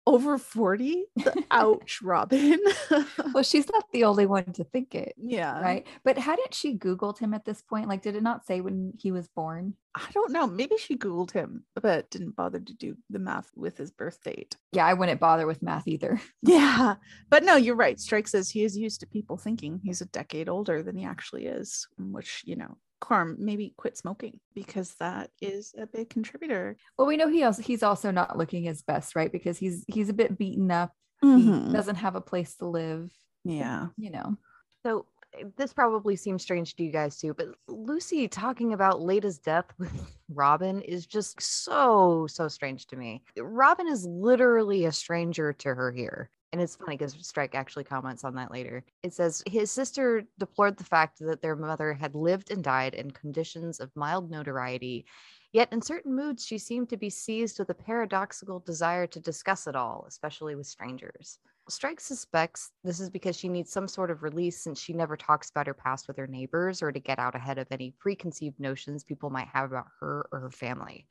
over 0.08 0.38
40, 0.38 1.04
the 1.16 1.44
ouch, 1.50 2.00
Robin. 2.02 2.58
Well, 3.34 3.44
she's 3.44 3.70
not 3.70 3.84
the 3.92 4.04
only 4.04 4.24
one 4.24 4.52
to 4.54 4.64
think 4.64 4.94
it, 4.94 5.14
yeah. 5.18 5.60
right? 5.60 5.86
But 6.02 6.16
hadn't 6.16 6.54
she 6.54 6.78
Googled 6.78 7.18
him 7.18 7.34
at 7.34 7.44
this 7.44 7.60
point? 7.60 7.88
Like, 7.88 8.02
did 8.02 8.16
it 8.16 8.22
not 8.22 8.46
say 8.46 8.62
when 8.62 8.94
he 8.98 9.12
was 9.12 9.28
born? 9.28 9.74
I 9.94 10.10
don't 10.12 10.32
know. 10.32 10.46
Maybe 10.46 10.76
she 10.78 10.96
Googled 10.96 11.32
him, 11.32 11.64
but 11.80 12.10
didn't 12.10 12.36
bother 12.36 12.58
to 12.58 12.74
do 12.74 12.96
the 13.10 13.18
math 13.18 13.50
with 13.54 13.76
his 13.76 13.90
birth 13.90 14.22
date. 14.24 14.56
Yeah, 14.72 14.86
I 14.86 14.94
wouldn't 14.94 15.20
bother 15.20 15.46
with 15.46 15.62
math 15.62 15.86
either. 15.86 16.20
Yeah. 16.42 16.94
But 17.28 17.44
no, 17.44 17.56
you're 17.56 17.74
right. 17.74 18.00
Strike 18.00 18.28
says 18.28 18.48
he 18.48 18.64
is 18.64 18.76
used 18.76 19.00
to 19.00 19.06
people 19.06 19.36
thinking 19.36 19.80
he's 19.84 20.00
a 20.00 20.06
decade 20.06 20.48
older 20.48 20.82
than 20.82 20.96
he 20.96 21.04
actually 21.04 21.46
is, 21.46 21.86
which, 21.98 22.42
you 22.46 22.56
know, 22.56 22.78
Carm, 23.00 23.37
maybe 23.38 23.74
quit 23.76 23.96
smoking 23.96 24.40
because 24.54 24.94
that 24.94 25.30
is 25.40 25.74
a 25.78 25.87
big 25.87 26.11
contributor. 26.11 26.76
Well, 26.96 27.06
we 27.06 27.16
know 27.16 27.28
he 27.28 27.44
also 27.44 27.62
he's 27.62 27.82
also 27.82 28.11
not 28.11 28.37
looking 28.37 28.64
his 28.64 28.82
best, 28.82 29.14
right? 29.14 29.30
Because 29.30 29.58
he's 29.58 29.84
he's 29.88 30.08
a 30.08 30.14
bit 30.14 30.37
beaten 30.37 30.70
up. 30.70 30.92
He 31.20 31.26
Mhm. 31.26 31.72
doesn't 31.72 31.96
have 31.96 32.16
a 32.16 32.20
place 32.20 32.56
to 32.56 32.66
live. 32.66 33.11
Yeah. 33.44 33.88
You 33.96 34.11
know. 34.11 34.37
So 34.84 35.06
uh, 35.38 35.44
this 35.56 35.72
probably 35.72 36.16
seems 36.16 36.42
strange 36.42 36.74
to 36.76 36.82
you 36.84 36.90
guys 36.92 37.18
too, 37.18 37.34
but 37.34 37.48
Lucy 37.68 38.26
talking 38.28 38.72
about 38.72 39.00
Leda's 39.00 39.38
death 39.38 39.66
with 39.78 39.90
Robin 40.28 40.80
is 40.82 41.06
just 41.06 41.40
so, 41.40 42.26
so 42.28 42.48
strange 42.48 42.87
to 42.88 42.96
me. 42.96 43.22
Robin 43.37 43.88
is 43.88 44.04
literally 44.06 44.84
a 44.87 44.92
stranger 44.92 45.52
to 45.54 45.74
her 45.74 45.90
here. 45.92 46.30
And 46.52 46.62
it's 46.62 46.76
funny 46.76 46.96
because 46.96 47.14
Strike 47.20 47.54
actually 47.54 47.84
comments 47.84 48.24
on 48.24 48.34
that 48.37 48.50
later. 48.50 48.82
It 49.02 49.12
says 49.12 49.42
his 49.46 49.70
sister 49.70 50.24
deplored 50.38 50.78
the 50.78 50.84
fact 50.84 51.18
that 51.18 51.42
their 51.42 51.56
mother 51.56 51.92
had 51.92 52.14
lived 52.14 52.50
and 52.50 52.64
died 52.64 52.94
in 52.94 53.11
conditions 53.11 53.80
of 53.80 53.94
mild 53.94 54.30
notoriety. 54.30 55.04
Yet, 55.52 55.72
in 55.72 55.82
certain 55.82 56.14
moods, 56.14 56.44
she 56.46 56.58
seemed 56.58 56.88
to 56.90 56.96
be 56.96 57.11
seized 57.11 57.58
with 57.58 57.68
a 57.70 57.74
paradoxical 57.74 58.61
desire 58.61 59.06
to 59.08 59.20
discuss 59.20 59.66
it 59.66 59.76
all, 59.76 60.04
especially 60.08 60.54
with 60.54 60.66
strangers. 60.66 61.38
Strike 61.68 62.00
suspects 62.00 62.70
this 62.82 62.98
is 62.98 63.11
because 63.11 63.37
she 63.37 63.48
needs 63.48 63.70
some 63.70 63.88
sort 63.88 64.11
of 64.11 64.22
release 64.22 64.62
since 64.62 64.80
she 64.80 64.94
never 64.94 65.18
talks 65.18 65.50
about 65.50 65.66
her 65.66 65.74
past 65.74 66.08
with 66.08 66.16
her 66.16 66.26
neighbors 66.26 66.82
or 66.82 66.90
to 66.92 67.00
get 67.00 67.18
out 67.18 67.34
ahead 67.34 67.58
of 67.58 67.66
any 67.70 67.94
preconceived 67.98 68.58
notions 68.58 69.04
people 69.04 69.28
might 69.28 69.48
have 69.48 69.70
about 69.70 69.88
her 70.00 70.26
or 70.32 70.40
her 70.40 70.50
family. 70.50 71.06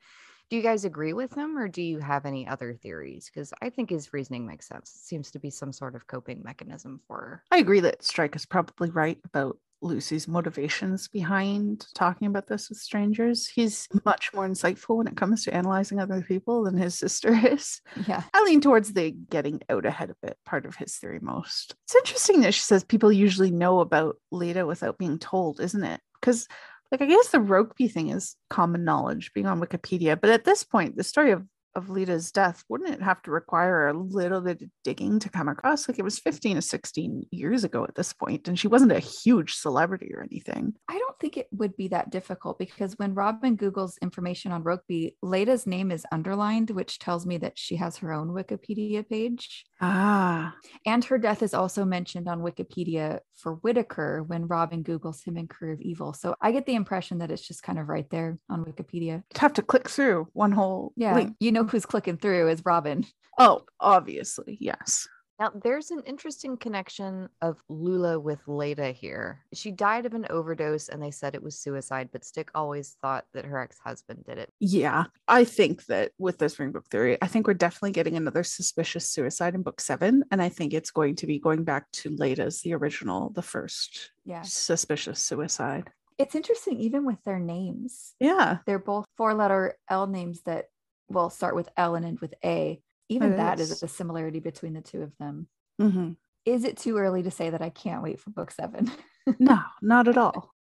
Do 0.50 0.56
you 0.56 0.62
guys 0.62 0.84
agree 0.84 1.12
with 1.12 1.34
him 1.34 1.58
or 1.58 1.68
do 1.68 1.82
you 1.82 1.98
have 1.98 2.24
any 2.24 2.46
other 2.46 2.72
theories? 2.72 3.30
Because 3.32 3.52
I 3.60 3.68
think 3.68 3.90
his 3.90 4.12
reasoning 4.12 4.46
makes 4.46 4.66
sense. 4.66 4.90
It 4.94 5.06
seems 5.06 5.30
to 5.32 5.38
be 5.38 5.50
some 5.50 5.72
sort 5.72 5.94
of 5.94 6.06
coping 6.06 6.42
mechanism 6.42 7.00
for 7.06 7.16
her. 7.16 7.42
I 7.50 7.58
agree 7.58 7.80
that 7.80 8.02
Strike 8.02 8.34
is 8.34 8.46
probably 8.46 8.90
right 8.90 9.18
about 9.24 9.58
Lucy's 9.80 10.26
motivations 10.26 11.06
behind 11.08 11.86
talking 11.94 12.26
about 12.26 12.46
this 12.46 12.68
with 12.68 12.78
strangers. 12.78 13.46
He's 13.46 13.88
much 14.04 14.32
more 14.34 14.48
insightful 14.48 14.96
when 14.96 15.06
it 15.06 15.16
comes 15.16 15.44
to 15.44 15.54
analyzing 15.54 16.00
other 16.00 16.22
people 16.22 16.64
than 16.64 16.76
his 16.76 16.94
sister 16.98 17.38
is. 17.46 17.80
Yeah. 18.06 18.22
I 18.34 18.42
lean 18.42 18.60
towards 18.60 18.92
the 18.92 19.10
getting 19.10 19.60
out 19.68 19.86
ahead 19.86 20.10
of 20.10 20.16
it 20.22 20.36
part 20.44 20.66
of 20.66 20.76
his 20.76 20.96
theory 20.96 21.20
most. 21.20 21.74
It's 21.84 21.94
interesting 21.94 22.40
that 22.40 22.54
she 22.54 22.62
says 22.62 22.84
people 22.84 23.12
usually 23.12 23.50
know 23.50 23.80
about 23.80 24.16
Leda 24.30 24.66
without 24.66 24.98
being 24.98 25.18
told, 25.18 25.60
isn't 25.60 25.84
it? 25.84 26.00
Because 26.20 26.48
like 26.90 27.02
I 27.02 27.06
guess 27.06 27.28
the 27.28 27.38
Rokeby 27.38 27.92
thing 27.92 28.08
is 28.10 28.36
common 28.48 28.84
knowledge 28.84 29.32
being 29.34 29.46
on 29.46 29.60
Wikipedia, 29.60 30.18
but 30.20 30.30
at 30.30 30.44
this 30.44 30.64
point, 30.64 30.96
the 30.96 31.04
story 31.04 31.32
of 31.32 31.44
of 31.74 31.86
Leda's 31.86 32.32
death, 32.32 32.64
wouldn't 32.68 32.90
it 32.90 33.02
have 33.02 33.22
to 33.22 33.30
require 33.30 33.88
a 33.88 33.92
little 33.92 34.40
bit 34.40 34.62
of 34.62 34.68
digging 34.84 35.18
to 35.20 35.28
come 35.28 35.48
across? 35.48 35.88
Like 35.88 35.98
it 35.98 36.04
was 36.04 36.18
15 36.18 36.56
to 36.56 36.62
16 36.62 37.26
years 37.30 37.64
ago 37.64 37.84
at 37.84 37.94
this 37.94 38.12
point, 38.12 38.48
and 38.48 38.58
she 38.58 38.68
wasn't 38.68 38.92
a 38.92 38.98
huge 38.98 39.54
celebrity 39.54 40.10
or 40.14 40.22
anything. 40.22 40.74
I 40.88 40.98
don't 40.98 41.18
think 41.18 41.36
it 41.36 41.48
would 41.52 41.76
be 41.76 41.88
that 41.88 42.10
difficult 42.10 42.58
because 42.58 42.98
when 42.98 43.14
Robin 43.14 43.56
Googles 43.56 44.00
information 44.02 44.52
on 44.52 44.64
Rokeby, 44.64 45.14
Leda's 45.22 45.66
name 45.66 45.90
is 45.90 46.06
underlined, 46.12 46.70
which 46.70 46.98
tells 46.98 47.26
me 47.26 47.38
that 47.38 47.58
she 47.58 47.76
has 47.76 47.96
her 47.98 48.12
own 48.12 48.28
Wikipedia 48.28 49.08
page. 49.08 49.64
Ah. 49.80 50.54
And 50.86 51.04
her 51.04 51.18
death 51.18 51.42
is 51.42 51.54
also 51.54 51.84
mentioned 51.84 52.28
on 52.28 52.40
Wikipedia 52.40 53.20
for 53.36 53.54
Whitaker 53.54 54.22
when 54.24 54.48
Robin 54.48 54.82
Googles 54.82 55.24
him 55.24 55.36
in 55.36 55.46
Career 55.46 55.74
of 55.74 55.80
Evil. 55.80 56.12
So 56.12 56.34
I 56.40 56.52
get 56.52 56.66
the 56.66 56.74
impression 56.74 57.18
that 57.18 57.30
it's 57.30 57.46
just 57.46 57.62
kind 57.62 57.78
of 57.78 57.88
right 57.88 58.08
there 58.10 58.38
on 58.50 58.64
Wikipedia. 58.64 59.22
You'd 59.32 59.38
have 59.38 59.52
to 59.54 59.62
click 59.62 59.88
through 59.88 60.28
one 60.32 60.52
whole 60.52 60.92
Yeah. 60.96 61.14
link. 61.14 61.36
You 61.38 61.52
know 61.52 61.64
who's 61.68 61.86
clicking 61.86 62.16
through 62.18 62.48
is 62.48 62.64
Robin. 62.64 63.04
Oh, 63.38 63.62
obviously, 63.80 64.58
yes. 64.60 65.06
Now, 65.40 65.52
there's 65.62 65.92
an 65.92 66.02
interesting 66.04 66.56
connection 66.56 67.28
of 67.40 67.62
Lula 67.68 68.18
with 68.18 68.40
Leda 68.48 68.90
here. 68.90 69.44
She 69.54 69.70
died 69.70 70.04
of 70.04 70.14
an 70.14 70.26
overdose 70.30 70.88
and 70.88 71.00
they 71.00 71.12
said 71.12 71.36
it 71.36 71.42
was 71.44 71.56
suicide, 71.56 72.08
but 72.10 72.24
Strike 72.24 72.50
always 72.56 72.96
thought 73.00 73.24
that 73.34 73.44
her 73.44 73.60
ex 73.60 73.78
husband 73.78 74.24
did 74.24 74.38
it. 74.38 74.52
Yeah, 74.58 75.04
I 75.28 75.44
think 75.44 75.86
that 75.86 76.10
with 76.18 76.38
this 76.38 76.58
ring 76.58 76.72
book 76.72 76.86
theory, 76.90 77.18
I 77.22 77.28
think 77.28 77.46
we're 77.46 77.54
definitely 77.54 77.92
getting 77.92 78.16
another 78.16 78.42
suspicious 78.42 79.08
suicide 79.08 79.54
in 79.54 79.62
book 79.62 79.80
seven. 79.80 80.24
And 80.32 80.42
I 80.42 80.48
think 80.48 80.74
it's 80.74 80.90
going 80.90 81.14
to 81.14 81.26
be 81.28 81.38
going 81.38 81.62
back 81.62 81.88
to 81.92 82.10
Leda's, 82.10 82.62
the 82.62 82.74
original, 82.74 83.30
the 83.30 83.42
first 83.42 84.10
Yeah. 84.24 84.42
suspicious 84.42 85.20
suicide. 85.20 85.88
It's 86.18 86.34
interesting, 86.34 86.80
even 86.80 87.06
with 87.06 87.22
their 87.22 87.38
names. 87.38 88.16
Yeah. 88.18 88.58
They're 88.66 88.80
both 88.80 89.04
four 89.16 89.34
letter 89.34 89.76
L 89.88 90.08
names 90.08 90.42
that 90.46 90.64
will 91.08 91.30
start 91.30 91.54
with 91.54 91.68
L 91.76 91.94
and 91.94 92.04
end 92.04 92.20
with 92.20 92.34
A. 92.44 92.80
Even 93.08 93.32
It 93.32 93.36
that 93.36 93.60
is 93.60 93.70
is. 93.70 93.82
a 93.82 93.88
similarity 93.88 94.38
between 94.40 94.74
the 94.74 94.80
two 94.80 95.02
of 95.02 95.16
them. 95.18 95.48
hmm 95.80 96.12
Is 96.44 96.64
it 96.64 96.76
too 96.76 96.96
early 96.98 97.22
to 97.22 97.30
say 97.30 97.50
that 97.50 97.62
I 97.62 97.70
can't 97.70 98.02
wait 98.02 98.20
for 98.20 98.30
book 98.30 98.50
seven? 98.50 98.90
No, 99.38 99.58
not 99.82 100.08
at 100.08 100.16
all. 100.16 100.54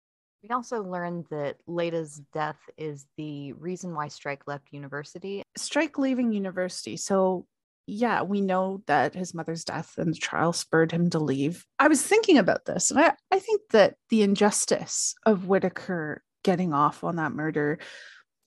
We 0.42 0.48
also 0.50 0.82
learned 0.82 1.26
that 1.30 1.58
Leda's 1.68 2.20
death 2.34 2.58
is 2.76 3.06
the 3.16 3.52
reason 3.52 3.94
why 3.94 4.08
Strike 4.08 4.48
left 4.48 4.72
university. 4.72 5.42
Strike 5.56 5.98
leaving 5.98 6.32
university. 6.32 6.96
So, 6.96 7.46
yeah, 7.86 8.22
we 8.22 8.40
know 8.40 8.82
that 8.86 9.14
his 9.14 9.34
mother's 9.34 9.64
death 9.64 9.94
and 9.98 10.12
the 10.12 10.18
trial 10.18 10.52
spurred 10.52 10.90
him 10.90 11.10
to 11.10 11.20
leave. 11.20 11.64
I 11.78 11.86
was 11.86 12.02
thinking 12.02 12.38
about 12.38 12.64
this, 12.64 12.90
and 12.90 12.98
I, 12.98 13.14
I 13.30 13.38
think 13.38 13.62
that 13.70 13.94
the 14.10 14.22
injustice 14.22 15.14
of 15.24 15.46
Whitaker 15.46 16.24
getting 16.42 16.72
off 16.72 17.04
on 17.04 17.16
that 17.16 17.32
murder 17.32 17.78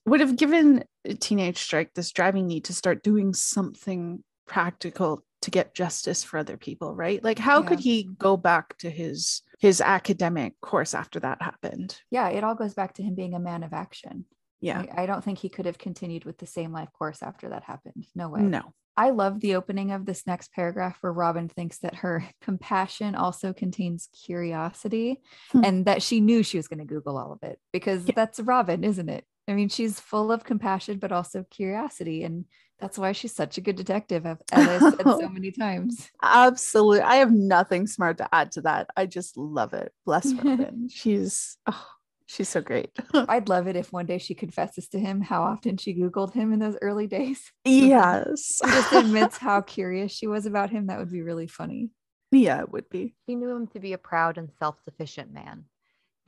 would 0.06 0.20
have 0.20 0.36
given 0.36 0.84
a 1.04 1.14
teenage 1.14 1.58
Strike 1.58 1.94
this 1.94 2.10
driving 2.12 2.46
need 2.46 2.64
to 2.64 2.74
start 2.74 3.02
doing 3.02 3.32
something 3.34 4.22
practical 4.46 5.24
to 5.42 5.50
get 5.50 5.74
justice 5.74 6.22
for 6.22 6.38
other 6.38 6.56
people, 6.58 6.94
right? 6.94 7.22
Like, 7.24 7.38
how 7.38 7.62
could 7.62 7.80
he 7.80 8.08
go 8.18 8.36
back 8.36 8.76
to 8.78 8.90
his 8.90 9.42
his 9.58 9.80
academic 9.80 10.54
course 10.60 10.94
after 10.94 11.20
that 11.20 11.40
happened? 11.42 11.98
yeah, 12.10 12.28
it 12.28 12.44
all 12.44 12.54
goes 12.54 12.74
back 12.74 12.94
to 12.94 13.02
him 13.02 13.14
being 13.14 13.34
a 13.34 13.38
man 13.40 13.62
of 13.62 13.72
action. 13.72 14.24
Yeah, 14.60 14.84
I, 14.94 15.02
I 15.04 15.06
don't 15.06 15.24
think 15.24 15.38
he 15.38 15.48
could 15.48 15.64
have 15.66 15.78
continued 15.78 16.24
with 16.26 16.36
the 16.38 16.46
same 16.46 16.72
life 16.72 16.90
course 16.92 17.22
after 17.22 17.48
that 17.50 17.62
happened. 17.64 18.06
No 18.14 18.28
way. 18.28 18.42
no, 18.42 18.74
I 18.98 19.10
love 19.10 19.40
the 19.40 19.54
opening 19.54 19.92
of 19.92 20.04
this 20.04 20.26
next 20.26 20.52
paragraph 20.52 20.98
where 21.00 21.12
Robin 21.12 21.48
thinks 21.48 21.78
that 21.78 21.94
her 21.96 22.22
compassion 22.42 23.14
also 23.14 23.54
contains 23.54 24.08
curiosity 24.26 25.20
Hmm. 25.52 25.64
and 25.64 25.86
that 25.86 26.02
she 26.02 26.20
knew 26.20 26.42
she 26.42 26.58
was 26.58 26.68
going 26.68 26.80
to 26.80 26.84
Google 26.84 27.16
all 27.16 27.32
of 27.32 27.42
it 27.42 27.58
because 27.72 28.06
Yeah. 28.06 28.12
that's 28.16 28.40
Robin, 28.40 28.84
isn't 28.84 29.08
it? 29.08 29.24
I 29.50 29.54
mean, 29.54 29.68
she's 29.68 29.98
full 29.98 30.30
of 30.30 30.44
compassion, 30.44 30.98
but 30.98 31.10
also 31.12 31.44
curiosity. 31.50 32.22
And 32.22 32.44
that's 32.80 32.96
why 32.96 33.12
she's 33.12 33.34
such 33.34 33.58
a 33.58 33.60
good 33.60 33.76
detective, 33.76 34.24
as 34.24 34.38
I 34.52 34.78
said 34.78 35.02
so 35.02 35.28
many 35.28 35.50
times. 35.50 36.08
Absolutely. 36.22 37.00
I 37.00 37.16
have 37.16 37.32
nothing 37.32 37.86
smart 37.88 38.18
to 38.18 38.28
add 38.32 38.52
to 38.52 38.60
that. 38.62 38.88
I 38.96 39.06
just 39.06 39.36
love 39.36 39.74
it. 39.74 39.92
Bless 40.06 40.32
Robin. 40.44 40.88
she's 40.88 41.58
oh, 41.66 41.86
she's 42.26 42.48
so 42.48 42.60
great. 42.60 42.90
I'd 43.14 43.48
love 43.48 43.66
it 43.66 43.74
if 43.76 43.92
one 43.92 44.06
day 44.06 44.18
she 44.18 44.34
confesses 44.34 44.88
to 44.90 45.00
him 45.00 45.20
how 45.20 45.42
often 45.42 45.76
she 45.76 45.94
Googled 45.94 46.32
him 46.32 46.52
in 46.52 46.60
those 46.60 46.78
early 46.80 47.08
days. 47.08 47.50
yes. 47.64 48.60
She 48.64 48.70
just 48.70 48.92
admits 48.92 49.36
how 49.36 49.60
curious 49.62 50.12
she 50.12 50.28
was 50.28 50.46
about 50.46 50.70
him. 50.70 50.86
That 50.86 51.00
would 51.00 51.10
be 51.10 51.22
really 51.22 51.48
funny. 51.48 51.90
yeah, 52.30 52.60
it 52.60 52.70
would 52.70 52.88
be. 52.88 53.14
She 53.28 53.34
knew 53.34 53.50
him 53.50 53.66
to 53.68 53.80
be 53.80 53.92
a 53.94 53.98
proud 53.98 54.38
and 54.38 54.48
self 54.60 54.76
sufficient 54.84 55.32
man. 55.32 55.64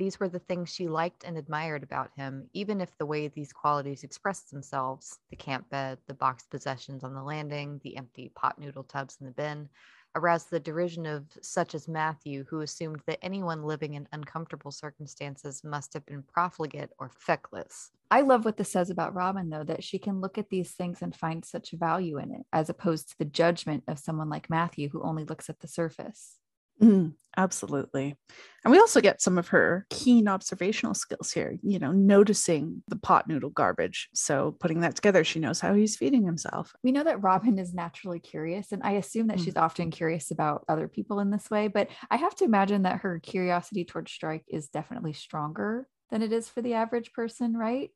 These 0.02 0.18
were 0.18 0.28
the 0.28 0.40
things 0.40 0.68
she 0.68 0.88
liked 0.88 1.22
and 1.22 1.38
admired 1.38 1.84
about 1.84 2.10
him, 2.16 2.50
even 2.52 2.80
if 2.80 2.98
the 2.98 3.06
way 3.06 3.28
these 3.28 3.52
qualities 3.52 4.02
expressed 4.02 4.50
themselves 4.50 5.20
the 5.30 5.36
camp 5.36 5.70
bed, 5.70 5.96
the 6.08 6.14
boxed 6.14 6.50
possessions 6.50 7.04
on 7.04 7.14
the 7.14 7.22
landing, 7.22 7.80
the 7.84 7.96
empty 7.96 8.32
pot 8.34 8.58
noodle 8.58 8.82
tubs 8.82 9.18
in 9.20 9.26
the 9.26 9.32
bin 9.32 9.68
aroused 10.16 10.50
the 10.50 10.58
derision 10.58 11.06
of 11.06 11.26
such 11.40 11.76
as 11.76 11.86
Matthew, 11.86 12.44
who 12.50 12.62
assumed 12.62 13.00
that 13.06 13.20
anyone 13.22 13.62
living 13.62 13.94
in 13.94 14.08
uncomfortable 14.10 14.72
circumstances 14.72 15.62
must 15.62 15.94
have 15.94 16.04
been 16.04 16.24
profligate 16.24 16.90
or 16.98 17.08
feckless. 17.08 17.92
I 18.10 18.22
love 18.22 18.44
what 18.44 18.56
this 18.56 18.72
says 18.72 18.90
about 18.90 19.14
Robin, 19.14 19.50
though, 19.50 19.62
that 19.62 19.84
she 19.84 20.00
can 20.00 20.20
look 20.20 20.36
at 20.36 20.50
these 20.50 20.72
things 20.72 21.00
and 21.00 21.14
find 21.14 21.44
such 21.44 21.70
value 21.70 22.18
in 22.18 22.32
it, 22.32 22.44
as 22.52 22.68
opposed 22.68 23.10
to 23.10 23.18
the 23.18 23.24
judgment 23.24 23.84
of 23.86 24.00
someone 24.00 24.28
like 24.28 24.50
Matthew, 24.50 24.88
who 24.88 25.04
only 25.04 25.22
looks 25.22 25.48
at 25.48 25.60
the 25.60 25.68
surface. 25.68 26.40
Mm, 26.80 27.14
absolutely. 27.36 28.16
And 28.64 28.72
we 28.72 28.78
also 28.78 29.00
get 29.00 29.20
some 29.20 29.38
of 29.38 29.48
her 29.48 29.86
keen 29.90 30.28
observational 30.28 30.94
skills 30.94 31.32
here, 31.32 31.58
you 31.62 31.78
know, 31.78 31.92
noticing 31.92 32.82
the 32.88 32.96
pot 32.96 33.28
noodle 33.28 33.50
garbage. 33.50 34.08
So 34.14 34.56
putting 34.60 34.80
that 34.80 34.94
together, 34.96 35.24
she 35.24 35.38
knows 35.40 35.60
how 35.60 35.74
he's 35.74 35.96
feeding 35.96 36.24
himself. 36.24 36.72
We 36.82 36.92
know 36.92 37.04
that 37.04 37.22
Robin 37.22 37.58
is 37.58 37.74
naturally 37.74 38.20
curious, 38.20 38.72
and 38.72 38.82
I 38.82 38.92
assume 38.92 39.28
that 39.28 39.38
Mm. 39.38 39.44
she's 39.44 39.56
often 39.56 39.90
curious 39.90 40.30
about 40.30 40.64
other 40.68 40.88
people 40.88 41.20
in 41.20 41.30
this 41.30 41.50
way. 41.50 41.68
But 41.68 41.88
I 42.10 42.16
have 42.16 42.34
to 42.36 42.44
imagine 42.44 42.82
that 42.82 43.00
her 43.00 43.18
curiosity 43.20 43.84
towards 43.84 44.12
Strike 44.12 44.44
is 44.48 44.68
definitely 44.68 45.12
stronger 45.12 45.88
than 46.10 46.22
it 46.22 46.32
is 46.32 46.48
for 46.48 46.62
the 46.62 46.74
average 46.74 47.12
person, 47.12 47.56
right? 47.56 47.90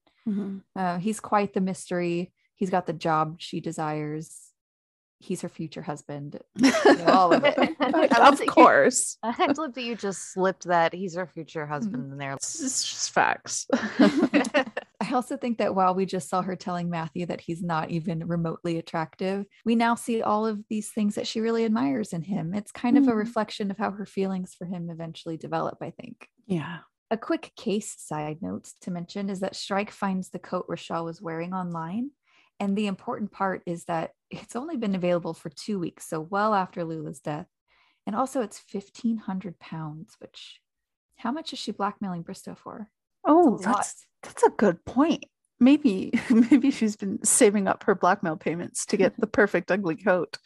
Uh, 0.74 0.98
he's 0.98 1.20
quite 1.20 1.54
the 1.54 1.60
mystery. 1.60 2.32
He's 2.56 2.70
got 2.70 2.86
the 2.86 2.92
job 2.92 3.36
she 3.38 3.60
desires. 3.60 4.45
He's 5.18 5.40
her 5.40 5.48
future 5.48 5.82
husband. 5.82 6.38
all 7.06 7.32
of 7.32 7.42
it. 7.44 7.56
Of 7.80 7.92
that 7.92 8.40
you- 8.40 8.46
course. 8.50 9.16
I 9.22 9.52
love 9.56 9.74
that 9.74 9.82
you 9.82 9.94
just 9.96 10.32
slipped 10.32 10.64
that 10.64 10.92
he's 10.92 11.14
her 11.16 11.26
future 11.26 11.66
husband 11.66 12.12
in 12.12 12.18
there. 12.18 12.32
It's 12.34 12.58
just 12.58 13.10
facts. 13.12 13.66
I 13.72 15.12
also 15.12 15.36
think 15.36 15.58
that 15.58 15.74
while 15.74 15.94
we 15.94 16.04
just 16.06 16.28
saw 16.28 16.42
her 16.42 16.56
telling 16.56 16.90
Matthew 16.90 17.26
that 17.26 17.40
he's 17.40 17.62
not 17.62 17.90
even 17.90 18.26
remotely 18.26 18.78
attractive, 18.78 19.44
we 19.64 19.74
now 19.76 19.94
see 19.94 20.22
all 20.22 20.46
of 20.46 20.60
these 20.68 20.90
things 20.90 21.14
that 21.14 21.26
she 21.26 21.40
really 21.40 21.64
admires 21.64 22.12
in 22.12 22.22
him. 22.22 22.54
It's 22.54 22.72
kind 22.72 22.98
of 22.98 23.06
a 23.06 23.12
Mhm. 23.12 23.16
reflection 23.16 23.70
of 23.70 23.78
how 23.78 23.90
her 23.92 24.06
feelings 24.06 24.54
for 24.54 24.64
him 24.64 24.90
eventually 24.90 25.36
develop, 25.36 25.78
I 25.80 25.90
think. 25.90 26.28
yeah. 26.46 26.78
A 27.08 27.16
quick 27.16 27.52
case 27.56 27.94
side 28.00 28.38
note 28.42 28.68
to 28.80 28.90
mention 28.90 29.30
is 29.30 29.38
that 29.38 29.54
Strike 29.54 29.92
finds 29.92 30.30
the 30.30 30.40
coat 30.40 30.66
Rochelle 30.68 31.04
was 31.04 31.22
wearing 31.22 31.54
online. 31.54 32.10
And 32.58 32.76
the 32.76 32.86
important 32.86 33.32
part 33.32 33.62
is 33.66 33.84
that 33.84 34.12
it's 34.30 34.56
only 34.56 34.76
been 34.76 34.94
available 34.94 35.34
for 35.34 35.50
two 35.50 35.78
weeks, 35.78 36.08
so 36.08 36.20
well 36.20 36.54
after 36.54 36.84
Lula's 36.84 37.20
death. 37.20 37.46
And 38.06 38.14
also, 38.16 38.40
it's 38.40 38.62
1,500 38.72 39.58
pounds, 39.58 40.16
which 40.20 40.60
how 41.16 41.32
much 41.32 41.52
is 41.52 41.58
she 41.58 41.72
blackmailing 41.72 42.22
Bristow 42.22 42.54
for? 42.54 42.88
Oh, 43.24 43.58
that's 43.58 44.06
that's 44.22 44.42
a 44.44 44.50
good 44.50 44.84
point. 44.84 45.24
Maybe 45.58 46.12
maybe 46.50 46.70
she's 46.70 46.96
been 46.96 47.22
saving 47.24 47.66
up 47.68 47.82
her 47.84 47.94
blackmail 47.94 48.36
payments 48.36 48.86
to 48.86 48.96
get 48.96 49.18
the 49.18 49.26
perfect 49.26 49.70
ugly 49.70 49.96
coat. 49.96 50.38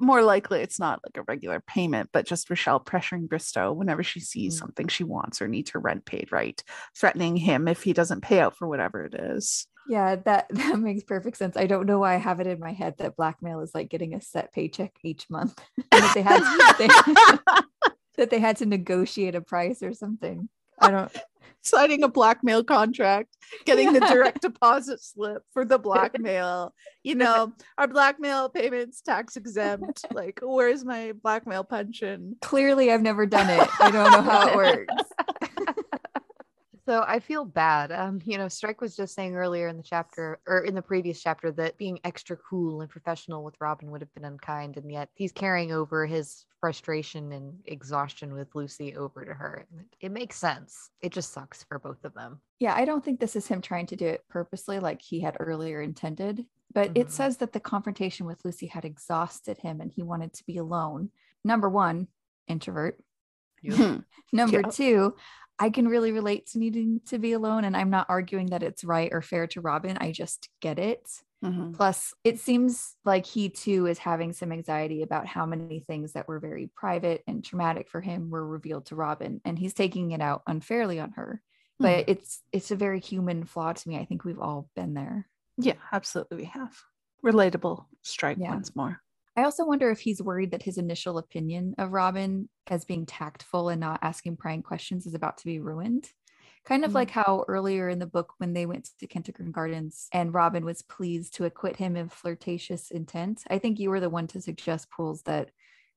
more 0.00 0.22
likely 0.22 0.60
it's 0.60 0.80
not 0.80 1.00
like 1.04 1.16
a 1.16 1.22
regular 1.28 1.60
payment, 1.60 2.10
but 2.12 2.26
just 2.26 2.50
Rochelle 2.50 2.80
pressuring 2.80 3.28
Bristow 3.28 3.72
whenever 3.72 4.02
she 4.02 4.18
sees 4.20 4.56
Mm. 4.56 4.58
something 4.58 4.88
she 4.88 5.04
wants 5.04 5.40
or 5.40 5.46
needs 5.48 5.70
her 5.70 5.78
rent 5.80 6.04
paid, 6.04 6.32
right? 6.32 6.60
Threatening 6.98 7.36
him 7.36 7.68
if 7.68 7.84
he 7.84 7.92
doesn't 7.92 8.22
pay 8.22 8.40
out 8.40 8.56
for 8.56 8.66
whatever 8.66 9.04
it 9.04 9.14
is. 9.14 9.66
Yeah, 9.88 10.16
that 10.16 10.46
that 10.50 10.78
makes 10.78 11.02
perfect 11.02 11.36
sense. 11.36 11.56
I 11.56 11.66
don't 11.66 11.86
know 11.86 11.98
why 11.98 12.14
I 12.14 12.18
have 12.18 12.40
it 12.40 12.46
in 12.46 12.60
my 12.60 12.72
head 12.72 12.94
that 12.98 13.16
blackmail 13.16 13.60
is 13.60 13.74
like 13.74 13.88
getting 13.88 14.14
a 14.14 14.20
set 14.20 14.52
paycheck 14.52 14.96
each 15.02 15.28
month. 15.30 15.58
that 15.90 16.12
they 16.14 16.22
had 16.22 16.76
they, 16.78 16.88
that 18.16 18.30
they 18.30 18.38
had 18.38 18.56
to 18.58 18.66
negotiate 18.66 19.34
a 19.34 19.40
price 19.40 19.82
or 19.82 19.92
something. 19.92 20.48
I 20.78 20.90
don't 20.90 21.16
Signing 21.62 22.02
a 22.02 22.08
blackmail 22.08 22.62
contract, 22.62 23.38
getting 23.64 23.94
the 23.94 24.00
direct 24.00 24.42
deposit 24.42 25.02
slip 25.02 25.42
for 25.54 25.64
the 25.64 25.78
blackmail. 25.78 26.74
You 27.02 27.14
know, 27.14 27.54
our 27.78 27.88
blackmail 27.88 28.50
payments 28.50 29.00
tax 29.00 29.38
exempt. 29.38 30.04
Like, 30.12 30.40
where's 30.42 30.84
my 30.84 31.12
blackmail 31.22 31.64
pension? 31.64 32.36
clearly 32.42 32.92
I've 32.92 33.00
never 33.00 33.24
done 33.24 33.48
it. 33.48 33.66
I 33.80 33.90
don't 33.90 34.12
know 34.12 34.20
how 34.20 34.48
it 34.48 34.56
works. 34.56 35.73
So 36.86 37.02
I 37.06 37.18
feel 37.18 37.46
bad. 37.46 37.90
Um, 37.92 38.20
you 38.24 38.36
know, 38.36 38.48
Strike 38.48 38.82
was 38.82 38.94
just 38.94 39.14
saying 39.14 39.34
earlier 39.34 39.68
in 39.68 39.78
the 39.78 39.82
chapter 39.82 40.38
or 40.46 40.64
in 40.64 40.74
the 40.74 40.82
previous 40.82 41.22
chapter 41.22 41.50
that 41.52 41.78
being 41.78 41.98
extra 42.04 42.36
cool 42.36 42.82
and 42.82 42.90
professional 42.90 43.42
with 43.42 43.54
Robin 43.58 43.90
would 43.90 44.02
have 44.02 44.12
been 44.12 44.26
unkind, 44.26 44.76
and 44.76 44.92
yet 44.92 45.08
he's 45.14 45.32
carrying 45.32 45.72
over 45.72 46.04
his 46.04 46.44
frustration 46.60 47.32
and 47.32 47.54
exhaustion 47.64 48.34
with 48.34 48.54
Lucy 48.54 48.94
over 48.96 49.24
to 49.24 49.32
her. 49.32 49.66
It, 50.00 50.12
makes 50.12 50.36
sense. 50.36 50.90
It 51.00 51.12
just 51.12 51.32
sucks 51.32 51.64
for 51.64 51.78
both 51.78 52.04
of 52.04 52.12
them. 52.12 52.40
Yeah, 52.60 52.74
I 52.74 52.84
don't 52.84 53.02
think 53.04 53.18
this 53.18 53.36
is 53.36 53.46
him 53.46 53.62
trying 53.62 53.86
to 53.86 53.96
do 53.96 54.06
it 54.06 54.24
purposely 54.28 54.78
like 54.78 55.00
he 55.00 55.20
had 55.20 55.36
earlier 55.40 55.80
intended, 55.80 56.44
but 56.72 56.92
Mhm. 56.92 56.98
it 57.00 57.10
says 57.10 57.38
that 57.38 57.52
the 57.52 57.60
confrontation 57.60 58.26
with 58.26 58.44
Lucy 58.44 58.66
had 58.66 58.84
exhausted 58.84 59.56
him 59.58 59.80
and 59.80 59.90
he 59.90 60.02
wanted 60.02 60.34
to 60.34 60.44
be 60.44 60.58
alone. 60.58 61.10
Number 61.44 61.68
one, 61.68 62.08
introvert. 62.46 63.00
Number 64.32 64.60
Yeah. 64.60 64.70
two, 64.70 65.16
I 65.58 65.70
can 65.70 65.88
really 65.88 66.12
relate 66.12 66.46
to 66.48 66.58
needing 66.58 67.00
to 67.06 67.18
be 67.18 67.32
alone. 67.32 67.64
And 67.64 67.76
I'm 67.76 67.90
not 67.90 68.06
arguing 68.08 68.46
that 68.46 68.62
it's 68.62 68.84
right 68.84 69.10
or 69.12 69.22
fair 69.22 69.46
to 69.48 69.60
Robin. 69.60 69.96
I 70.00 70.12
just 70.12 70.48
get 70.60 70.78
it. 70.78 71.22
Mhm. 71.44 71.74
Plus, 71.74 72.14
it 72.24 72.38
seems 72.38 72.96
like 73.04 73.26
he 73.26 73.48
too 73.50 73.86
is 73.86 73.98
having 73.98 74.32
some 74.32 74.52
anxiety 74.52 75.02
about 75.02 75.26
how 75.26 75.44
many 75.46 75.80
things 75.80 76.12
that 76.12 76.28
were 76.28 76.40
very 76.40 76.68
private 76.76 77.22
and 77.26 77.44
traumatic 77.44 77.88
for 77.88 78.00
him 78.00 78.30
were 78.30 78.46
revealed 78.46 78.86
to 78.86 78.96
Robin. 78.96 79.40
And 79.44 79.58
he's 79.58 79.74
taking 79.74 80.12
it 80.12 80.20
out 80.20 80.42
unfairly 80.46 81.00
on 81.00 81.12
her. 81.12 81.42
But 81.78 82.08
it's 82.08 82.42
it's 82.52 82.70
a 82.70 82.76
very 82.76 83.00
human 83.00 83.44
flaw 83.44 83.72
to 83.74 83.88
me. 83.88 83.98
I 83.98 84.04
think 84.06 84.24
we've 84.24 84.40
all 84.40 84.70
been 84.74 84.94
there. 84.94 85.28
Yeah, 85.58 85.76
absolutely. 85.92 86.38
We 86.38 86.44
have 86.46 86.80
relatable 87.24 87.86
strike 88.02 88.38
Yeah. 88.38 88.50
once 88.50 88.74
more. 88.74 89.02
I 89.36 89.44
also 89.44 89.64
wonder 89.64 89.90
if 89.90 90.00
he's 90.00 90.22
worried 90.22 90.52
that 90.52 90.62
his 90.62 90.78
initial 90.78 91.18
opinion 91.18 91.74
of 91.78 91.92
Robin 91.92 92.48
as 92.68 92.84
being 92.84 93.04
tactful 93.06 93.68
and 93.68 93.80
not 93.80 93.98
asking 94.02 94.36
prying 94.36 94.62
questions 94.62 95.06
is 95.06 95.14
about 95.14 95.38
to 95.38 95.44
be 95.46 95.58
ruined. 95.58 96.08
Kind 96.64 96.84
of 96.84 96.92
Mm. 96.92 96.94
like 96.94 97.10
how 97.10 97.44
earlier 97.48 97.88
in 97.88 97.98
the 97.98 98.06
book, 98.06 98.32
when 98.38 98.54
they 98.54 98.64
went 98.64 98.88
to 99.00 99.06
Kentigern 99.06 99.52
Gardens 99.52 100.08
and 100.12 100.32
Robin 100.32 100.64
was 100.64 100.82
pleased 100.82 101.34
to 101.34 101.44
acquit 101.44 101.76
him 101.76 101.96
of 101.96 102.12
flirtatious 102.12 102.90
intent, 102.90 103.42
I 103.50 103.58
think 103.58 103.78
you 103.78 103.90
were 103.90 104.00
the 104.00 104.08
one 104.08 104.28
to 104.28 104.40
suggest, 104.40 104.90
Pools, 104.90 105.22
that 105.22 105.50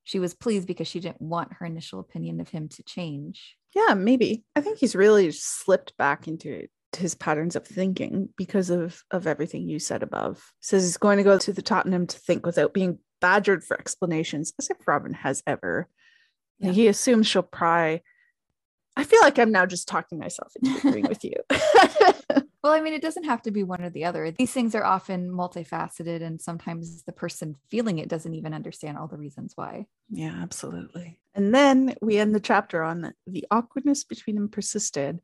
she 0.04 0.20
was 0.20 0.34
pleased 0.34 0.68
because 0.68 0.88
she 0.88 1.00
didn't 1.00 1.22
want 1.22 1.54
her 1.54 1.66
initial 1.66 2.00
opinion 2.00 2.40
of 2.42 2.50
him 2.50 2.68
to 2.70 2.84
change. 2.84 3.56
Yeah, 3.76 3.94
maybe. 3.94 4.44
I 4.56 4.62
think 4.62 4.80
he's 4.80 4.96
really 4.96 5.32
slipped 5.32 5.96
back 5.98 6.28
into 6.28 6.68
his 6.98 7.14
patterns 7.16 7.56
of 7.56 7.68
thinking 7.68 8.30
because 8.38 8.70
of 8.70 9.04
of 9.12 9.28
everything 9.28 9.68
you 9.70 9.78
said 9.80 10.02
above. 10.04 10.52
Says 10.62 10.84
he's 10.84 10.98
going 10.98 11.18
to 11.18 11.24
go 11.24 11.38
to 11.38 11.54
the 11.54 11.62
Tottenham 11.62 12.08
to 12.08 12.18
think 12.20 12.46
without 12.46 12.74
being 12.74 13.00
badgered 13.20 13.64
for 13.64 13.80
explanations, 13.80 14.54
as 14.60 14.70
if 14.70 14.88
Robin 14.88 15.14
has 15.14 15.44
ever. 15.48 15.88
Yeah. 16.60 16.72
He 16.72 16.88
assumes 16.88 17.28
she'll 17.28 17.44
pry. 17.44 18.02
I 18.96 19.04
feel 19.04 19.22
like 19.22 19.38
I'm 19.38 19.52
now 19.52 19.66
just 19.66 19.88
talking 19.88 20.18
myself 20.18 20.52
into 20.62 20.88
agreeing 20.88 21.06
with 21.10 21.24
you. 21.24 21.36
Well, 22.68 22.76
I 22.76 22.82
mean, 22.82 22.94
it 22.94 23.02
doesn't 23.02 23.24
have 23.24 23.42
to 23.44 23.52
be 23.52 23.64
one 23.64 23.82
or 23.82 23.90
the 23.90 24.04
other. 24.04 24.30
These 24.30 24.52
things 24.52 24.76
are 24.76 24.84
often 24.84 25.30
multifaceted, 25.30 26.22
and 26.22 26.42
sometimes 26.42 27.04
the 27.04 27.14
person 27.14 27.56
feeling 27.70 28.00
it 28.00 28.10
doesn't 28.10 28.34
even 28.34 28.54
understand 28.54 28.98
all 28.98 29.08
the 29.08 29.16
reasons 29.16 29.54
why. 29.56 29.86
Yeah, 30.10 30.38
absolutely. 30.42 31.18
And 31.34 31.56
then 31.56 31.96
we 32.02 32.18
end 32.18 32.36
the 32.36 32.42
chapter 32.42 32.84
on 32.84 33.14
the 33.26 33.46
awkwardness 33.52 34.04
between 34.04 34.36
them 34.36 34.50
persisted. 34.50 35.22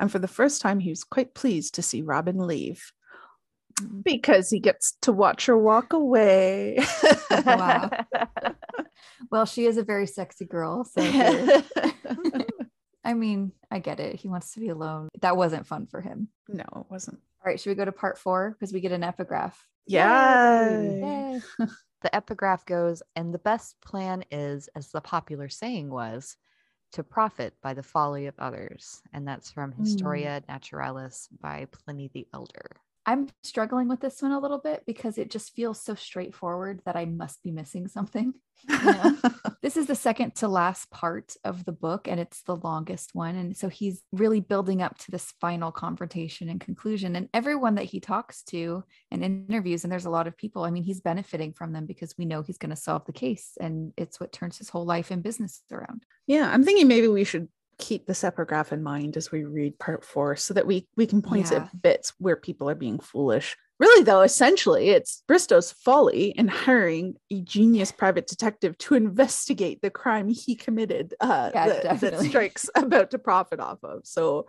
And 0.00 0.10
for 0.10 0.18
the 0.18 0.28
first 0.28 0.62
time, 0.62 0.80
he 0.80 0.88
was 0.88 1.04
quite 1.04 1.34
pleased 1.34 1.74
to 1.74 1.82
see 1.82 2.00
Robin 2.00 2.38
leave 2.38 2.90
because 4.02 4.50
he 4.50 4.60
gets 4.60 4.92
to 5.02 5.12
watch 5.12 5.46
her 5.46 5.56
walk 5.56 5.92
away. 5.92 6.78
Wow. 7.30 7.90
Well, 9.30 9.46
she 9.46 9.66
is 9.66 9.76
a 9.76 9.82
very 9.82 10.06
sexy 10.06 10.44
girl. 10.44 10.84
So, 10.84 11.02
I 13.04 13.14
mean, 13.14 13.52
I 13.70 13.78
get 13.78 14.00
it. 14.00 14.16
He 14.16 14.28
wants 14.28 14.54
to 14.54 14.60
be 14.60 14.68
alone. 14.68 15.08
That 15.20 15.36
wasn't 15.36 15.66
fun 15.66 15.86
for 15.86 16.00
him. 16.00 16.28
no, 16.48 16.62
it 16.62 16.90
wasn't. 16.90 17.18
All 17.40 17.50
right, 17.50 17.60
should 17.60 17.70
we 17.70 17.74
go 17.74 17.84
to 17.84 17.92
part 17.92 18.18
four? 18.18 18.56
Because 18.58 18.72
we 18.72 18.80
get 18.80 18.92
an 18.92 19.04
epigraph. 19.04 19.66
Yeah. 19.86 21.40
The 22.00 22.14
epigraph 22.14 22.64
goes, 22.64 23.02
and 23.16 23.34
the 23.34 23.40
best 23.40 23.74
plan 23.80 24.24
is, 24.30 24.68
as 24.76 24.92
the 24.92 25.00
popular 25.00 25.48
saying 25.48 25.90
was, 25.90 26.36
to 26.92 27.02
profit 27.02 27.54
by 27.60 27.74
the 27.74 27.82
folly 27.82 28.26
of 28.26 28.38
others. 28.38 29.02
And 29.12 29.26
that's 29.26 29.50
from 29.50 29.72
hmm. 29.72 29.82
Historia 29.82 30.40
Naturalis 30.48 31.28
by 31.40 31.66
Pliny 31.72 32.08
the 32.14 32.28
Elder. 32.32 32.76
I'm 33.08 33.26
struggling 33.42 33.88
with 33.88 34.00
this 34.00 34.20
one 34.20 34.32
a 34.32 34.38
little 34.38 34.58
bit 34.58 34.82
because 34.86 35.16
it 35.16 35.30
just 35.30 35.54
feels 35.54 35.80
so 35.80 35.94
straightforward 35.94 36.82
that 36.84 36.94
I 36.94 37.06
must 37.06 37.42
be 37.42 37.50
missing 37.50 37.88
something. 37.88 38.34
know? 38.68 39.16
this 39.62 39.78
is 39.78 39.86
the 39.86 39.94
second 39.94 40.34
to 40.34 40.48
last 40.48 40.90
part 40.90 41.34
of 41.42 41.64
the 41.64 41.72
book 41.72 42.06
and 42.06 42.20
it's 42.20 42.42
the 42.42 42.56
longest 42.56 43.14
one 43.14 43.36
and 43.36 43.56
so 43.56 43.68
he's 43.68 44.02
really 44.12 44.40
building 44.40 44.82
up 44.82 44.98
to 44.98 45.10
this 45.12 45.32
final 45.40 45.70
confrontation 45.70 46.48
and 46.48 46.60
conclusion 46.60 47.14
and 47.14 47.28
everyone 47.32 47.76
that 47.76 47.84
he 47.84 48.00
talks 48.00 48.42
to 48.42 48.82
and 49.12 49.22
interviews 49.22 49.84
and 49.84 49.92
there's 49.92 50.06
a 50.06 50.10
lot 50.10 50.26
of 50.26 50.36
people 50.36 50.64
i 50.64 50.70
mean 50.70 50.82
he's 50.82 51.00
benefiting 51.00 51.52
from 51.52 51.72
them 51.72 51.86
because 51.86 52.16
we 52.18 52.24
know 52.24 52.42
he's 52.42 52.58
going 52.58 52.70
to 52.70 52.74
solve 52.74 53.04
the 53.04 53.12
case 53.12 53.52
and 53.60 53.92
it's 53.96 54.18
what 54.18 54.32
turns 54.32 54.58
his 54.58 54.68
whole 54.68 54.84
life 54.84 55.12
and 55.12 55.22
business 55.22 55.62
around 55.70 56.02
yeah, 56.28 56.50
I'm 56.52 56.62
thinking 56.62 56.86
maybe 56.86 57.08
we 57.08 57.24
should 57.24 57.48
keep 57.78 58.06
this 58.06 58.24
epigraph 58.24 58.72
in 58.72 58.82
mind 58.82 59.16
as 59.16 59.30
we 59.30 59.44
read 59.44 59.78
part 59.78 60.04
four 60.04 60.36
so 60.36 60.54
that 60.54 60.66
we 60.66 60.86
we 60.96 61.06
can 61.06 61.22
point 61.22 61.50
Yeah. 61.50 61.58
at 61.58 61.82
bits 61.82 62.12
where 62.18 62.36
people 62.36 62.68
are 62.68 62.74
being 62.74 62.98
foolish. 62.98 63.56
Really, 63.78 64.02
though, 64.02 64.22
essentially, 64.22 64.90
it's 64.90 65.22
Bristow's 65.28 65.70
folly 65.70 66.30
in 66.30 66.48
hiring 66.48 67.14
a 67.30 67.40
genius 67.42 67.92
private 67.92 68.26
detective 68.26 68.76
to 68.78 68.94
investigate 68.94 69.80
the 69.82 69.90
crime 69.90 70.28
he 70.28 70.56
committed 70.56 71.14
uh, 71.20 71.50
Yeah, 71.54 71.68
that, 71.68 72.00
that. 72.00 72.20
Strike's 72.20 72.68
about 72.74 73.12
to 73.12 73.18
profit 73.20 73.60
off 73.60 73.78
of. 73.84 74.00
So, 74.04 74.46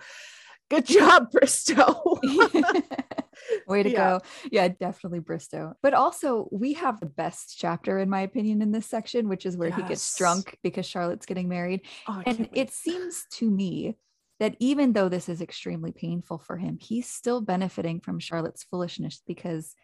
good 0.71 0.87
job, 0.87 1.29
Bristow. 1.31 2.19
Way 3.67 3.83
to 3.83 3.89
Yeah. 3.89 3.97
go. 3.97 4.21
Yeah, 4.51 4.67
definitely 4.67 5.19
Bristow. 5.19 5.73
But 5.81 5.93
also, 5.93 6.47
we 6.51 6.73
have 6.73 6.99
the 6.99 7.05
best 7.05 7.57
chapter, 7.57 7.99
in 7.99 8.09
my 8.09 8.21
opinion, 8.21 8.61
in 8.61 8.71
this 8.71 8.85
section, 8.85 9.27
which 9.29 9.45
is 9.45 9.57
where 9.57 9.71
he 9.71 9.83
gets 9.83 10.17
drunk 10.17 10.57
because 10.63 10.85
Charlotte's 10.85 11.25
getting 11.25 11.47
married. 11.49 11.81
Oh, 12.07 12.21
And 12.25 12.39
wait. 12.39 12.49
it 12.53 12.71
seems 12.71 13.25
to 13.33 13.49
me 13.49 13.95
that 14.39 14.55
even 14.59 14.93
though 14.93 15.09
this 15.09 15.27
is 15.29 15.41
extremely 15.41 15.91
painful 15.91 16.39
for 16.39 16.57
him, 16.57 16.77
he's 16.79 17.07
still 17.07 17.41
benefiting 17.41 17.99
from 17.99 18.19
Charlotte's 18.19 18.63
foolishness 18.63 19.21
because 19.27 19.75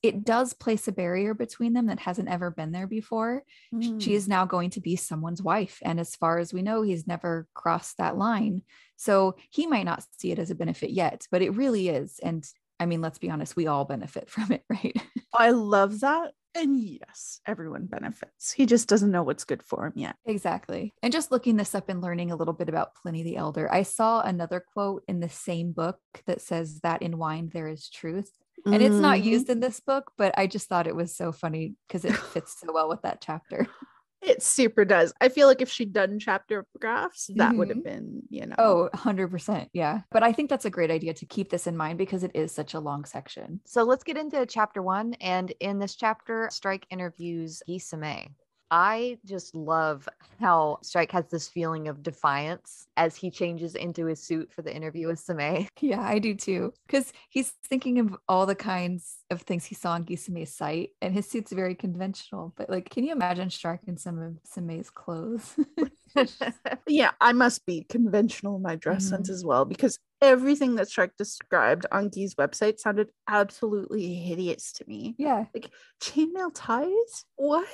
it 0.00 0.24
does 0.24 0.52
place 0.52 0.86
a 0.86 0.92
barrier 0.92 1.34
between 1.34 1.72
them 1.72 1.86
that 1.86 1.98
hasn't 1.98 2.28
ever 2.28 2.52
been 2.52 2.70
there 2.70 2.86
before. 2.86 3.42
She 3.80 3.88
Mm. 3.90 4.06
is 4.12 4.28
now 4.28 4.46
going 4.46 4.70
to 4.70 4.80
be 4.80 4.94
someone's 4.94 5.42
wife. 5.42 5.80
And 5.82 5.98
as 5.98 6.14
far 6.14 6.38
as 6.38 6.52
we 6.54 6.62
know, 6.62 6.82
he's 6.82 7.08
never 7.08 7.48
crossed 7.54 7.96
that 7.98 8.16
line. 8.16 8.62
So 8.94 9.34
he 9.50 9.66
might 9.66 9.82
not 9.82 10.04
see 10.16 10.30
it 10.30 10.38
as 10.38 10.52
a 10.52 10.54
benefit 10.54 10.90
yet, 10.90 11.26
but 11.32 11.42
it 11.42 11.50
really 11.50 11.88
is. 11.88 12.20
And 12.20 12.48
I 12.80 12.86
mean, 12.86 13.00
let's 13.00 13.18
be 13.18 13.30
honest, 13.30 13.56
we 13.56 13.66
all 13.66 13.84
benefit 13.84 14.28
from 14.30 14.52
it, 14.52 14.64
right? 14.68 14.96
I 15.34 15.50
love 15.50 16.00
that. 16.00 16.32
And 16.54 16.76
yes, 16.80 17.40
everyone 17.46 17.86
benefits. 17.86 18.50
He 18.52 18.66
just 18.66 18.88
doesn't 18.88 19.10
know 19.10 19.22
what's 19.22 19.44
good 19.44 19.62
for 19.62 19.86
him 19.86 19.92
yet. 19.94 20.16
Exactly. 20.24 20.94
And 21.02 21.12
just 21.12 21.30
looking 21.30 21.56
this 21.56 21.74
up 21.74 21.88
and 21.88 22.00
learning 22.00 22.30
a 22.32 22.36
little 22.36 22.54
bit 22.54 22.68
about 22.68 22.94
Pliny 22.96 23.22
the 23.22 23.36
Elder, 23.36 23.70
I 23.72 23.82
saw 23.82 24.22
another 24.22 24.64
quote 24.72 25.04
in 25.06 25.20
the 25.20 25.28
same 25.28 25.72
book 25.72 25.98
that 26.26 26.40
says 26.40 26.80
that 26.80 27.02
in 27.02 27.18
wine 27.18 27.50
there 27.52 27.68
is 27.68 27.88
truth. 27.88 28.32
And 28.66 28.82
it's 28.82 28.98
not 28.98 29.18
Mhm. 29.18 29.24
used 29.24 29.48
in 29.50 29.60
this 29.60 29.78
book, 29.80 30.12
but 30.18 30.36
I 30.36 30.46
just 30.46 30.68
thought 30.68 30.86
it 30.88 30.96
was 30.96 31.14
so 31.16 31.32
funny 31.32 31.74
because 31.86 32.04
it 32.04 32.16
fits 32.16 32.58
so 32.60 32.72
well 32.72 32.88
with 32.88 33.02
that 33.02 33.20
chapter. 33.20 33.66
It 34.20 34.42
super 34.42 34.84
does. 34.84 35.12
I 35.20 35.28
feel 35.28 35.46
like 35.46 35.60
if 35.62 35.70
she'd 35.70 35.92
done 35.92 36.18
chapter 36.18 36.66
graphs, 36.80 37.30
that 37.36 37.56
would 37.56 37.68
have 37.68 37.78
Mhm. 37.78 37.84
been, 37.84 38.22
you 38.30 38.46
know. 38.46 38.56
Oh, 38.58 38.90
100%. 38.92 39.70
Yeah. 39.72 40.02
But 40.10 40.22
I 40.24 40.32
think 40.32 40.50
that's 40.50 40.64
a 40.64 40.70
great 40.70 40.90
idea 40.90 41.14
to 41.14 41.26
keep 41.26 41.50
this 41.50 41.66
in 41.68 41.76
mind 41.76 41.98
because 41.98 42.24
it 42.24 42.32
is 42.34 42.50
such 42.52 42.74
a 42.74 42.80
long 42.80 43.04
section. 43.04 43.60
So 43.64 43.84
let's 43.84 44.02
get 44.04 44.16
into 44.16 44.44
chapter 44.46 44.82
one. 44.82 45.14
And 45.14 45.52
in 45.60 45.78
this 45.78 45.94
chapter, 45.94 46.48
Strike 46.50 46.86
interviews 46.90 47.62
Guy 47.66 47.74
Somé. 47.74 48.34
I 48.70 49.18
just 49.24 49.54
love 49.54 50.08
how 50.40 50.78
Strike 50.82 51.12
has 51.12 51.26
this 51.28 51.48
feeling 51.48 51.88
of 51.88 52.02
defiance 52.02 52.86
as 52.96 53.16
he 53.16 53.30
changes 53.30 53.74
into 53.74 54.04
his 54.06 54.22
suit 54.22 54.52
for 54.52 54.62
the 54.62 54.74
interview 54.74 55.06
with 55.08 55.24
Somé. 55.24 55.68
Yeah, 55.80 56.02
I 56.02 56.18
do 56.18 56.34
too. 56.34 56.74
Because 56.86 57.12
he's 57.30 57.54
thinking 57.64 57.98
of 57.98 58.16
all 58.28 58.44
the 58.46 58.54
kinds 58.54 59.18
of 59.30 59.42
things 59.42 59.64
he 59.64 59.74
saw 59.74 59.92
on 59.92 60.04
Guy 60.04 60.14
Somé's 60.16 60.54
site, 60.54 60.90
and 61.00 61.14
his 61.14 61.28
suit's 61.28 61.52
very 61.52 61.74
conventional. 61.74 62.52
But 62.56 62.68
like, 62.68 62.90
can 62.90 63.04
you 63.04 63.12
imagine 63.12 63.48
Strike 63.50 63.80
in 63.86 63.96
some 63.96 64.18
of 64.18 64.34
Somé's 64.46 64.90
clothes? 64.90 65.56
yeah, 66.88 67.12
I 67.20 67.32
must 67.32 67.64
be 67.66 67.84
conventional 67.88 68.56
in 68.56 68.62
my 68.62 68.76
dress 68.76 69.04
Mhm. 69.04 69.10
sense 69.10 69.30
as 69.30 69.44
well 69.44 69.64
because 69.64 69.98
everything 70.20 70.74
that 70.76 70.88
Strike 70.88 71.16
described 71.16 71.86
on 71.92 72.08
Guy's 72.08 72.34
website 72.34 72.78
sounded 72.78 73.08
absolutely 73.28 74.14
hideous 74.14 74.72
to 74.72 74.84
me. 74.86 75.14
yeah. 75.18 75.44
Like 75.54 75.70
chainmail 76.00 76.50
ties? 76.54 77.24
What? 77.36 77.66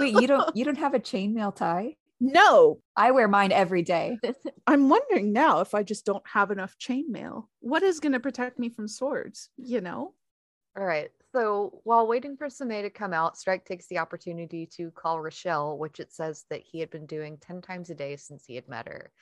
Wait, 0.00 0.14
you 0.14 0.26
don't 0.26 0.54
you 0.56 0.64
don't 0.66 0.78
have 0.78 0.94
a 0.94 1.00
chainmail 1.00 1.54
tie? 1.54 1.96
No, 2.20 2.80
I 2.96 3.12
wear 3.12 3.28
mine 3.28 3.52
every 3.52 3.82
day. 3.82 4.18
I'm 4.66 4.88
wondering 4.88 5.32
now 5.32 5.60
if 5.60 5.72
I 5.74 5.84
just 5.84 6.04
don't 6.04 6.26
have 6.26 6.50
enough 6.50 6.76
chainmail. 6.80 7.44
What 7.60 7.84
is 7.84 8.00
going 8.00 8.12
to 8.12 8.20
protect 8.20 8.58
me 8.58 8.70
from 8.70 8.88
swords? 8.88 9.50
You 9.56 9.80
know? 9.80 10.14
All 10.76 10.84
right. 10.84 11.10
So 11.32 11.80
while 11.84 12.08
waiting 12.08 12.36
for 12.36 12.48
Somé 12.48 12.82
to 12.82 12.90
come 12.90 13.12
out, 13.12 13.36
Strike 13.36 13.64
takes 13.64 13.86
the 13.86 13.98
opportunity 13.98 14.66
to 14.76 14.90
call 14.90 15.20
Rochelle, 15.20 15.78
which 15.78 16.00
it 16.00 16.12
says 16.12 16.44
that 16.50 16.62
he 16.62 16.80
had 16.80 16.90
been 16.90 17.06
doing 17.06 17.38
10 17.38 17.60
times 17.62 17.90
a 17.90 17.94
day 17.94 18.16
since 18.16 18.44
he 18.46 18.56
had 18.56 18.68
met 18.68 18.88
her. 18.88 19.12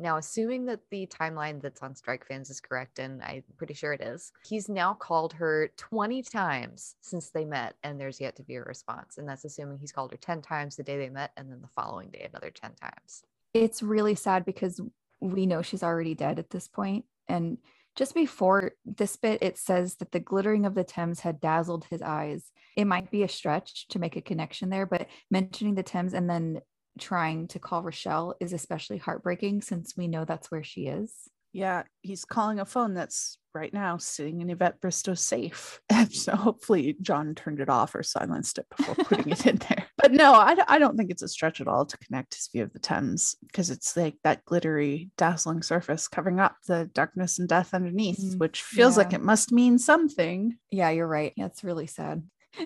Now, 0.00 0.16
assuming 0.16 0.64
that 0.66 0.80
the 0.90 1.06
timeline 1.06 1.60
that's 1.60 1.82
on 1.82 1.94
Strike 1.94 2.26
Fans 2.26 2.48
is 2.48 2.58
correct, 2.58 2.98
and 2.98 3.22
I'm 3.22 3.44
pretty 3.58 3.74
sure 3.74 3.92
it 3.92 4.00
is, 4.00 4.32
he's 4.46 4.68
now 4.68 4.94
called 4.94 5.34
her 5.34 5.70
20 5.76 6.22
times 6.22 6.96
since 7.02 7.28
they 7.28 7.44
met, 7.44 7.74
and 7.82 8.00
there's 8.00 8.18
yet 8.18 8.34
to 8.36 8.42
be 8.42 8.56
a 8.56 8.62
response. 8.62 9.18
And 9.18 9.28
that's 9.28 9.44
assuming 9.44 9.78
he's 9.78 9.92
called 9.92 10.12
her 10.12 10.16
10 10.16 10.40
times 10.40 10.76
the 10.76 10.82
day 10.82 10.96
they 10.96 11.10
met, 11.10 11.32
and 11.36 11.50
then 11.50 11.60
the 11.60 11.68
following 11.68 12.08
day 12.08 12.26
another 12.30 12.50
10 12.50 12.72
times. 12.80 13.24
It's 13.52 13.82
really 13.82 14.14
sad 14.14 14.46
because 14.46 14.80
we 15.20 15.44
know 15.44 15.60
she's 15.60 15.82
already 15.82 16.14
dead 16.14 16.38
at 16.38 16.48
this 16.48 16.66
point. 16.66 17.04
And 17.28 17.58
just 17.94 18.14
before 18.14 18.72
this 18.86 19.16
bit, 19.16 19.42
it 19.42 19.58
says 19.58 19.96
that 19.96 20.12
the 20.12 20.20
glittering 20.20 20.64
of 20.64 20.74
the 20.74 20.84
Thames 20.84 21.20
had 21.20 21.40
dazzled 21.40 21.84
his 21.90 22.00
eyes. 22.00 22.52
It 22.74 22.86
might 22.86 23.10
be 23.10 23.22
a 23.22 23.28
stretch 23.28 23.86
to 23.88 23.98
make 23.98 24.16
a 24.16 24.22
connection 24.22 24.70
there, 24.70 24.86
but 24.86 25.08
mentioning 25.30 25.74
the 25.74 25.82
Thames 25.82 26.14
and 26.14 26.30
then 26.30 26.62
trying 26.98 27.48
to 27.48 27.58
call 27.58 27.82
Rochelle 27.82 28.34
is 28.40 28.52
especially 28.52 28.98
heartbreaking 28.98 29.62
since 29.62 29.96
we 29.96 30.08
know 30.08 30.24
that's 30.24 30.50
where 30.50 30.64
she 30.64 30.86
is. 30.86 31.12
Yeah, 31.52 31.82
he's 32.02 32.24
calling 32.24 32.60
a 32.60 32.64
phone 32.64 32.94
that's 32.94 33.36
right 33.52 33.74
now 33.74 33.96
sitting 33.96 34.40
in 34.40 34.50
Yvette 34.50 34.80
Bristow's 34.80 35.20
safe. 35.20 35.80
And 35.90 36.12
so 36.12 36.34
hopefully 36.34 36.96
John 37.02 37.34
turned 37.34 37.60
it 37.60 37.68
off 37.68 37.94
or 37.94 38.02
silenced 38.02 38.58
it 38.58 38.66
before 38.76 38.94
putting 38.94 39.32
it 39.32 39.46
in 39.46 39.56
there. 39.56 39.86
But 39.96 40.12
no, 40.12 40.32
I 40.32 40.78
don't 40.78 40.96
think 40.96 41.10
it's 41.10 41.20
a 41.20 41.28
stretch 41.28 41.60
at 41.60 41.68
all 41.68 41.84
to 41.84 41.98
connect 41.98 42.34
his 42.34 42.48
view 42.50 42.62
of 42.62 42.72
the 42.72 42.78
Thames 42.78 43.36
because 43.46 43.68
it's 43.68 43.94
like 43.98 44.14
that 44.24 44.46
glittery, 44.46 45.10
dazzling 45.18 45.62
surface 45.62 46.08
covering 46.08 46.40
up 46.40 46.56
the 46.66 46.88
darkness 46.94 47.38
and 47.38 47.46
death 47.46 47.74
underneath, 47.74 48.18
Mm, 48.18 48.38
which 48.38 48.62
feels 48.62 48.96
like 48.96 49.12
it 49.12 49.20
must 49.20 49.52
mean 49.52 49.78
something. 49.78 50.56
Yeah, 50.70 50.88
you're 50.88 51.06
right. 51.06 51.34
Yeah, 51.36 51.46
it's 51.46 51.64
really 51.64 51.86
sad. 51.86 52.22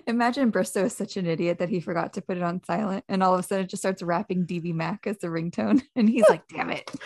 Imagine 0.07 0.49
Bristow 0.49 0.85
is 0.85 0.95
such 0.95 1.15
an 1.17 1.25
idiot 1.25 1.59
that 1.59 1.69
he 1.69 1.79
forgot 1.79 2.13
to 2.13 2.21
put 2.21 2.37
it 2.37 2.43
on 2.43 2.63
silent, 2.63 3.03
and 3.07 3.21
all 3.23 3.33
of 3.33 3.39
a 3.39 3.43
sudden 3.43 3.65
it 3.65 3.69
just 3.69 3.81
starts 3.81 4.01
rapping 4.01 4.45
Deeby 4.45 4.73
Macc 4.73 5.07
as 5.07 5.17
the 5.19 5.27
ringtone, 5.27 5.81
and 5.95 6.09
he's 6.09 6.27
like, 6.29 6.47
"Damn 6.47 6.71
it!" 6.71 6.89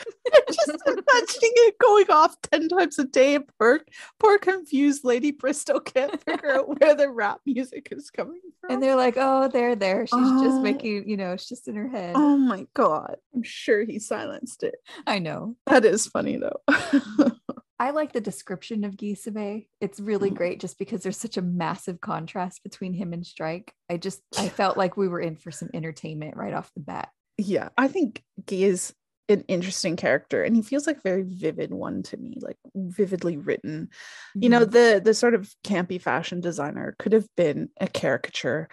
Just 0.48 0.82
imagining 0.88 1.52
it 1.56 1.78
going 1.80 2.10
off 2.10 2.36
10 2.52 2.70
times 2.70 2.98
a 3.00 3.04
day. 3.04 3.36
and 3.36 3.46
Poor, 3.60 3.82
poor 4.20 4.38
confused 4.40 5.04
Lady 5.04 5.32
Bristow 5.32 5.80
can't 5.80 6.22
figure 6.24 6.52
out 6.52 6.80
where 6.80 6.96
the 6.96 7.10
rap 7.10 7.40
music 7.46 7.90
is 7.92 8.10
coming 8.10 8.40
from. 8.60 8.72
And 8.72 8.82
they're 8.84 8.96
like, 8.96 9.16
"Oh, 9.18 9.48
there, 9.48 9.76
there. 9.76 10.06
She's 10.08 10.14
Oh. 10.14 10.44
just 10.44 10.58
ah. 10.58 10.62
making, 10.62 11.08
you 11.10 11.18
know, 11.18 11.34
it's 11.34 11.48
just 11.48 11.68
in 11.68 11.76
her 11.76 11.88
head." 11.88 12.14
Oh 12.16 12.38
my 12.38 12.66
god. 12.74 13.18
I'm 13.36 13.44
sure 13.44 13.84
he 13.84 14.00
silenced 14.00 14.64
it. 14.64 14.76
I 15.06 15.20
know. 15.20 15.56
That 15.68 15.86
is 15.86 16.08
funny 16.08 16.38
though. 16.38 16.62
I 17.80 17.92
like 17.92 18.12
the 18.12 18.22
description 18.22 18.84
of 18.84 18.98
Guy 18.98 19.14
Somé. 19.14 19.68
It's 19.80 20.00
really 20.02 20.32
Mm. 20.32 20.36
great 20.36 20.60
just 20.60 20.78
because 20.78 21.02
there's 21.04 21.18
such 21.18 21.38
a 21.38 21.42
massive 21.42 22.02
contrast 22.02 22.62
between 22.64 22.94
him 22.94 23.14
and 23.14 23.26
Strike. 23.26 23.74
I 23.90 23.98
just 23.98 24.22
I 24.38 24.50
felt 24.50 24.78
like 24.78 24.98
we 24.98 25.08
were 25.08 25.22
in 25.22 25.38
for 25.38 25.52
some 25.52 25.70
entertainment 25.74 26.36
right 26.36 26.54
off 26.54 26.72
the 26.74 26.82
bat. 26.82 27.10
yeah, 27.38 27.70
I 27.78 27.88
think 27.88 28.22
Guy 28.46 28.58
is 28.58 28.94
an 29.30 29.46
interesting 29.48 29.96
character 29.96 30.44
and 30.44 30.56
he 30.56 30.62
feels 30.64 30.88
like 30.88 30.98
a 30.98 31.02
very 31.02 31.22
vivid 31.24 31.72
one 31.72 32.02
to 32.04 32.18
me, 32.18 32.38
like 32.42 32.58
vividly 32.76 33.38
written. 33.38 33.90
You 34.36 34.50
know, 34.50 34.66
Mhm. 34.66 34.72
the 34.72 35.02
the 35.06 35.14
sort 35.14 35.36
of 35.36 35.54
campy 35.64 36.02
fashion 36.02 36.42
designer 36.42 36.96
could 37.00 37.14
have 37.14 37.28
been 37.38 37.70
a 37.80 37.88
caricature. 37.88 38.68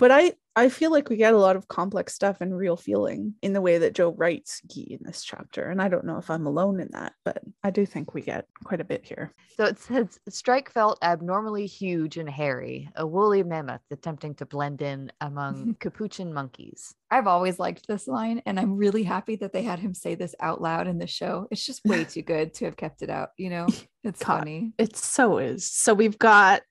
But 0.00 0.10
I 0.10 0.32
I 0.56 0.68
feel 0.68 0.90
like 0.90 1.08
we 1.08 1.16
get 1.16 1.34
a 1.34 1.38
lot 1.38 1.56
of 1.56 1.68
complex 1.68 2.14
stuff 2.14 2.40
and 2.40 2.56
real 2.56 2.76
feeling 2.76 3.34
in 3.40 3.52
the 3.52 3.60
way 3.60 3.78
that 3.78 3.94
Joe 3.94 4.12
writes 4.12 4.60
Guy 4.62 4.86
in 4.88 4.98
this 5.02 5.22
chapter. 5.22 5.68
And 5.68 5.80
I 5.80 5.88
don't 5.88 6.04
know 6.04 6.16
if 6.16 6.28
I'm 6.28 6.46
alone 6.46 6.80
in 6.80 6.88
that, 6.92 7.12
but 7.24 7.42
I 7.62 7.70
do 7.70 7.86
think 7.86 8.14
we 8.14 8.22
get 8.22 8.46
quite 8.64 8.80
a 8.80 8.84
bit 8.84 9.04
here. 9.04 9.32
So 9.56 9.64
it 9.64 9.78
says 9.78 10.18
Strike 10.28 10.70
felt 10.70 10.98
abnormally 11.02 11.66
huge 11.66 12.16
and 12.16 12.28
hairy, 12.28 12.88
a 12.96 13.06
woolly 13.06 13.42
mammoth 13.42 13.82
attempting 13.90 14.34
to 14.36 14.46
blend 14.46 14.82
in 14.82 15.12
among 15.20 15.76
capuchin 15.80 16.32
monkeys. 16.32 16.94
I've 17.10 17.26
always 17.26 17.58
liked 17.58 17.86
this 17.86 18.08
line, 18.08 18.42
and 18.46 18.58
I'm 18.58 18.76
really 18.76 19.02
happy 19.02 19.36
that 19.36 19.52
they 19.52 19.62
had 19.62 19.78
him 19.80 19.94
say 19.94 20.14
this 20.14 20.34
out 20.40 20.62
loud 20.62 20.88
in 20.88 20.98
the 20.98 21.06
show. 21.06 21.46
It's 21.50 21.64
just 21.64 21.84
way 21.84 22.04
too 22.04 22.22
good 22.22 22.54
to 22.54 22.64
have 22.64 22.76
kept 22.76 23.02
it 23.02 23.10
out, 23.10 23.30
you 23.36 23.50
know? 23.50 23.66
It's 24.02 24.24
God. 24.24 24.38
funny. 24.38 24.72
It 24.78 24.96
so 24.96 25.36
is. 25.36 25.70
So 25.70 25.92
we've 25.92 26.18
got 26.18 26.62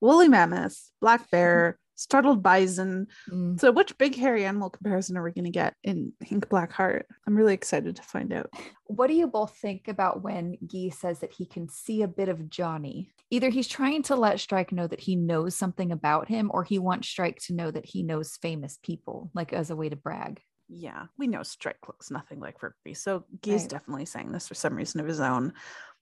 woolly 0.00 0.26
mammoth, 0.28 0.90
black 1.02 1.30
bear, 1.30 1.78
startled 1.98 2.42
bison. 2.42 3.08
Mm. 3.28 3.58
So 3.60 3.72
which 3.72 3.98
big 3.98 4.14
hairy 4.14 4.44
animal 4.44 4.70
comparison 4.70 5.16
are 5.16 5.22
we 5.22 5.32
going 5.32 5.44
to 5.44 5.50
get 5.50 5.74
in 5.82 6.12
Ink 6.30 6.48
Black 6.48 6.72
Heart? 6.72 7.06
I'm 7.26 7.34
really 7.34 7.54
excited 7.54 7.96
to 7.96 8.02
find 8.02 8.32
out. 8.32 8.50
What 8.84 9.08
do 9.08 9.14
you 9.14 9.26
both 9.26 9.56
think 9.56 9.88
about 9.88 10.22
when 10.22 10.56
Guy 10.66 10.90
says 10.90 11.18
that 11.18 11.32
he 11.32 11.44
can 11.44 11.68
see 11.68 12.02
a 12.02 12.08
bit 12.08 12.28
of 12.28 12.48
Jonny? 12.48 13.10
Either 13.30 13.50
he's 13.50 13.68
trying 13.68 14.02
to 14.04 14.16
let 14.16 14.40
Strike 14.40 14.72
know 14.72 14.86
that 14.86 15.00
he 15.00 15.16
knows 15.16 15.54
something 15.54 15.92
about 15.92 16.28
him, 16.28 16.50
or 16.54 16.64
he 16.64 16.78
wants 16.78 17.08
Strike 17.08 17.40
to 17.46 17.54
know 17.54 17.70
that 17.70 17.84
he 17.84 18.02
knows 18.02 18.38
famous 18.40 18.78
people, 18.82 19.30
like 19.34 19.52
as 19.52 19.70
a 19.70 19.76
way 19.76 19.88
to 19.88 19.96
brag. 19.96 20.40
Yeah, 20.68 21.06
we 21.16 21.26
know 21.26 21.42
Strike 21.42 21.88
looks 21.88 22.10
nothing 22.10 22.40
like 22.40 22.60
Rokeby. 22.60 22.96
So 22.96 23.24
Guy's 23.42 23.62
Right. 23.62 23.70
definitely 23.70 24.04
saying 24.04 24.32
this 24.32 24.46
for 24.48 24.54
some 24.54 24.74
reason 24.74 25.00
of 25.00 25.06
his 25.06 25.18
own. 25.20 25.54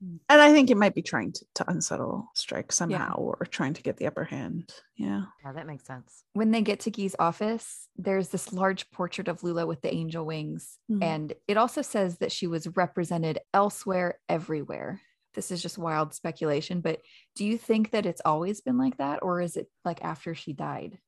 Mm. 0.05 0.19
And 0.29 0.41
I 0.41 0.53
think 0.53 0.71
it 0.71 0.77
might 0.77 0.95
be 0.95 1.03
trying 1.03 1.33
to, 1.33 1.45
to 1.55 1.71
unsettle 1.71 2.29
Strike 2.35 2.73
somehow 2.73 3.15
or 3.17 3.47
trying 3.49 3.75
to 3.75 3.83
get 3.83 3.97
the 3.97 4.07
upper 4.09 4.25
hand. 4.25 4.73
Yeah. 4.97 5.23
Yeah, 5.45 5.53
that 5.53 5.67
makes 5.69 5.85
sense. 5.85 6.25
When 6.33 6.51
they 6.51 6.63
get 6.63 6.81
to 6.81 6.91
Guy's 6.91 7.15
office, 7.19 7.89
there's 7.97 8.31
this 8.31 8.53
large 8.53 8.91
portrait 8.91 9.29
of 9.29 9.45
Lula 9.45 9.67
with 9.67 9.83
the 9.83 9.95
angel 9.95 10.27
wings. 10.27 10.79
Mhm. 10.91 11.03
And 11.03 11.33
it 11.47 11.57
also 11.57 11.81
says 11.83 12.19
that 12.19 12.33
she 12.33 12.49
was 12.49 12.67
represented 12.77 13.39
elsewhere, 13.55 14.19
everywhere. 14.29 15.01
This 15.35 15.51
is 15.53 15.63
just 15.63 15.79
wild 15.79 16.13
speculation, 16.13 16.81
but 16.81 17.03
do 17.37 17.45
you 17.45 17.57
think 17.57 17.91
that 17.93 18.07
it's 18.07 18.23
always 18.25 18.63
been 18.63 18.79
like 18.79 18.97
that, 18.97 19.23
or 19.23 19.41
is 19.43 19.57
it 19.57 19.71
like 19.85 20.03
after 20.03 20.35
she 20.35 20.55
died? 20.55 20.99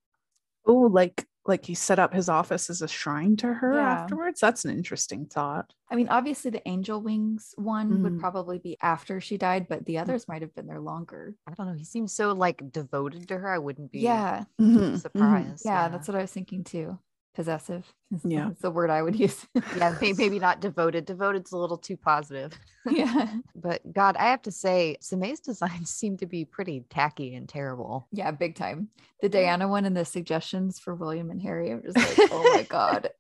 Oh, 0.66 0.74
like 0.92 1.26
like 1.48 1.64
he 1.66 1.74
set 1.74 1.98
up 1.98 2.12
his 2.14 2.28
office 2.28 2.70
as 2.70 2.82
a 2.82 2.88
shrine 2.88 3.36
to 3.38 3.54
her 3.54 3.78
Yeah. 3.78 3.80
afterwards. 3.80 4.40
That's 4.40 4.64
an 4.64 4.70
interesting 4.72 5.26
thought. 5.26 5.74
I 5.90 5.96
mean, 5.96 6.08
obviously, 6.08 6.50
the 6.50 6.66
angel 6.68 7.00
wings 7.00 7.54
one 7.56 8.00
would 8.02 8.16
Mhm. 8.16 8.18
probably 8.18 8.58
be 8.58 8.76
after 8.82 9.20
she 9.20 9.38
died, 9.38 9.68
but 9.68 9.86
the 9.86 9.98
others 9.98 10.28
might 10.28 10.42
have 10.42 10.54
been 10.54 10.66
there 10.66 10.80
longer. 10.80 11.36
I 11.46 11.54
don't 11.54 11.66
know. 11.66 11.72
He 11.72 11.84
seems 11.84 12.12
so 12.12 12.32
like 12.32 12.70
devoted 12.72 13.28
to 13.28 13.38
her. 13.38 13.48
I 13.48 13.58
wouldn't 13.58 13.90
be 13.90 14.00
Yeah. 14.02 14.44
Mhm, 14.60 15.04
surprised. 15.04 15.64
Yeah, 15.64 15.88
that's 15.88 16.08
what 16.08 16.16
I 16.16 16.22
was 16.22 16.32
thinking 16.32 16.64
too. 16.64 16.98
Possessive. 17.38 17.86
Yeah. 18.24 18.48
That's 18.48 18.62
the 18.62 18.70
word 18.72 18.90
I 18.90 19.00
would 19.00 19.14
use. 19.20 19.46
yeah, 19.76 19.96
maybe 20.02 20.40
not 20.40 20.60
devoted. 20.60 21.04
Devoted's 21.04 21.52
a 21.52 21.56
little 21.56 21.78
too 21.78 21.96
positive. 21.96 22.58
yeah. 22.90 23.32
But 23.54 23.80
God, 23.92 24.16
I 24.16 24.30
have 24.30 24.42
to 24.42 24.50
say, 24.50 24.96
Somé's 25.00 25.38
designs 25.38 25.88
seem 25.88 26.16
to 26.16 26.26
be 26.26 26.44
pretty 26.44 26.82
tacky 26.90 27.36
and 27.36 27.48
terrible. 27.48 28.08
Yeah, 28.10 28.32
big 28.32 28.56
time. 28.56 28.88
The 29.22 29.28
Diana 29.28 29.68
one 29.68 29.84
and 29.84 29.96
the 29.96 30.04
suggestions 30.04 30.80
for 30.80 30.96
William 30.96 31.30
and 31.30 31.40
Harry. 31.40 31.70
I'm 31.70 31.80
just 31.84 31.96
like, 31.96 32.28
oh 32.32 32.52
my 32.56 32.64
God. 32.64 33.10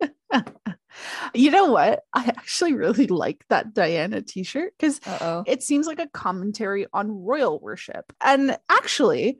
you 1.32 1.52
know 1.52 1.70
what? 1.70 2.02
I 2.12 2.24
actually 2.24 2.72
really 2.72 3.06
like 3.06 3.44
that 3.50 3.72
Diana 3.72 4.20
t-shirt 4.20 4.72
because 4.76 5.00
Uh 5.06 5.18
oh. 5.20 5.44
it 5.46 5.62
seems 5.62 5.86
like 5.86 6.00
a 6.00 6.08
commentary 6.08 6.88
on 6.92 7.22
royal 7.22 7.60
worship. 7.60 8.12
And 8.20 8.58
actually, 8.68 9.38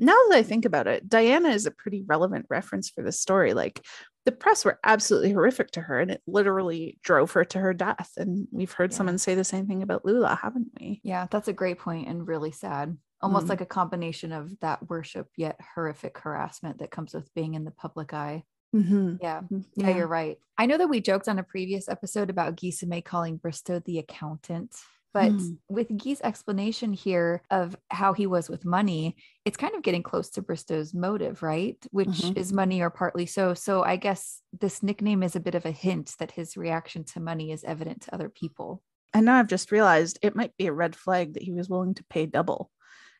now 0.00 0.16
that 0.30 0.36
I 0.38 0.42
think 0.42 0.64
about 0.64 0.86
it, 0.86 1.08
Diana 1.10 1.50
is 1.50 1.66
a 1.66 1.70
pretty 1.70 2.02
relevant 2.06 2.46
reference 2.48 2.88
for 2.88 3.02
this 3.02 3.20
story. 3.20 3.52
Like 3.52 3.84
the 4.26 4.32
press 4.32 4.64
were 4.64 4.78
absolutely 4.84 5.32
horrific 5.32 5.70
to 5.72 5.80
her 5.80 5.98
and 5.98 6.10
it 6.10 6.22
literally 6.26 6.98
drove 7.02 7.32
her 7.32 7.44
to 7.46 7.58
her 7.58 7.72
death. 7.72 8.12
And 8.16 8.46
we've 8.52 8.72
heard 8.72 8.92
Yeah. 8.92 8.96
someone 8.98 9.18
say 9.18 9.34
the 9.34 9.44
same 9.44 9.66
thing 9.66 9.82
about 9.82 10.04
Lula, 10.04 10.38
haven't 10.42 10.68
we? 10.78 11.00
Yeah, 11.02 11.26
that's 11.30 11.48
a 11.48 11.52
great 11.54 11.78
point 11.78 12.08
and 12.08 12.26
really 12.28 12.50
sad. 12.50 12.96
Almost 13.22 13.46
Mm. 13.46 13.50
like 13.50 13.60
a 13.60 13.66
combination 13.66 14.32
of 14.32 14.58
that 14.60 14.88
worship 14.88 15.28
yet 15.36 15.58
horrific 15.74 16.18
harassment 16.18 16.78
that 16.78 16.90
comes 16.90 17.14
with 17.14 17.32
being 17.34 17.54
in 17.54 17.64
the 17.64 17.70
public 17.70 18.12
eye. 18.14 18.44
Mm-hmm. 18.74 19.16
Yeah. 19.20 19.40
Yeah, 19.74 19.96
you're 19.96 20.06
right. 20.06 20.38
I 20.56 20.66
know 20.66 20.78
that 20.78 20.88
we 20.88 21.00
joked 21.00 21.28
on 21.28 21.38
a 21.38 21.42
previous 21.42 21.88
episode 21.88 22.30
about 22.30 22.56
Guy 22.60 22.68
Somé 22.68 23.04
calling 23.04 23.36
Bristow 23.36 23.80
the 23.80 23.98
accountant. 23.98 24.76
But 25.12 25.32
Hmm. 25.32 25.54
with 25.68 25.88
Guy's 25.96 26.20
explanation 26.20 26.92
here 26.92 27.42
of 27.50 27.76
how 27.90 28.12
he 28.12 28.26
was 28.26 28.48
with 28.48 28.64
money, 28.64 29.16
it's 29.44 29.56
kind 29.56 29.74
of 29.74 29.82
getting 29.82 30.02
close 30.04 30.30
to 30.30 30.42
Bristow's 30.42 30.94
motive, 30.94 31.42
right? 31.42 31.84
Which 31.90 32.30
Mhm. 32.30 32.36
is 32.36 32.52
money 32.52 32.80
or 32.80 32.90
partly 32.90 33.26
so. 33.26 33.54
So 33.54 33.82
I 33.82 33.96
guess 33.96 34.42
this 34.58 34.82
nickname 34.82 35.22
is 35.22 35.34
a 35.34 35.40
bit 35.40 35.54
of 35.56 35.66
a 35.66 35.72
hint 35.72 36.14
that 36.18 36.30
his 36.32 36.56
reaction 36.56 37.04
to 37.04 37.20
money 37.20 37.50
is 37.50 37.64
evident 37.64 38.02
to 38.02 38.14
other 38.14 38.28
people. 38.28 38.82
And 39.12 39.26
now 39.26 39.38
I've 39.40 39.48
just 39.48 39.72
realized 39.72 40.18
it 40.22 40.36
might 40.36 40.56
be 40.56 40.66
a 40.66 40.72
red 40.72 40.94
flag 40.94 41.34
that 41.34 41.42
he 41.42 41.52
was 41.52 41.68
willing 41.68 41.94
to 41.94 42.04
pay 42.04 42.26
double. 42.26 42.70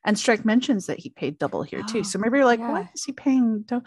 And 0.04 0.16
Strike 0.18 0.44
mentions 0.44 0.86
that 0.86 1.00
he 1.00 1.10
paid 1.10 1.38
double 1.38 1.62
here 1.64 1.82
too. 1.82 1.98
Oh, 1.98 2.02
So 2.04 2.18
maybe 2.18 2.38
you're 2.38 2.46
like, 2.46 2.60
yeah. 2.60 2.68
why 2.68 2.88
is 2.94 3.04
he 3.04 3.12
paying 3.12 3.62
double? 3.62 3.86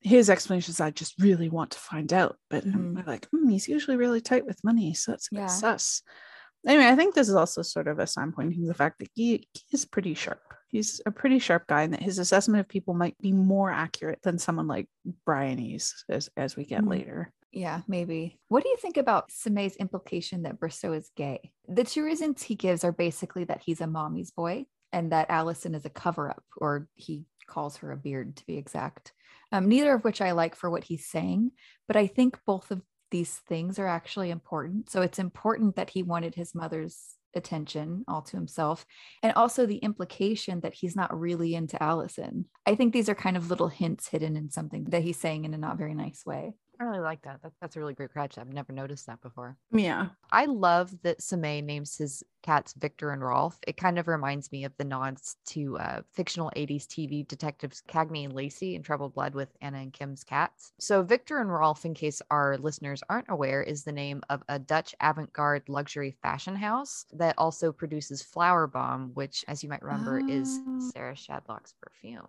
His 0.00 0.30
explanation 0.30 0.70
is, 0.70 0.80
I 0.80 0.90
just 0.92 1.20
really 1.20 1.48
want 1.50 1.72
to 1.72 1.78
find 1.78 2.12
out. 2.12 2.38
But 2.48 2.64
I'm 2.64 2.94
Mhm. 2.94 3.06
like, 3.06 3.26
hmm, 3.26 3.48
he's 3.48 3.68
usually 3.68 3.96
really 3.98 4.20
tight 4.20 4.46
with 4.46 4.64
money. 4.64 4.94
So 4.94 5.12
that's 5.12 5.28
a 5.30 5.34
bit 5.34 5.40
Yeah. 5.40 5.46
sus. 5.50 6.02
Anyway, 6.66 6.86
I 6.86 6.94
think 6.96 7.14
this 7.14 7.28
is 7.28 7.34
also 7.34 7.62
sort 7.62 7.88
of 7.88 7.98
a 7.98 8.06
sign 8.06 8.32
pointing 8.32 8.60
to 8.60 8.66
the 8.68 8.74
fact 8.74 8.98
that 8.98 9.08
he, 9.14 9.48
he 9.52 9.62
is 9.72 9.84
pretty 9.86 10.14
sharp. 10.14 10.40
He's 10.68 11.00
a 11.06 11.10
pretty 11.10 11.38
sharp 11.38 11.66
guy, 11.66 11.82
and 11.82 11.94
that 11.94 12.02
his 12.02 12.18
assessment 12.18 12.60
of 12.60 12.68
people 12.68 12.94
might 12.94 13.16
be 13.18 13.32
more 13.32 13.70
accurate 13.70 14.20
than 14.22 14.38
someone 14.38 14.66
like 14.68 14.88
Bryony's 15.26 16.04
as, 16.08 16.28
as 16.36 16.56
we 16.56 16.64
get 16.64 16.82
Mhm. 16.82 16.90
later. 16.90 17.32
Yeah, 17.52 17.80
maybe. 17.88 18.38
What 18.48 18.62
do 18.62 18.68
you 18.68 18.76
think 18.76 18.96
about 18.96 19.30
Somé's 19.30 19.74
implication 19.76 20.42
that 20.42 20.60
Bristow 20.60 20.92
is 20.92 21.10
gay? 21.16 21.50
The 21.66 21.82
two 21.82 22.04
reasons 22.04 22.42
he 22.42 22.54
gives 22.54 22.84
are 22.84 22.92
basically 22.92 23.44
that 23.44 23.62
he's 23.62 23.80
a 23.80 23.88
mommy's 23.88 24.30
boy 24.30 24.66
and 24.92 25.10
that 25.10 25.30
Allison 25.30 25.74
is 25.74 25.84
a 25.84 25.90
cover 25.90 26.30
up, 26.30 26.44
or 26.56 26.86
he 26.94 27.24
calls 27.48 27.78
her 27.78 27.90
a 27.90 27.96
beard 27.96 28.36
to 28.36 28.46
be 28.46 28.56
exact. 28.56 29.12
Um, 29.50 29.68
neither 29.68 29.92
of 29.92 30.04
which 30.04 30.20
I 30.20 30.30
like 30.32 30.54
for 30.54 30.70
what 30.70 30.84
he's 30.84 31.08
saying, 31.08 31.50
but 31.88 31.96
I 31.96 32.06
think 32.06 32.38
both 32.46 32.70
of 32.70 32.82
these 33.10 33.36
things 33.48 33.78
are 33.78 33.86
actually 33.86 34.30
important. 34.30 34.90
So 34.90 35.02
it's 35.02 35.18
important 35.18 35.76
that 35.76 35.90
he 35.90 36.02
wanted 36.02 36.34
his 36.34 36.54
mother's 36.54 37.16
attention 37.34 38.04
all 38.08 38.22
to 38.22 38.36
himself 38.36 38.84
and 39.22 39.32
also 39.34 39.64
the 39.64 39.76
implication 39.76 40.60
that 40.60 40.74
he's 40.74 40.96
not 40.96 41.18
really 41.18 41.54
into 41.54 41.80
Allison. 41.82 42.46
I 42.66 42.74
think 42.74 42.92
these 42.92 43.08
are 43.08 43.14
kind 43.14 43.36
of 43.36 43.50
little 43.50 43.68
hints 43.68 44.08
hidden 44.08 44.36
in 44.36 44.50
something 44.50 44.84
that 44.84 45.02
he's 45.02 45.18
saying 45.18 45.44
in 45.44 45.54
a 45.54 45.58
not 45.58 45.78
very 45.78 45.94
nice 45.94 46.24
way. 46.26 46.54
I 46.80 46.84
really 46.84 47.00
like 47.00 47.22
that. 47.22 47.42
that. 47.42 47.52
That's 47.60 47.76
a 47.76 47.80
really 47.80 47.92
great 47.92 48.14
catch. 48.14 48.38
I've 48.38 48.52
never 48.52 48.72
noticed 48.72 49.06
that 49.06 49.20
before. 49.20 49.56
Yeah. 49.70 50.08
I 50.32 50.46
love 50.46 50.90
that 51.02 51.20
Somé 51.20 51.62
names 51.62 51.96
his 51.96 52.22
cats 52.42 52.74
Viktor 52.78 53.10
and 53.10 53.22
Rolf. 53.22 53.58
It 53.66 53.76
kind 53.76 53.98
of 53.98 54.08
reminds 54.08 54.50
me 54.52 54.64
of 54.64 54.72
the 54.76 54.84
nods 54.84 55.36
to 55.46 55.78
uh, 55.78 56.02
fictional 56.12 56.50
80s 56.56 56.86
TV 56.86 57.26
detectives 57.26 57.82
Cagney 57.88 58.24
and 58.24 58.32
Lacey 58.34 58.74
in 58.74 58.82
Troubled 58.82 59.14
Blood 59.14 59.34
with 59.34 59.48
Anna 59.60 59.78
and 59.78 59.92
Kim's 59.92 60.24
cats. 60.24 60.72
So, 60.78 61.02
Viktor 61.02 61.38
and 61.38 61.52
Rolf, 61.52 61.84
in 61.84 61.94
case 61.94 62.20
our 62.30 62.56
listeners 62.58 63.02
aren't 63.08 63.26
aware, 63.30 63.62
is 63.62 63.84
the 63.84 63.92
name 63.92 64.22
of 64.30 64.42
a 64.48 64.58
Dutch 64.58 64.94
avant 65.00 65.32
garde 65.32 65.68
luxury 65.68 66.16
fashion 66.22 66.56
house 66.56 67.06
that 67.12 67.34
also 67.38 67.72
produces 67.72 68.22
Flowerbomb, 68.22 69.14
which, 69.14 69.44
as 69.48 69.62
you 69.62 69.68
might 69.68 69.82
remember, 69.82 70.20
is 70.28 70.60
Oh. 70.66 70.90
Sarah 70.92 71.14
Shadlock's 71.14 71.74
perfume. 71.80 72.26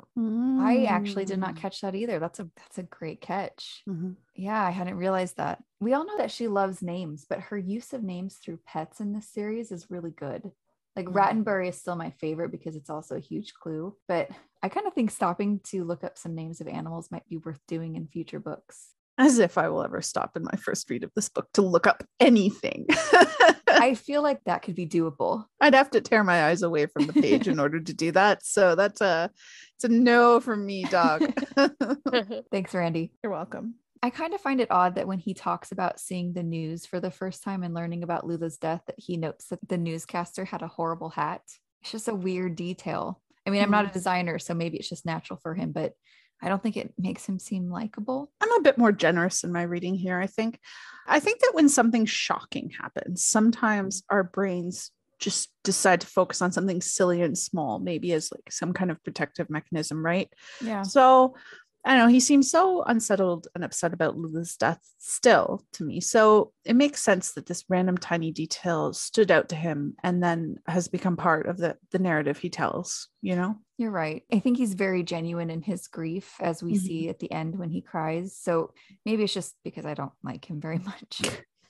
I 0.62 0.86
actually 0.86 1.26
did 1.26 1.38
Mm. 1.38 1.42
not 1.42 1.56
catch 1.56 1.82
that 1.82 1.96
either. 1.96 2.20
That's 2.20 2.40
a 2.40 2.50
that's 2.56 2.78
a 2.78 2.84
great 2.84 3.22
catch. 3.22 3.84
Mhm. 3.88 4.16
Yeah, 4.36 4.62
I 4.64 4.70
hadn't 4.72 4.96
realized 4.98 5.38
that. 5.38 5.64
We 5.82 5.94
all 5.94 6.06
know 6.06 6.18
that 6.20 6.30
she 6.32 6.48
loves 6.48 6.84
names, 6.84 7.26
but 7.28 7.40
her 7.40 7.58
use 7.58 7.92
of 7.92 8.04
names 8.04 8.36
through 8.36 8.60
pets 8.68 9.00
in 9.02 9.14
this 9.14 9.28
series 9.28 9.72
is 9.72 9.90
really 9.90 10.12
good. 10.12 10.52
Like 10.96 11.08
Mhm. 11.08 11.14
Rattenbury 11.14 11.70
is 11.70 11.80
still 11.80 11.96
my 11.96 12.12
favorite 12.12 12.52
because 12.52 12.76
it's 12.76 12.90
also 12.90 13.16
a 13.16 13.20
huge 13.20 13.54
clue, 13.56 13.98
but 14.08 14.30
I 14.62 14.70
kind 14.70 14.86
of 14.86 14.94
think 14.94 15.10
stopping 15.10 15.60
to 15.66 15.84
look 15.84 16.04
up 16.04 16.20
some 16.20 16.36
names 16.36 16.62
of 16.62 16.68
animals 16.68 17.10
might 17.10 17.28
be 17.28 17.38
worth 17.38 17.60
doing 17.68 17.96
in 17.96 18.08
future 18.08 18.40
books. 18.40 18.94
As 19.18 19.40
if 19.40 19.58
I 19.58 19.70
will 19.70 19.84
ever 19.84 20.02
stop 20.04 20.38
in 20.38 20.44
my 20.44 20.58
first 20.58 20.88
read 20.90 21.04
of 21.04 21.12
this 21.16 21.30
book 21.30 21.48
to 21.54 21.64
look 21.64 21.88
up 21.88 22.04
anything. 22.20 22.86
I 23.68 23.94
feel 23.96 24.22
like 24.22 24.44
that 24.44 24.62
could 24.62 24.76
be 24.76 24.88
doable. 24.88 25.46
I'd 25.60 25.74
have 25.74 25.90
to 25.92 26.02
tear 26.02 26.24
my 26.24 26.46
eyes 26.46 26.62
away 26.62 26.86
from 26.86 27.08
the 27.08 27.14
page 27.14 27.48
in 27.48 27.60
order 27.60 27.80
to 27.80 27.94
do 27.94 28.12
that. 28.12 28.46
So 28.46 28.76
that's 28.76 29.02
a 29.02 29.32
it's 29.76 29.84
a 29.86 29.90
no 29.90 30.40
from 30.40 30.64
me, 30.66 30.84
dog. 30.84 31.24
Thanks, 32.52 32.76
Randy. 32.76 33.14
You're 33.24 33.32
welcome. 33.32 33.76
I 34.04 34.10
kind 34.10 34.34
of 34.34 34.42
find 34.42 34.60
it 34.60 34.72
odd 34.72 34.96
that 34.96 35.08
when 35.08 35.20
he 35.20 35.34
talks 35.34 35.72
about 35.72 36.00
seeing 36.00 36.34
the 36.34 36.44
news 36.44 36.86
for 36.86 37.00
the 37.00 37.12
first 37.12 37.44
time 37.44 37.64
and 37.64 37.74
learning 37.74 38.04
about 38.04 38.26
Lula's 38.26 38.58
death, 38.58 38.82
that 38.88 38.96
he 38.98 39.16
notes 39.16 39.48
that 39.48 39.60
the 39.68 39.78
newscaster 39.78 40.44
had 40.44 40.64
a 40.64 40.68
horrible 40.68 41.10
hat. 41.10 41.42
It's 41.82 41.92
just 41.92 42.08
a 42.08 42.16
weird 42.16 42.56
detail. 42.56 43.22
I 43.46 43.52
mean, 43.52 43.62
I'm 43.62 43.72
not 43.72 43.86
a 43.86 43.88
mm-hmm. 43.88 43.94
designer, 43.94 44.40
so 44.40 44.54
maybe 44.54 44.78
it's 44.78 44.90
just 44.90 45.06
natural 45.06 45.40
for 45.42 45.54
him, 45.54 45.72
but 45.72 45.94
I 46.42 46.50
don't 46.50 46.62
think 46.62 46.78
it 46.78 46.94
makes 46.98 47.28
him 47.28 47.38
seem 47.38 47.70
likable. 47.70 48.32
I'm 48.42 48.52
a 48.52 48.62
bit 48.62 48.78
more 48.78 48.92
generous 48.92 49.44
in 49.44 49.52
my 49.52 49.64
reading 49.64 49.96
here, 49.96 50.20
I 50.20 50.28
think. 50.28 50.60
I 51.08 51.20
think 51.20 51.40
that 51.42 51.54
when 51.54 51.70
something 51.70 52.06
shocking 52.06 52.72
happens, 52.72 53.24
sometimes 53.24 54.02
mm-hmm. 54.02 54.16
our 54.16 54.24
brains 54.24 54.92
just 55.20 55.52
decide 55.64 56.02
to 56.02 56.08
focus 56.08 56.42
on 56.42 56.52
something 56.52 56.82
silly 56.82 57.22
and 57.22 57.38
small, 57.38 57.78
maybe 57.78 58.12
as 58.14 58.32
like 58.32 58.52
some 58.52 58.74
kind 58.74 58.90
of 58.90 59.04
protective 59.04 59.52
mechanism, 59.52 60.04
right? 60.04 60.34
Yeah. 60.60 60.82
So 60.82 61.36
I 61.84 61.96
don't 61.98 62.06
know, 62.08 62.14
he 62.14 62.20
seems 62.20 62.50
so 62.52 62.84
unsettled 62.84 63.48
and 63.56 63.64
upset 63.64 63.94
about 63.94 64.16
Lula's 64.18 64.56
death 64.56 64.80
still 65.00 65.66
to 65.74 65.84
me. 65.84 66.00
So 66.00 66.54
it 66.64 66.76
makes 66.76 67.02
sense 67.02 67.34
that 67.34 67.48
this 67.48 67.66
random 67.70 67.98
tiny 67.98 68.32
detail 68.32 68.94
stood 68.94 69.32
out 69.32 69.50
to 69.50 69.56
him 69.56 69.96
and 70.04 70.22
then 70.22 70.58
has 70.68 70.88
become 70.88 71.18
part 71.18 71.48
of 71.48 71.58
the, 71.58 71.78
the 71.92 71.98
narrative 72.00 72.38
he 72.38 72.50
tells, 72.50 73.08
you 73.22 73.36
know? 73.36 73.58
You're 73.78 73.90
right. 73.92 74.24
I 74.32 74.38
think 74.40 74.58
he's 74.58 74.76
very 74.76 75.02
genuine 75.02 75.50
in 75.50 75.64
his 75.64 75.88
grief, 75.88 76.36
as 76.40 76.62
we 76.62 76.74
Mhm. 76.74 76.78
see 76.82 77.10
at 77.10 77.18
the 77.18 77.32
end 77.32 77.58
when 77.58 77.72
he 77.72 77.82
cries. 77.82 78.38
So 78.38 78.74
maybe 79.06 79.24
it's 79.24 79.34
just 79.34 79.56
because 79.64 79.86
I 79.88 79.96
don't 79.96 80.12
like 80.24 80.46
him 80.46 80.62
very 80.62 80.78
much. 80.86 81.22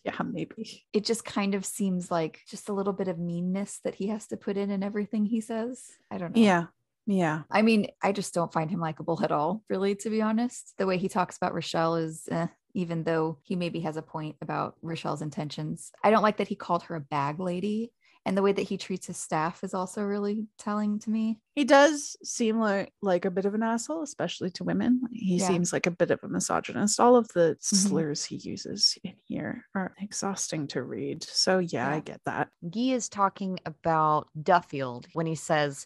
Yeah, 0.03 0.18
maybe. 0.26 0.84
It 0.91 1.05
just 1.05 1.24
kind 1.24 1.53
of 1.55 1.64
seems 1.64 2.09
like 2.12 2.39
just 2.49 2.68
a 2.70 2.74
little 2.74 2.91
bit 2.91 3.07
of 3.07 3.18
meanness 3.20 3.80
that 3.86 3.95
he 3.95 4.07
has 4.07 4.28
to 4.28 4.36
put 4.38 4.57
in 4.57 4.72
in 4.72 4.84
everything 4.84 5.26
he 5.26 5.39
says. 5.41 5.86
I 6.09 6.18
don't 6.18 6.36
know. 6.36 6.41
Yeah. 6.41 6.66
Yeah. 7.06 7.41
I 7.49 7.62
mean, 7.62 7.88
I 8.02 8.12
just 8.12 8.34
don't 8.34 8.54
find 8.54 8.70
him 8.70 8.80
likable 8.80 9.20
at 9.24 9.32
all, 9.32 9.64
really, 9.70 9.95
to 9.95 10.10
be 10.10 10.22
honest. 10.22 10.74
The 10.78 10.86
way 10.86 10.97
he 10.97 11.10
talks 11.10 11.38
about 11.38 11.54
Rochelle 11.54 11.95
is, 11.95 12.28
eh, 12.32 12.47
even 12.74 13.04
though 13.04 13.39
he 13.41 13.56
maybe 13.56 13.80
has 13.82 13.97
a 13.97 14.02
point 14.02 14.36
about 14.41 14.76
Rochelle's 14.82 15.22
intentions. 15.22 15.91
I 16.04 16.12
don't 16.12 16.24
like 16.24 16.38
that 16.38 16.47
he 16.47 16.56
called 16.56 16.84
her 16.84 16.95
a 16.95 17.02
bag 17.02 17.39
lady. 17.39 17.91
And 18.26 18.38
the 18.38 18.43
way 18.43 18.52
that 18.52 18.62
he 18.62 18.78
treats 18.78 19.08
his 19.08 19.18
staff 19.18 19.64
is 19.64 19.74
also 19.74 20.04
really 20.04 20.45
telling 20.60 20.99
to 20.99 21.10
me. 21.10 21.39
He 21.54 21.66
does 21.66 22.16
seem 22.24 22.60
like 22.60 22.93
like 23.02 23.26
a 23.26 23.32
bit 23.32 23.43
of 23.45 23.54
an 23.54 23.62
asshole, 23.64 24.04
especially 24.04 24.52
to 24.52 24.64
women. 24.64 25.02
He 25.12 25.36
Yeah. 25.38 25.47
seems 25.47 25.74
like 25.74 25.86
a 25.86 25.91
bit 25.91 26.10
of 26.10 26.24
a 26.24 26.30
misogynist. 26.30 26.99
All 26.99 27.18
of 27.18 27.28
the 27.30 27.58
Mhm. 27.60 27.76
slurs 27.89 28.24
he 28.24 28.38
uses 28.38 28.97
in 29.04 29.16
here 29.26 29.66
are 29.76 29.93
exhausting 29.99 30.68
to 30.68 30.82
read. 30.82 31.24
So 31.24 31.60
yeah, 31.60 31.89
I 31.89 31.99
get 31.99 32.22
that. 32.24 32.49
Guy 32.70 32.93
is 32.93 33.10
talking 33.10 33.60
about 33.66 34.30
Duffield 34.41 35.08
when 35.12 35.26
he 35.26 35.36
says 35.36 35.86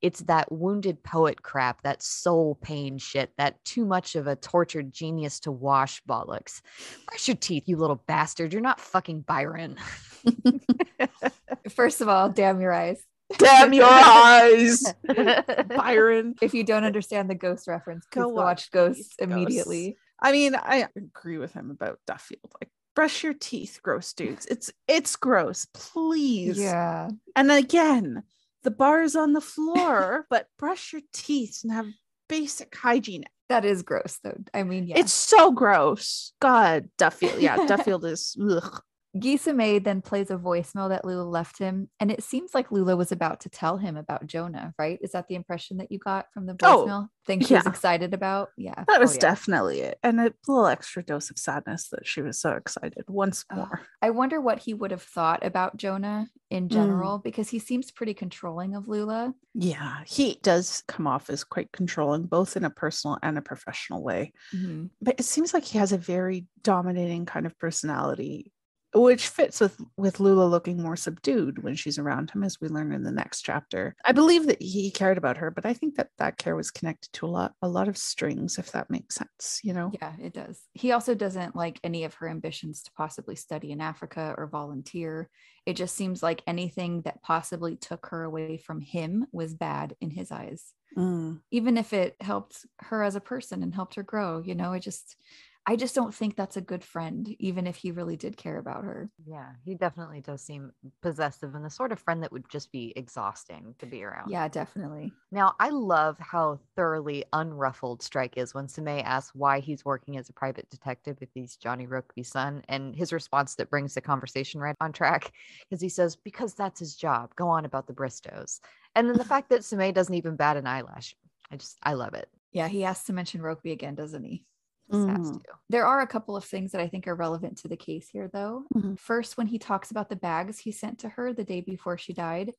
it's 0.00 0.20
that 0.20 0.50
wounded 0.50 1.02
poet 1.02 1.42
crap, 1.42 1.82
that 1.82 2.02
soul 2.02 2.54
pain 2.62 2.96
shit, 2.96 3.32
that 3.36 3.62
too 3.66 3.84
much 3.84 4.14
of 4.14 4.26
a 4.26 4.34
tortured 4.36 4.92
genius 4.92 5.40
to 5.40 5.52
wash 5.52 6.02
bollocks. 6.04 6.62
Brush 7.06 7.28
your 7.28 7.36
teeth, 7.36 7.64
you 7.66 7.76
little 7.76 8.02
bastard. 8.06 8.52
You're 8.52 8.62
not 8.62 8.80
fucking 8.80 9.20
Byron. 9.22 9.76
First 11.70 12.00
of 12.00 12.08
all, 12.08 12.28
damn 12.30 12.60
your 12.60 12.72
eyes. 12.72 13.02
Damn 13.38 13.72
your 13.72 13.86
eyes, 13.88 14.82
Byron. 15.68 16.34
If 16.40 16.54
you 16.54 16.64
don't 16.64 16.84
understand 16.84 17.28
the 17.30 17.34
ghost 17.34 17.66
reference, 17.68 18.06
please 18.06 18.22
Go 18.22 18.28
go, 18.28 18.34
watch 18.34 18.44
watch 18.44 18.70
Ghosts 18.70 19.02
Ghosts. 19.02 19.16
immediately. 19.18 19.96
I 20.20 20.32
mean, 20.32 20.54
I 20.54 20.88
agree 20.96 21.38
with 21.38 21.52
him 21.52 21.70
about 21.70 21.98
Duffield. 22.06 22.52
Like, 22.60 22.70
brush 22.94 23.24
your 23.24 23.34
teeth, 23.34 23.80
gross 23.82 24.12
dudes. 24.12 24.46
It's 24.46 24.70
it's 24.86 25.16
gross. 25.16 25.66
Please. 25.74 26.58
Yeah. 26.58 27.08
And 27.34 27.50
again, 27.50 28.22
the 28.62 28.70
bar 28.70 29.02
is 29.02 29.16
on 29.16 29.32
the 29.32 29.40
floor, 29.40 30.26
but 30.30 30.46
brush 30.58 30.92
your 30.92 31.02
teeth 31.12 31.60
and 31.64 31.72
have 31.72 31.86
basic 32.28 32.74
hygiene. 32.76 33.24
That 33.48 33.64
is 33.64 33.82
gross, 33.82 34.18
though. 34.22 34.38
I 34.54 34.62
mean, 34.62 34.86
yeah. 34.86 34.98
It's 34.98 35.12
so 35.12 35.50
gross. 35.52 36.32
God, 36.40 36.88
Duffield. 36.96 37.40
Yeah, 37.40 37.56
Duffield 37.66 38.04
is. 38.04 38.36
Ugh. 38.40 38.80
Guy 39.18 39.34
Somé 39.34 39.82
then 39.82 40.00
plays 40.00 40.30
a 40.30 40.36
voicemail 40.38 40.88
that 40.88 41.04
Lula 41.04 41.22
left 41.24 41.58
him, 41.58 41.90
and 42.00 42.10
it 42.10 42.22
seems 42.22 42.54
like 42.54 42.72
Lula 42.72 42.96
was 42.96 43.12
about 43.12 43.40
to 43.40 43.50
tell 43.50 43.76
him 43.76 43.96
about 43.98 44.26
Jonah, 44.26 44.72
right? 44.78 44.98
Is 45.02 45.12
that 45.12 45.28
the 45.28 45.34
impression 45.34 45.76
that 45.76 45.92
you 45.92 45.98
got 45.98 46.32
from 46.32 46.46
the 46.46 46.56
Oh, 46.62 46.86
voicemail? 46.86 47.08
Thing 47.26 47.40
she 47.40 47.54
was 47.54 47.66
excited 47.66 48.14
about? 48.14 48.48
Yeah. 48.56 48.84
That 48.88 49.00
was 49.00 49.14
yeah. 49.14 49.20
definitely 49.20 49.80
it. 49.80 49.98
And 50.02 50.18
a 50.18 50.32
little 50.48 50.66
extra 50.66 51.04
dose 51.04 51.30
of 51.30 51.38
sadness 51.38 51.88
that 51.90 52.06
she 52.06 52.20
was 52.22 52.40
so 52.40 52.52
excited 52.52 53.04
once 53.06 53.44
Oh, 53.52 53.56
more. 53.56 53.82
I 54.00 54.10
wonder 54.10 54.40
what 54.40 54.58
he 54.60 54.74
would 54.74 54.90
have 54.90 55.02
thought 55.02 55.44
about 55.44 55.76
Jonah 55.76 56.28
in 56.50 56.68
general, 56.68 57.18
because 57.18 57.48
he 57.50 57.58
seems 57.58 57.90
pretty 57.90 58.14
controlling 58.14 58.74
of 58.74 58.88
Lula. 58.88 59.34
Yeah, 59.54 60.02
he 60.06 60.38
does 60.42 60.82
come 60.88 61.06
off 61.06 61.28
as 61.30 61.44
quite 61.44 61.70
controlling, 61.72 62.24
both 62.24 62.56
in 62.56 62.64
a 62.64 62.70
personal 62.70 63.18
and 63.22 63.36
a 63.38 63.42
professional 63.42 64.02
way. 64.02 64.32
Mhm. 64.54 64.90
But 65.00 65.20
it 65.20 65.24
seems 65.24 65.54
like 65.54 65.64
he 65.64 65.78
has 65.78 65.92
a 65.92 65.98
very 65.98 66.46
dominating 66.62 67.24
kind 67.26 67.46
of 67.46 67.58
personality 67.58 68.52
which 68.94 69.28
fits 69.28 69.60
with 69.60 69.80
with 69.96 70.20
Lula 70.20 70.44
looking 70.44 70.82
more 70.82 70.96
subdued 70.96 71.62
when 71.62 71.74
she's 71.74 71.98
around 71.98 72.30
him, 72.30 72.42
as 72.44 72.60
we 72.60 72.68
learn 72.68 72.92
in 72.92 73.02
the 73.02 73.12
next 73.12 73.42
chapter. 73.42 73.94
I 74.04 74.12
believe 74.12 74.46
that 74.46 74.60
he 74.60 74.90
cared 74.90 75.18
about 75.18 75.38
her, 75.38 75.50
but 75.50 75.66
I 75.66 75.72
think 75.74 75.96
that 75.96 76.10
that 76.18 76.38
care 76.38 76.56
was 76.56 76.70
connected 76.70 77.12
to 77.14 77.26
a 77.26 77.28
lot 77.28 77.54
a 77.62 77.68
lot 77.68 77.88
of 77.88 77.96
strings, 77.96 78.58
if 78.58 78.72
that 78.72 78.90
makes 78.90 79.14
sense. 79.14 79.60
You 79.62 79.72
know? 79.72 79.90
Yeah, 80.00 80.12
it 80.20 80.34
does. 80.34 80.60
He 80.74 80.92
also 80.92 81.14
doesn't 81.14 81.56
like 81.56 81.80
any 81.82 82.04
of 82.04 82.14
her 82.14 82.28
ambitions 82.28 82.82
to 82.82 82.92
possibly 82.92 83.36
study 83.36 83.72
in 83.72 83.80
Africa 83.80 84.34
or 84.36 84.46
volunteer. 84.46 85.30
It 85.64 85.74
just 85.74 85.96
seems 85.96 86.22
like 86.22 86.42
anything 86.46 87.02
that 87.02 87.22
possibly 87.22 87.76
took 87.76 88.06
her 88.06 88.24
away 88.24 88.56
from 88.56 88.80
him 88.80 89.26
was 89.32 89.54
bad 89.54 89.96
in 90.00 90.10
his 90.10 90.30
eyes. 90.32 90.72
Mm. 90.96 91.40
Even 91.50 91.78
if 91.78 91.92
it 91.92 92.16
helped 92.20 92.66
her 92.80 93.02
as 93.02 93.16
a 93.16 93.20
person 93.20 93.62
and 93.62 93.74
helped 93.74 93.94
her 93.94 94.02
grow, 94.02 94.42
you 94.44 94.54
know, 94.54 94.72
it 94.72 94.80
just 94.80 95.16
I 95.64 95.76
just 95.76 95.94
don't 95.94 96.12
think 96.12 96.34
that's 96.34 96.56
a 96.56 96.60
good 96.60 96.82
friend, 96.82 97.36
even 97.38 97.68
if 97.68 97.76
he 97.76 97.92
really 97.92 98.16
did 98.16 98.36
care 98.36 98.58
about 98.58 98.82
her. 98.82 99.10
Yeah, 99.24 99.50
he 99.64 99.76
definitely 99.76 100.20
does 100.20 100.42
seem 100.42 100.72
possessive 101.02 101.54
and 101.54 101.64
the 101.64 101.70
sort 101.70 101.92
of 101.92 102.00
friend 102.00 102.22
that 102.22 102.32
would 102.32 102.48
just 102.48 102.72
be 102.72 102.92
exhausting 102.96 103.76
to 103.78 103.86
be 103.86 104.02
around. 104.02 104.30
Yeah, 104.30 104.48
definitely. 104.48 105.12
Now, 105.30 105.54
I 105.60 105.68
love 105.68 106.18
how 106.18 106.58
thoroughly 106.74 107.24
unruffled 107.32 108.02
Strike 108.02 108.38
is 108.38 108.54
when 108.54 108.66
Somé 108.66 109.04
asks 109.04 109.36
why 109.36 109.60
he's 109.60 109.84
working 109.84 110.16
as 110.16 110.28
a 110.28 110.32
private 110.32 110.68
detective 110.68 111.18
if 111.20 111.28
he's 111.32 111.56
Jonny 111.56 111.86
Rokeby's 111.86 112.28
son, 112.28 112.64
and 112.68 112.96
his 112.96 113.12
response 113.12 113.54
that 113.54 113.70
brings 113.70 113.94
the 113.94 114.00
conversation 114.00 114.60
right 114.60 114.76
on 114.80 114.92
track 114.92 115.30
because 115.70 115.80
he 115.80 115.88
says, 115.88 116.16
Because 116.16 116.54
that's 116.54 116.80
his 116.80 116.96
job. 116.96 117.36
Go 117.36 117.48
on 117.48 117.66
about 117.66 117.86
the 117.86 117.94
Bristows. 117.94 118.60
And 118.96 119.08
then 119.08 119.16
the 119.16 119.24
fact 119.24 119.50
that 119.50 119.60
Somé 119.60 119.94
doesn't 119.94 120.14
even 120.14 120.34
bat 120.34 120.56
an 120.56 120.66
eyelash. 120.66 121.14
I 121.52 121.56
just, 121.56 121.78
I 121.84 121.92
love 121.92 122.14
it. 122.14 122.28
Yeah, 122.50 122.66
he 122.66 122.80
has 122.82 123.04
to 123.04 123.12
mention 123.12 123.40
Rokby 123.40 123.72
again, 123.72 123.94
doesn't 123.94 124.24
he? 124.24 124.44
To. 124.90 125.40
There 125.68 125.86
are 125.86 126.00
a 126.00 126.06
couple 126.06 126.36
of 126.36 126.44
things 126.44 126.72
that 126.72 126.80
I 126.80 126.88
think 126.88 127.06
are 127.08 127.14
relevant 127.14 127.58
to 127.58 127.68
the 127.68 127.76
case 127.76 128.08
here, 128.08 128.28
though. 128.28 128.68
Mhm. 128.74 128.96
First, 128.96 129.36
when 129.36 129.46
he 129.48 129.58
talks 129.58 129.90
about 129.90 130.08
the 130.08 130.16
bags 130.16 130.60
he 130.60 130.72
sent 130.72 130.98
to 131.00 131.10
her 131.10 131.32
the 131.32 131.44
day 131.44 131.60
before 131.60 131.98
she 131.98 132.12
died, 132.12 132.54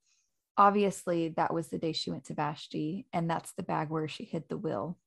obviously 0.57 1.29
that 1.29 1.53
was 1.53 1.69
the 1.69 1.79
day 1.79 1.93
she 1.93 2.11
went 2.11 2.25
to 2.25 2.35
Vashti, 2.35 3.07
and 3.13 3.29
that's 3.29 3.53
the 3.53 3.63
bag 3.63 3.89
where 3.89 4.07
she 4.09 4.25
hid 4.25 4.49
the 4.49 4.57
will. 4.57 4.99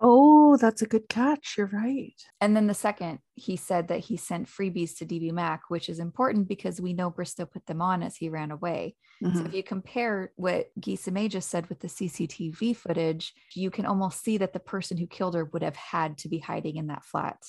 Oh, 0.00 0.56
that's 0.56 0.82
a 0.82 0.86
good 0.86 1.08
catch. 1.08 1.54
You're 1.56 1.68
right. 1.68 2.14
And 2.40 2.54
then 2.56 2.66
the 2.66 2.74
second, 2.74 3.20
he 3.34 3.56
said 3.56 3.88
that 3.88 4.00
he 4.00 4.16
sent 4.16 4.48
freebies 4.48 4.96
to 4.98 5.06
Deeby 5.06 5.32
Macc, 5.32 5.60
which 5.68 5.88
is 5.88 5.98
important 5.98 6.48
because 6.48 6.80
we 6.80 6.92
know 6.92 7.10
Bristow 7.10 7.46
put 7.46 7.66
them 7.66 7.80
on 7.80 8.02
as 8.02 8.16
he 8.16 8.28
ran 8.28 8.50
away. 8.50 8.96
So 9.32 9.40
Mhm. 9.40 9.46
if 9.46 9.54
you 9.54 9.62
compare 9.62 10.32
what 10.36 10.68
Guy 10.78 10.92
Somé 10.92 11.28
just 11.30 11.48
said 11.50 11.68
with 11.68 11.80
the 11.80 11.88
CCTV 11.88 12.76
footage, 12.76 13.32
you 13.54 13.70
can 13.70 13.86
almost 13.86 14.22
see 14.22 14.36
that 14.38 14.52
the 14.52 14.60
person 14.60 14.96
who 14.98 15.06
killed 15.06 15.34
her 15.34 15.44
would 15.46 15.62
have 15.62 15.76
had 15.76 16.18
to 16.18 16.28
be 16.28 16.38
hiding 16.38 16.76
in 16.76 16.88
that 16.88 17.04
flat 17.04 17.42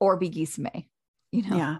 or 0.00 0.16
be 0.16 0.30
Guy 0.30 0.42
Somé. 0.42 0.88
You 1.32 1.48
know? 1.48 1.56
Yeah. 1.56 1.76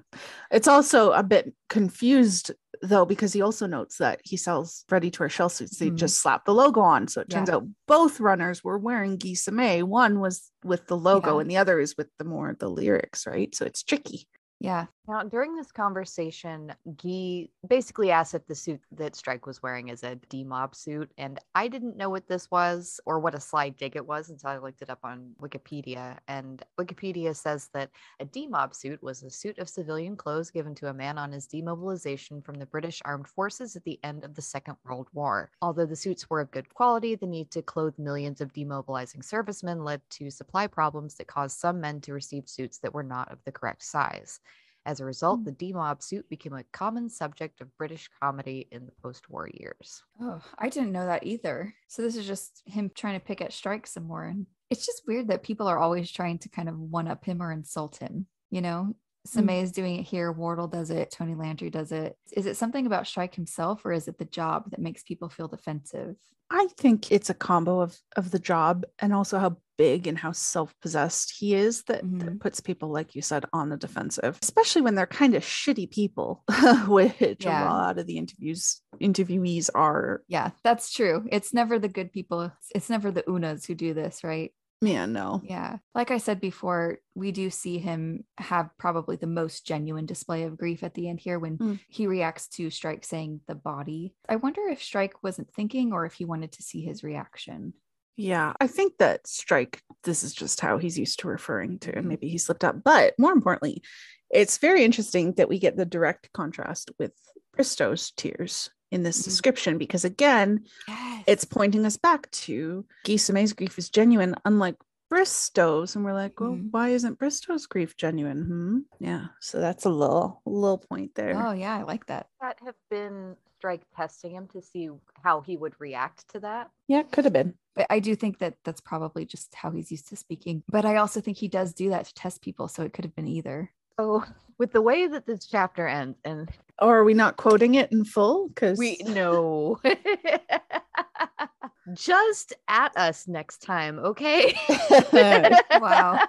It's 0.51 0.67
also 0.67 1.13
a 1.13 1.23
bit 1.23 1.55
confused 1.69 2.51
though, 2.83 3.05
because 3.05 3.33
he 3.33 3.43
also 3.43 3.67
notes 3.67 3.99
that 3.99 4.21
he 4.25 4.37
sells 4.37 4.85
ready 4.91 5.11
to 5.11 5.21
wear 5.21 5.29
shell 5.29 5.49
suits. 5.49 5.79
They 5.79 5.91
Mhm. 5.91 5.97
just 5.97 6.19
slap 6.19 6.47
the 6.47 6.55
logo 6.55 6.81
on. 6.81 7.07
So 7.07 7.21
it 7.21 7.31
turns 7.31 7.49
Yeah. 7.49 7.57
out 7.57 7.69
both 7.87 8.19
runners 8.19 8.65
were 8.65 8.79
wearing 8.79 9.21
May. 9.53 9.83
One 9.85 10.19
was 10.21 10.51
with 10.65 10.87
the 10.89 10.97
logo 10.97 11.35
Yeah. 11.37 11.43
and 11.43 11.51
the 11.51 11.59
other 11.59 11.79
is 11.79 11.97
with 11.97 12.09
the 12.19 12.25
more 12.25 12.57
the 12.59 12.69
lyrics, 12.69 13.27
right? 13.27 13.55
So 13.55 13.65
it's 13.67 13.83
tricky. 13.85 14.27
Yeah. 14.63 14.87
Now, 15.09 15.25
during 15.25 15.57
this 15.57 15.73
conversation, 15.73 16.73
Guy 17.03 17.49
basically 17.67 18.13
asked 18.13 18.35
if 18.35 18.47
the 18.47 18.55
suit 18.55 18.81
that 18.93 19.17
Strike 19.17 19.45
was 19.45 19.61
wearing 19.61 19.89
is 19.89 20.05
a 20.05 20.15
demob 20.31 20.77
suit. 20.77 21.11
And 21.19 21.41
I 21.57 21.67
didn't 21.67 21.97
know 21.97 22.09
what 22.09 22.29
this 22.29 22.49
was 22.49 23.01
or 23.05 23.19
what 23.19 23.35
a 23.35 23.41
slide 23.41 23.77
dig 23.77 23.97
it 23.97 24.07
was 24.07 24.31
until 24.31 24.51
I 24.51 24.59
looked 24.59 24.81
it 24.81 24.89
up 24.89 25.01
on 25.03 25.35
Wikipedia. 25.43 26.19
And 26.29 26.63
Wikipedia 26.79 27.35
says 27.35 27.69
that 27.75 27.91
a 28.21 28.25
demob 28.25 28.77
suit 28.77 29.03
was 29.03 29.25
a 29.25 29.31
suit 29.31 29.59
of 29.59 29.69
civilian 29.69 30.17
clothes 30.17 30.53
given 30.53 30.77
to 30.77 30.89
a 30.89 30.95
man 30.95 31.19
on 31.19 31.33
his 31.33 31.49
demobilization 31.49 32.41
from 32.41 32.55
the 32.55 32.67
British 32.67 33.03
Armed 33.05 33.27
Forces 33.27 33.75
at 33.75 33.83
the 33.83 33.99
end 34.05 34.23
of 34.23 34.37
the 34.37 34.43
Second 34.43 34.77
World 34.85 35.09
War. 35.13 35.51
Although 35.61 35.87
the 35.87 35.97
suits 35.97 36.31
were 36.31 36.41
of 36.41 36.53
good 36.53 36.73
quality, 36.73 37.17
the 37.17 37.27
need 37.27 37.51
to 37.51 37.63
clothe 37.63 37.99
millions 37.99 38.41
of 38.41 38.53
demobilizing 38.53 39.25
servicemen 39.25 39.83
led 39.83 40.01
to 40.11 40.31
supply 40.31 40.69
problems 40.69 41.17
that 41.17 41.27
caused 41.27 41.59
some 41.59 41.81
men 41.81 42.01
to 42.03 42.13
receive 42.13 42.49
suits 42.49 42.79
that 42.79 42.95
were 42.95 43.03
not 43.03 43.33
of 43.33 43.43
the 43.45 43.51
correct 43.51 43.83
size. 43.83 44.39
As 44.85 44.99
a 45.01 45.05
result, 45.05 45.41
Mm. 45.41 45.45
the 45.45 45.53
demob 45.53 46.03
suit 46.03 46.29
became 46.29 46.55
a 46.55 46.65
common 46.73 47.09
subject 47.09 47.61
of 47.61 47.77
British 47.79 48.11
comedy 48.21 48.69
in 48.73 48.85
the 48.87 48.93
post-war 49.03 49.49
years. 49.55 50.03
Oh, 50.21 50.43
I 50.59 50.69
didn't 50.69 50.93
know 50.93 51.07
that 51.07 51.25
either. 51.25 51.75
So 51.89 52.03
this 52.03 52.17
is 52.17 52.27
just 52.27 52.63
him 52.67 52.91
trying 52.95 53.19
to 53.19 53.25
pick 53.25 53.41
at 53.41 53.53
Strike 53.53 53.87
some 53.87 54.05
more. 54.05 54.25
And 54.25 54.47
it's 54.71 54.85
just 54.85 55.07
weird 55.07 55.29
that 55.29 55.43
people 55.45 55.69
are 55.69 55.79
always 55.79 56.11
trying 56.11 56.39
to 56.41 56.49
kind 56.49 56.69
of 56.69 56.79
one 56.79 57.07
up 57.07 57.25
him 57.25 57.41
or 57.43 57.53
insult 57.53 57.99
him. 57.99 58.27
You 58.51 58.61
know, 58.61 58.95
Somé 59.27 59.63
is 59.63 59.73
doing 59.73 59.99
it 60.01 60.03
here. 60.03 60.33
Wardle 60.33 60.67
does 60.69 60.91
it. 60.91 61.11
Tony 61.11 61.35
Landry 61.35 61.71
does 61.71 61.93
it. 61.93 62.17
Is 62.33 62.47
it 62.47 62.57
something 62.57 62.87
about 62.87 63.07
Strike 63.07 63.35
himself 63.35 63.85
or 63.85 63.93
is 63.93 64.09
it 64.09 64.19
the 64.19 64.25
job 64.25 64.71
that 64.71 64.81
makes 64.81 65.03
people 65.03 65.29
feel 65.29 65.49
defensive? 65.49 66.17
I 66.51 66.67
think 66.77 67.11
it's 67.11 67.31
a 67.31 67.35
combo 67.35 67.81
of 67.81 67.97
of 68.17 68.31
the 68.31 68.39
job 68.39 68.85
and 68.99 69.15
also 69.15 69.39
how 69.39 69.57
big 69.79 70.07
and 70.07 70.19
how 70.19 70.33
self-possessed 70.33 71.33
he 71.39 71.55
is 71.55 71.83
that, 71.85 72.03
that 72.03 72.29
Mhm. 72.35 72.41
puts 72.41 72.61
people, 72.61 72.91
like 72.91 73.15
you 73.15 73.23
said, 73.23 73.47
on 73.55 73.71
the 73.71 73.77
defensive, 73.77 74.39
especially 74.43 74.83
when 74.83 74.95
they're 74.95 75.07
kind 75.07 75.35
of 75.35 75.43
shitty 75.43 75.91
people, 75.91 76.45
which 76.89 77.45
Yeah. 77.45 77.65
a 77.65 77.73
lot 77.73 77.99
of 77.99 78.07
the 78.07 78.19
interviews 78.19 78.83
interviewees 79.01 79.71
are. 79.75 80.23
Yeah, 80.29 80.51
that's 80.63 80.93
true. 80.93 81.27
It's 81.33 81.55
never 81.55 81.79
the 81.79 81.89
good 81.89 82.13
people. 82.13 82.43
It's- 82.43 82.69
It's 82.75 82.91
never 82.91 83.11
the 83.11 83.25
Unas 83.29 83.65
who 83.65 83.75
do 83.75 83.95
this, 83.95 84.23
right? 84.23 84.53
Yeah, 84.85 85.07
no. 85.07 85.41
Yeah. 85.45 85.79
Like 85.95 86.11
I 86.11 86.19
said 86.19 86.41
before, 86.41 86.99
we 87.15 87.31
do 87.31 87.51
see 87.51 87.79
him 87.79 88.25
have 88.37 88.69
probably 88.79 89.15
the 89.15 89.29
most 89.29 89.65
genuine 89.65 90.07
display 90.07 90.43
of 90.43 90.59
grief 90.59 90.83
at 90.83 90.95
the 90.95 91.09
end 91.09 91.21
here 91.21 91.39
when 91.39 91.57
Mm. 91.57 91.79
he 91.89 92.09
reacts 92.09 92.49
to 92.57 92.69
Strike 92.69 93.05
saying 93.05 93.41
the 93.47 93.55
body. 93.55 94.17
I 94.29 94.37
wonder 94.37 94.63
if 94.69 94.83
Strike 94.83 95.23
wasn't 95.23 95.55
thinking 95.55 95.93
or 95.93 96.05
if 96.05 96.15
he 96.15 96.25
wanted 96.25 96.51
to 96.53 96.63
see 96.65 96.83
his 96.83 97.05
reaction. 97.05 97.75
Yeah, 98.17 98.55
I 98.61 98.67
think 98.67 98.99
that 98.99 99.27
Strike, 99.29 99.81
this 100.03 100.25
is 100.25 100.35
just 100.35 100.61
how 100.61 100.79
he's 100.79 100.99
used 100.99 101.21
to 101.21 101.29
referring 101.29 101.79
to, 101.79 101.95
and 101.97 102.05
Mhm. 102.05 102.09
maybe 102.09 102.29
he 102.29 102.37
slipped 102.39 102.65
up. 102.65 102.83
But 102.83 103.15
more 103.19 103.33
importantly, 103.33 103.83
it's 104.31 104.59
very 104.59 104.83
interesting 104.85 105.35
that 105.35 105.49
we 105.49 105.61
get 105.61 105.77
the 105.77 105.87
direct 105.87 106.33
contrast 106.33 106.91
with 106.99 107.13
Bristow's 107.55 108.11
tears 108.11 108.69
in 108.93 109.03
this 109.03 109.21
Mhm. 109.21 109.25
description 109.25 109.79
because, 109.79 110.05
again, 110.05 110.65
Yes. 110.87 111.25
it's 111.27 111.45
pointing 111.45 111.85
us 111.85 111.97
back 111.97 112.31
to 112.31 112.85
Guy 113.05 113.15
Somé's 113.15 113.53
grief 113.53 113.79
is 113.79 113.89
genuine, 113.89 114.37
unlike 114.45 114.77
Bristow's. 115.09 115.97
And 115.97 116.05
we're 116.05 116.13
like, 116.15 116.39
well, 116.41 116.53
Mhm. 116.53 116.71
why 116.71 116.91
isn't 116.91 117.19
Bristow's 117.19 117.67
grief 117.67 117.97
genuine? 117.97 118.45
Hmm? 118.45 118.79
Yeah. 119.05 119.29
So 119.41 119.61
that's 119.61 119.85
a 119.85 119.91
little, 119.91 120.41
little 120.47 120.79
point 120.79 121.15
there. 121.15 121.35
Oh, 121.37 121.53
yeah. 121.53 121.77
I 121.77 121.83
like 121.83 122.07
that. 122.07 122.29
That 122.41 122.59
have 122.65 122.77
been 122.91 123.37
Strike 123.59 123.87
testing 123.95 124.33
him 124.35 124.49
to 124.49 124.61
see 124.61 124.91
how 125.23 125.41
he 125.41 125.57
would 125.57 125.75
react 125.79 126.27
to 126.31 126.41
that. 126.41 126.71
Yeah, 126.89 127.05
could 127.05 127.25
have 127.25 127.33
been. 127.33 127.55
But 127.77 127.87
I 127.91 128.01
do 128.01 128.17
think 128.17 128.39
that 128.39 128.57
that's 128.65 128.81
probably 128.81 129.25
just 129.25 129.55
how 129.55 129.71
he's 129.71 129.91
used 129.93 130.09
to 130.09 130.17
speaking. 130.17 130.65
But 130.69 130.85
I 130.85 130.97
also 130.97 131.21
think 131.21 131.37
he 131.37 131.47
does 131.47 131.73
do 131.73 131.89
that 131.91 132.07
to 132.07 132.15
test 132.15 132.43
people. 132.43 132.67
So 132.67 132.83
it 132.83 132.93
could 132.93 133.05
have 133.05 133.15
been 133.15 133.29
either. 133.29 133.71
So, 133.99 134.25
with 134.59 134.73
the 134.73 134.83
way 134.83 135.07
that 135.07 135.27
this 135.27 135.47
chapter 135.47 135.87
ends, 135.87 136.19
and 136.25 136.49
Or 136.81 136.99
are 136.99 137.05
we 137.05 137.15
not 137.15 137.37
quoting 137.37 137.75
it 137.75 137.91
in 137.93 138.05
full? 138.05 138.49
Because 138.49 138.79
we 138.79 138.99
know 139.07 139.81
just 141.95 142.53
at 142.69 142.97
us 142.97 143.27
next 143.27 143.63
time, 143.63 143.99
okay? 143.99 144.55
Wow. 145.81 146.21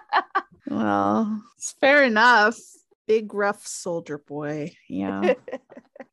well, 0.68 1.44
it's 1.58 1.74
fair 1.74 2.04
enough. 2.04 2.58
Big 3.06 3.34
rough 3.34 3.68
soldier 3.68 4.18
boy. 4.18 4.72
Yeah. 4.90 5.34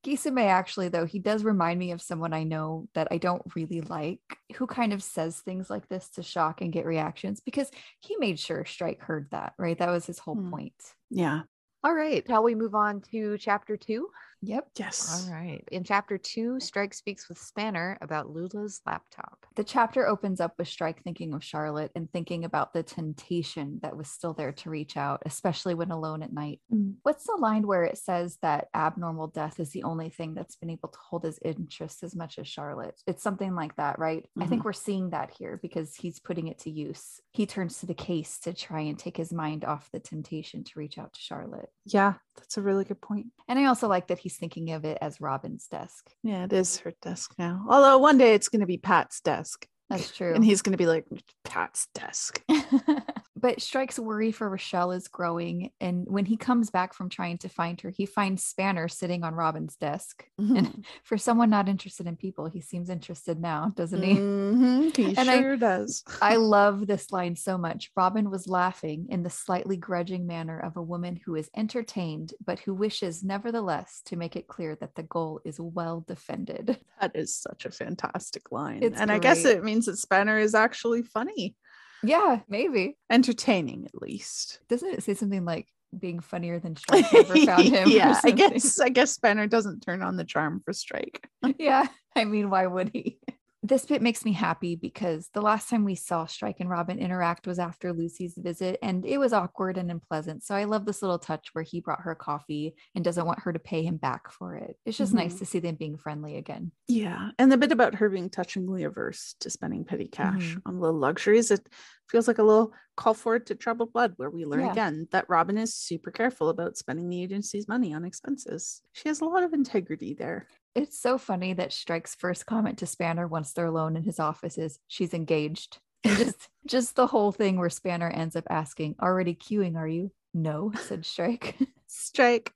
Guy 0.05 0.12
Somé 0.12 0.46
actually 0.46 0.88
though 0.88 1.05
he 1.07 1.18
does 1.18 1.44
remind 1.44 1.78
me 1.78 1.92
of 1.92 2.01
someone 2.01 2.32
I 2.32 2.44
know 2.44 2.88
that 2.94 3.09
I 3.11 3.18
don't 3.18 3.42
really 3.55 3.82
like 3.82 4.20
who 4.57 4.66
kind 4.66 4.92
of 4.92 5.03
says 5.03 5.40
things 5.40 5.68
like 5.68 5.88
this 5.88 6.09
to 6.11 6.22
shock 6.22 6.61
and 6.62 6.72
get 6.72 6.86
reactions 6.86 7.40
because 7.40 7.70
he 8.01 8.16
made 8.16 8.38
sure 8.38 8.64
Strike 8.64 9.03
heard 9.03 9.28
that 9.30 9.53
right 9.59 9.78
that 9.78 9.90
was 9.90 10.07
his 10.07 10.18
whole 10.18 10.36
Hmm. 10.36 10.51
point. 10.51 10.74
yeah. 11.11 11.42
All 11.82 11.94
right. 11.94 12.22
Shall 12.26 12.42
we 12.42 12.55
move 12.55 12.74
on 12.74 13.01
to 13.11 13.38
chapter 13.38 13.76
two? 13.78 14.09
Yep. 14.43 14.68
Yes. 14.78 15.26
All 15.28 15.34
right. 15.34 15.62
In 15.70 15.84
chapter 15.84 16.16
two, 16.16 16.59
Strike 16.61 16.95
speaks 16.95 17.28
with 17.28 17.38
Spanner 17.38 17.99
about 18.01 18.30
Lula's 18.30 18.80
laptop. 18.86 19.45
The 19.57 19.64
chapter 19.64 20.07
opens 20.07 20.41
up 20.41 20.55
with 20.59 20.68
Strike 20.68 21.03
thinking 21.03 21.34
of 21.34 21.45
Charlotte 21.45 21.91
and 21.95 22.11
thinking 22.11 22.45
about 22.45 22.72
the 22.72 22.82
temptation 22.82 23.80
that 23.82 23.97
was 23.97 24.09
still 24.09 24.32
there 24.32 24.53
to 24.53 24.70
reach 24.70 24.97
out, 24.97 25.22
especially 25.26 25.74
when 25.74 25.91
alone 25.91 26.22
at 26.22 26.32
night. 26.32 26.61
Mm. 26.72 26.95
What's 27.03 27.24
the 27.24 27.36
line 27.38 27.66
where 27.66 27.84
it 27.84 27.99
says 27.99 28.38
that 28.43 28.68
abnormal 28.74 29.28
death 29.28 29.61
is 29.61 29.70
the 29.70 29.82
only 29.82 30.09
thing 30.09 30.34
that's 30.34 30.57
been 30.57 30.70
able 30.70 30.88
to 30.88 30.99
hold 30.99 31.24
his 31.24 31.38
interest 31.45 32.03
as 32.03 32.16
much 32.16 32.38
as 32.38 32.49
Charlotte? 32.49 32.99
It's 33.07 33.22
something 33.22 33.55
like 33.55 33.76
that, 33.76 33.99
right? 33.99 34.24
I 34.41 34.47
think 34.47 34.64
we're 34.64 34.72
seeing 34.72 35.11
that 35.11 35.32
here 35.36 35.59
because 35.61 35.95
he's 35.95 36.18
putting 36.18 36.49
it 36.49 36.61
to 36.61 36.70
use. 36.70 37.20
He 37.32 37.47
turns 37.47 37.80
to 37.80 37.86
the 37.86 37.95
case 37.95 38.38
to 38.41 38.53
try 38.55 38.80
and 38.80 38.99
take 38.99 39.16
his 39.16 39.32
mind 39.32 39.64
off 39.64 39.91
the 39.93 40.01
temptation 40.01 40.64
to 40.64 40.72
reach 40.76 40.99
out 40.99 41.12
to 41.12 41.20
Charlotte. 41.20 41.68
Yeah, 41.84 42.14
that's 42.41 42.57
a 42.57 42.62
really 42.62 42.84
good 42.84 43.01
point. 43.01 43.26
And 43.49 43.59
I 43.59 43.66
also 43.66 43.86
like 43.88 44.09
that 44.09 44.18
he's 44.18 44.36
thinking 44.36 44.72
of 44.72 44.84
it 44.84 44.99
as 45.01 45.20
Robin's 45.20 45.66
desk. 45.66 46.11
Yeah, 46.22 46.45
it 46.45 46.53
is 46.53 46.78
her 46.78 46.93
desk 47.03 47.34
now. 47.38 47.64
Although 47.68 47.99
one 47.99 48.18
day 48.18 48.34
it's 48.34 48.49
going 48.49 48.61
to 48.61 48.66
be 48.66 48.78
Pat's 48.78 49.20
desk. 49.20 49.66
That's 49.88 50.16
true. 50.16 50.34
And 50.34 50.45
he's 50.45 50.62
going 50.62 50.72
to 50.72 50.78
be 50.78 50.86
like, 50.86 51.07
Pat's 51.45 51.88
desk. 51.95 52.43
But 53.41 53.61
Strike's 53.62 53.99
worry 53.99 54.32
for 54.32 54.51
Rochelle 54.51 54.93
is 54.93 55.09
growing. 55.09 55.70
And 55.80 56.07
when 56.09 56.26
he 56.26 56.36
comes 56.36 56.70
back 56.70 56.93
from 56.93 57.09
trying 57.09 57.38
to 57.38 57.49
find 57.49 57.80
her, 57.80 57.91
he 57.91 58.05
finds 58.05 58.43
Spanner 58.43 58.86
sitting 58.88 59.24
on 59.24 59.34
Robin's 59.34 59.76
desk. 59.76 60.26
Mhm. 60.38 60.59
And 60.59 60.84
for 61.05 61.16
someone 61.16 61.49
not 61.49 61.68
interested 61.68 62.07
in 62.07 62.16
people, 62.16 62.47
he 62.49 62.61
seems 62.61 62.91
interested 62.91 63.41
now, 63.41 63.72
doesn't 63.76 64.03
he? 64.03 64.14
Mhm, 64.16 64.97
He 64.97 65.05
And 65.16 65.30
I- 65.30 65.41
sure 65.41 65.57
does. 65.57 66.05
I 66.20 66.36
love 66.57 66.86
this 66.86 67.11
line 67.12 67.34
so 67.36 67.57
much. 67.57 67.91
Robin 67.97 68.30
was 68.30 68.47
laughing 68.47 69.07
in 69.09 69.22
the 69.22 69.30
slightly 69.30 69.76
grudging 69.76 70.26
manner 70.26 70.59
of 70.61 70.76
a 70.76 70.82
woman 70.82 71.16
who 71.24 71.34
is 71.36 71.49
entertained, 71.57 72.34
but 72.45 72.59
who 72.61 72.74
wishes, 72.74 73.22
nevertheless, 73.24 74.03
to 74.07 74.16
make 74.16 74.36
it 74.36 74.49
clear 74.49 74.76
that 74.76 74.95
the 74.97 75.03
goal 75.05 75.41
is 75.45 75.59
well 75.59 76.05
defended. 76.07 76.78
That 77.01 77.12
is 77.14 77.34
such 77.34 77.64
a 77.64 77.70
fantastic 77.70 78.53
line. 78.53 78.82
It's 78.82 79.01
and 79.01 79.11
I 79.11 79.18
guess 79.18 79.45
it 79.47 79.64
means 79.64 79.86
that 79.86 79.97
Spanner 79.97 80.38
is 80.38 80.55
actually 80.55 81.03
funny, 81.03 81.57
Yeah, 82.03 82.40
maybe. 82.48 82.96
entertaining 83.11 83.86
at 83.86 84.01
least. 84.01 84.61
Doesn't 84.68 84.88
it 84.94 85.03
say 85.03 85.14
something 85.14 85.44
like 85.44 85.66
being 85.98 86.20
funnier 86.20 86.59
than 86.59 86.76
Strike 86.76 87.12
ever 87.12 87.36
found 87.46 87.64
him? 87.68 87.88
yeah, 87.90 88.18
I 88.24 88.30
guess 88.30 88.78
I 88.80 88.88
guess 88.88 89.12
Spanner 89.12 89.46
doesn't 89.46 89.80
turn 89.80 90.03
on 90.03 90.16
the 90.16 90.24
charm 90.24 90.62
for 90.64 90.72
Strike. 90.72 91.26
yeah. 91.59 91.86
I 92.16 92.24
mean, 92.24 92.51
why 92.51 92.66
would 92.66 92.90
he? 92.92 93.18
This 93.62 93.84
bit 93.84 94.00
makes 94.00 94.24
me 94.24 94.32
happy 94.32 94.74
because 94.74 95.28
the 95.34 95.42
last 95.42 95.68
time 95.68 95.84
we 95.84 95.94
saw 95.94 96.24
Strike 96.24 96.61
and 96.61 96.70
Robin 96.70 96.98
interact 96.98 97.46
was 97.46 97.58
after 97.58 97.92
Lucy's 97.92 98.34
visit, 98.38 98.78
and 98.82 99.04
it 99.04 99.18
was 99.18 99.34
awkward 99.34 99.76
and 99.76 99.90
unpleasant. 99.90 100.42
So 100.42 100.54
I 100.54 100.64
love 100.64 100.86
this 100.86 101.02
little 101.02 101.18
touch 101.18 101.48
where 101.52 101.62
he 101.64 101.80
brought 101.80 102.00
her 102.00 102.14
coffee 102.14 102.74
and 102.94 103.04
doesn't 103.04 103.26
want 103.26 103.40
her 103.40 103.52
to 103.52 103.58
pay 103.58 103.82
him 103.82 103.98
back 103.98 104.30
for 104.30 104.54
it. 104.56 104.78
It's 104.86 104.96
just 104.96 105.12
nice 105.12 105.34
Mhm. 105.34 105.38
to 105.38 105.46
see 105.46 105.58
them 105.58 105.74
being 105.76 105.98
friendly 105.98 106.36
again. 106.38 106.72
Yeah, 106.88 107.30
and 107.38 107.52
the 107.52 107.56
bit 107.56 107.70
about 107.70 107.94
her 107.96 108.08
being 108.11 108.30
touchingly 108.30 108.82
averse 108.84 109.34
to 109.40 109.50
spending 109.50 109.84
petty 109.84 110.08
cash 110.08 110.56
Mhm. 110.56 110.62
on 110.66 110.80
little 110.80 110.98
luxuries, 110.98 111.50
it 111.52 111.68
feels 112.08 112.26
like 112.26 112.38
a 112.38 112.42
little 112.42 112.72
call 112.96 113.14
forward 113.14 113.46
to 113.46 113.54
troubled 113.54 113.92
blood, 113.92 114.14
where 114.16 114.30
we 114.30 114.44
learn 114.44 114.64
Yeah. 114.64 114.72
again 114.72 115.06
that 115.12 115.28
Robin 115.28 115.56
is 115.56 115.74
super 115.74 116.11
careful 116.11 116.48
about 116.48 116.76
spending 116.76 117.08
the 117.08 117.22
agency's 117.22 117.68
money 117.68 117.94
on 117.94 118.04
expenses. 118.04 118.82
She 118.92 119.08
has 119.08 119.20
a 119.20 119.24
lot 119.24 119.44
of 119.44 119.52
integrity 119.52 120.14
there. 120.14 120.48
It's 120.74 120.98
so 120.98 121.18
funny 121.18 121.52
that 121.54 121.72
Strike's 121.72 122.14
first 122.14 122.46
comment 122.46 122.78
to 122.78 122.86
Spanner 122.86 123.26
once 123.26 123.52
they're 123.52 123.66
alone 123.66 123.96
in 123.96 124.04
his 124.04 124.20
office 124.20 124.56
is 124.56 124.78
she's 124.86 125.14
engaged. 125.14 125.78
And 126.04 126.16
just 126.18 126.48
just 126.66 126.96
the 126.96 127.06
whole 127.08 127.32
thing 127.32 127.58
where 127.58 127.70
Spanner 127.70 128.08
ends 128.08 128.36
up 128.36 128.44
asking, 128.48 128.96
already 129.02 129.34
queuing, 129.34 129.76
are 129.76 129.88
you? 129.88 130.12
No, 130.32 130.72
said 130.80 131.04
Strike. 131.04 131.56
Strike, 131.88 132.52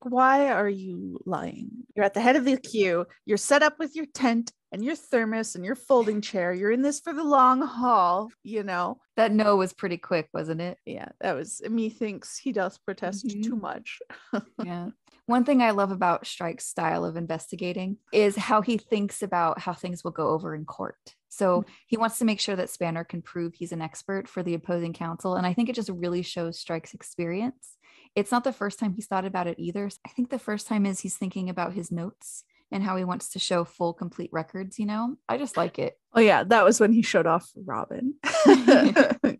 why 0.00 0.48
are 0.52 0.68
you 0.68 1.18
lying? 1.26 1.70
You're 1.96 2.04
at 2.04 2.14
the 2.14 2.20
head 2.20 2.36
of 2.36 2.44
the 2.44 2.56
queue. 2.56 3.06
You're 3.24 3.36
set 3.38 3.62
up 3.64 3.78
with 3.80 3.96
your 3.96 4.06
tent 4.06 4.52
and 4.70 4.84
your 4.84 4.94
thermos 4.94 5.56
and 5.56 5.64
your 5.64 5.74
folding 5.74 6.20
chair. 6.20 6.52
You're 6.52 6.70
in 6.70 6.82
this 6.82 7.00
for 7.00 7.12
the 7.12 7.24
long 7.24 7.62
haul, 7.62 8.30
you 8.44 8.62
know. 8.62 9.00
that 9.16 9.32
no 9.32 9.56
was 9.56 9.72
pretty 9.72 9.96
quick, 9.96 10.28
wasn't 10.32 10.60
it? 10.60 10.78
Yeah, 10.84 11.08
that 11.20 11.34
was 11.34 11.60
me 11.68 11.88
thinks 11.90 12.36
he 12.38 12.52
does 12.52 12.78
protest 12.78 13.28
too 13.28 13.56
Mhm. 13.56 13.60
much. 13.60 13.98
yeah. 14.64 14.90
One 15.26 15.44
thing 15.44 15.60
I 15.60 15.72
love 15.72 15.90
about 15.90 16.26
Strike's 16.26 16.66
style 16.66 17.04
of 17.04 17.16
investigating 17.16 17.98
is 18.12 18.36
how 18.36 18.62
he 18.62 18.78
thinks 18.78 19.22
about 19.22 19.58
how 19.58 19.72
things 19.72 20.04
will 20.04 20.12
go 20.12 20.28
over 20.28 20.54
in 20.54 20.64
court. 20.64 21.14
So 21.28 21.62
mm. 21.62 21.64
he 21.86 21.96
wants 21.96 22.18
to 22.18 22.24
make 22.24 22.38
sure 22.38 22.54
that 22.56 22.70
Spanner 22.70 23.02
can 23.02 23.22
prove 23.22 23.54
he's 23.54 23.72
an 23.72 23.82
expert 23.82 24.28
for 24.28 24.44
the 24.44 24.54
opposing 24.54 24.92
counsel. 24.92 25.34
And 25.34 25.46
I 25.46 25.52
think 25.52 25.68
it 25.68 25.74
just 25.74 25.90
really 25.90 26.22
shows 26.22 26.60
Strike's 26.60 26.94
experience. 26.94 27.76
It's 28.14 28.30
not 28.30 28.44
the 28.44 28.52
first 28.52 28.78
time 28.78 28.94
he's 28.94 29.06
thought 29.06 29.24
about 29.24 29.48
it 29.48 29.58
either. 29.58 29.90
I 30.06 30.10
think 30.10 30.30
the 30.30 30.38
first 30.38 30.68
time 30.68 30.86
is 30.86 31.00
he's 31.00 31.16
thinking 31.16 31.50
about 31.50 31.74
his 31.74 31.90
notes 31.90 32.44
and 32.72 32.82
how 32.82 32.96
he 32.96 33.04
wants 33.04 33.30
to 33.30 33.38
show 33.38 33.64
full, 33.64 33.92
complete 33.92 34.30
records. 34.32 34.78
You 34.78 34.86
know, 34.86 35.16
I 35.28 35.38
just 35.38 35.56
like 35.56 35.78
it. 35.78 35.98
Oh 36.14 36.20
yeah, 36.20 36.44
that 36.44 36.64
was 36.64 36.80
when 36.80 36.92
he 36.92 37.02
showed 37.02 37.26
off 37.26 37.50
Robin. 37.54 38.14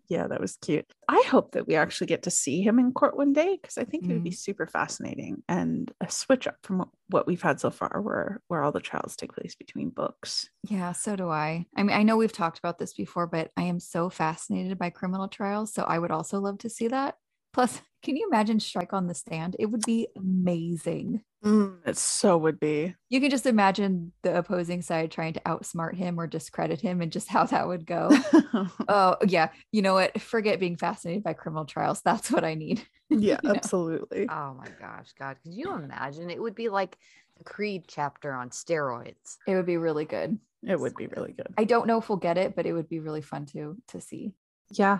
yeah, 0.07 0.27
that 0.27 0.39
was 0.39 0.57
cute. 0.61 0.85
I 1.07 1.23
hope 1.27 1.51
that 1.51 1.67
we 1.67 1.75
actually 1.75 2.07
get 2.07 2.23
to 2.23 2.31
see 2.31 2.61
him 2.61 2.77
in 2.79 2.91
court 2.91 3.17
one 3.17 3.33
day 3.33 3.57
because 3.59 3.77
I 3.77 3.83
think 3.83 4.05
it 4.05 4.13
would 4.13 4.23
be 4.23 4.29
mm-hmm. 4.29 4.35
super 4.35 4.67
fascinating 4.67 5.43
and 5.49 5.91
a 6.01 6.11
switch 6.11 6.47
up 6.47 6.57
from 6.63 6.79
what- 6.79 6.89
what 7.09 7.25
we've 7.27 7.41
had 7.41 7.59
so 7.59 7.69
far, 7.69 8.01
where 8.01 8.41
where 8.47 8.63
all 8.63 8.71
the 8.71 8.79
trials 8.79 9.15
take 9.15 9.33
place 9.33 9.55
between 9.55 9.89
books. 9.89 10.49
Yeah, 10.63 10.91
so 10.91 11.15
do 11.15 11.29
I. 11.29 11.65
I 11.75 11.83
mean, 11.83 11.95
I 11.95 12.03
know 12.03 12.17
we've 12.17 12.33
talked 12.33 12.59
about 12.59 12.77
this 12.77 12.93
before, 12.93 13.27
but 13.27 13.51
I 13.55 13.63
am 13.63 13.79
so 13.79 14.09
fascinated 14.09 14.77
by 14.77 14.89
criminal 14.89 15.27
trials. 15.27 15.73
So 15.73 15.83
I 15.83 15.99
would 15.99 16.11
also 16.11 16.39
love 16.39 16.57
to 16.59 16.69
see 16.69 16.89
that. 16.89 17.15
Plus, 17.53 17.81
can 18.03 18.15
you 18.15 18.27
imagine 18.27 18.59
Strike 18.59 18.93
on 18.93 19.07
the 19.07 19.15
stand? 19.15 19.55
It 19.57 19.67
would 19.67 19.81
be 19.85 20.07
amazing. 20.15 21.23
Mm, 21.43 21.77
it 21.85 21.97
so 21.97 22.37
would 22.37 22.59
be. 22.59 22.95
You 23.09 23.21
can 23.21 23.29
just 23.29 23.45
imagine 23.45 24.11
the 24.23 24.37
opposing 24.37 24.81
side 24.81 25.11
trying 25.11 25.33
to 25.33 25.39
outsmart 25.41 25.95
him 25.95 26.19
or 26.19 26.27
discredit 26.27 26.81
him 26.81 27.01
and 27.01 27.11
just 27.11 27.27
how 27.29 27.45
that 27.45 27.67
would 27.67 27.85
go. 27.85 28.09
oh, 28.87 29.17
yeah. 29.25 29.49
You 29.71 29.81
know 29.81 29.93
what? 29.93 30.19
Forget 30.19 30.59
being 30.59 30.77
fascinated 30.77 31.23
by 31.23 31.33
criminal 31.33 31.65
trials. 31.65 32.01
That's 32.01 32.31
what 32.31 32.43
I 32.43 32.55
need. 32.55 32.85
yeah, 33.09 33.39
You 33.43 33.49
know? 33.49 33.55
absolutely. 33.55 34.27
Oh 34.29 34.55
my 34.57 34.69
gosh, 34.79 35.13
God. 35.17 35.37
Could 35.43 35.53
you 35.53 35.73
imagine? 35.75 36.29
It 36.29 36.41
would 36.41 36.55
be 36.55 36.69
like 36.69 36.97
the 37.37 37.43
Creed 37.43 37.85
chapter 37.87 38.33
on 38.33 38.49
steroids. 38.49 39.37
It 39.45 39.55
would 39.55 39.67
be 39.67 39.77
really 39.77 40.05
good. 40.05 40.39
It 40.63 40.79
would 40.79 40.95
be 40.95 41.07
really 41.07 41.33
good. 41.33 41.53
I 41.57 41.65
don't 41.65 41.87
know 41.87 41.99
if 41.99 42.09
we'll 42.09 42.17
get 42.17 42.37
it, 42.37 42.55
but 42.55 42.65
it 42.65 42.73
would 42.73 42.89
be 42.89 42.99
really 42.99 43.21
fun 43.21 43.45
to 43.47 43.77
to 43.89 44.01
see. 44.01 44.33
Yeah. 44.71 44.99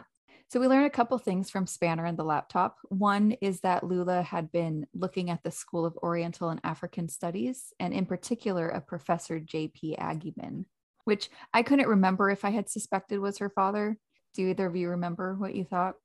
So 0.50 0.62
we 0.62 0.68
learned 0.68 0.86
a 0.86 0.90
couple 0.92 1.18
things 1.18 1.50
from 1.50 1.68
Spanner 1.68 2.06
and 2.06 2.18
the 2.18 2.24
laptop. 2.24 2.78
One 2.88 3.34
is 3.42 3.60
that 3.62 3.84
Lula 3.84 4.22
had 4.22 4.50
been 4.50 4.88
looking 4.94 5.30
at 5.30 5.44
the 5.44 5.52
School 5.52 5.86
of 5.86 5.98
Oriental 5.98 6.50
and 6.50 6.62
African 6.64 7.10
Studies, 7.10 7.74
and 7.82 7.94
in 7.94 8.06
particular, 8.06 8.70
a 8.70 8.80
professor 8.80 9.42
J.P. 9.42 9.98
Agyeman, 10.00 10.64
which 11.04 11.30
I 11.54 11.64
couldn't 11.64 11.90
remember 11.90 12.30
if 12.30 12.46
I 12.46 12.52
had 12.52 12.70
suspected 12.70 13.20
was 13.20 13.40
her 13.40 13.50
father. 13.50 13.98
Do 14.36 14.48
either 14.48 14.68
of 14.68 14.76
you 14.78 14.90
remember 14.90 15.36
what 15.36 15.54
you 15.54 15.66
thought? 15.66 15.96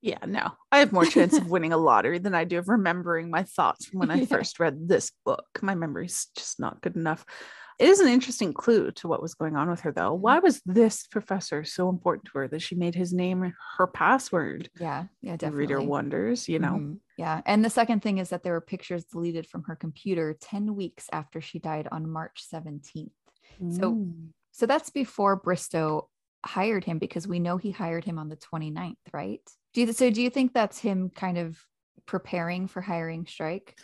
Yeah, 0.00 0.18
no. 0.26 0.52
I 0.72 0.78
have 0.78 0.92
more 0.92 1.04
chance 1.04 1.36
of 1.36 1.50
winning 1.50 1.72
a 1.74 1.78
lottery 1.78 2.18
than 2.18 2.34
I 2.34 2.44
do 2.44 2.58
of 2.58 2.68
remembering 2.68 3.28
my 3.28 3.42
thoughts 3.42 3.90
when 3.92 4.10
I 4.10 4.16
Yeah. 4.20 4.24
first 4.26 4.58
read 4.58 4.88
this 4.88 5.12
book. 5.24 5.46
My 5.60 5.74
memory's 5.74 6.28
just 6.34 6.58
not 6.58 6.80
good 6.80 6.96
enough. 6.96 7.26
It 7.78 7.88
is 7.88 8.00
an 8.00 8.08
interesting 8.08 8.54
clue 8.54 8.90
to 8.92 9.08
what 9.08 9.20
was 9.20 9.34
going 9.34 9.54
on 9.54 9.68
with 9.68 9.80
her, 9.80 9.92
though. 9.92 10.14
Why 10.14 10.38
was 10.38 10.62
this 10.64 11.06
professor 11.06 11.62
so 11.64 11.88
important 11.90 12.24
to 12.26 12.38
her 12.38 12.48
that 12.48 12.62
she 12.62 12.74
made 12.74 12.94
his 12.94 13.12
name 13.12 13.52
her 13.76 13.86
password? 13.86 14.70
Yeah, 14.80 15.06
yeah, 15.20 15.36
definitely. 15.36 15.60
reader 15.60 15.80
wonders, 15.82 16.48
you 16.48 16.58
know. 16.58 16.72
Mhm. 16.72 17.00
Yeah. 17.18 17.42
And 17.44 17.64
the 17.64 17.70
second 17.70 18.00
thing 18.02 18.18
is 18.18 18.30
that 18.30 18.42
there 18.42 18.54
were 18.54 18.60
pictures 18.60 19.04
deleted 19.04 19.46
from 19.46 19.64
her 19.64 19.76
computer 19.76 20.36
10 20.40 20.74
weeks 20.74 21.06
after 21.12 21.40
she 21.40 21.58
died 21.58 21.88
on 21.92 22.10
March 22.10 22.42
17th. 22.52 23.12
So 23.70 23.92
Mm. 23.92 24.28
So 24.52 24.64
that's 24.64 24.88
before 24.88 25.36
Bristow 25.36 26.08
hired 26.44 26.84
him 26.84 26.98
because 26.98 27.28
we 27.28 27.38
know 27.38 27.58
he 27.58 27.72
hired 27.72 28.04
him 28.04 28.18
on 28.18 28.30
the 28.30 28.36
29th, 28.36 28.96
right? 29.12 29.42
Do 29.74 29.82
you, 29.82 29.92
so 29.92 30.08
do 30.10 30.22
you 30.22 30.30
think 30.30 30.54
that's 30.54 30.78
him 30.78 31.10
kind 31.10 31.36
of 31.36 31.58
preparing 32.06 32.66
for 32.68 32.80
hiring 32.80 33.26
Strike? 33.26 33.78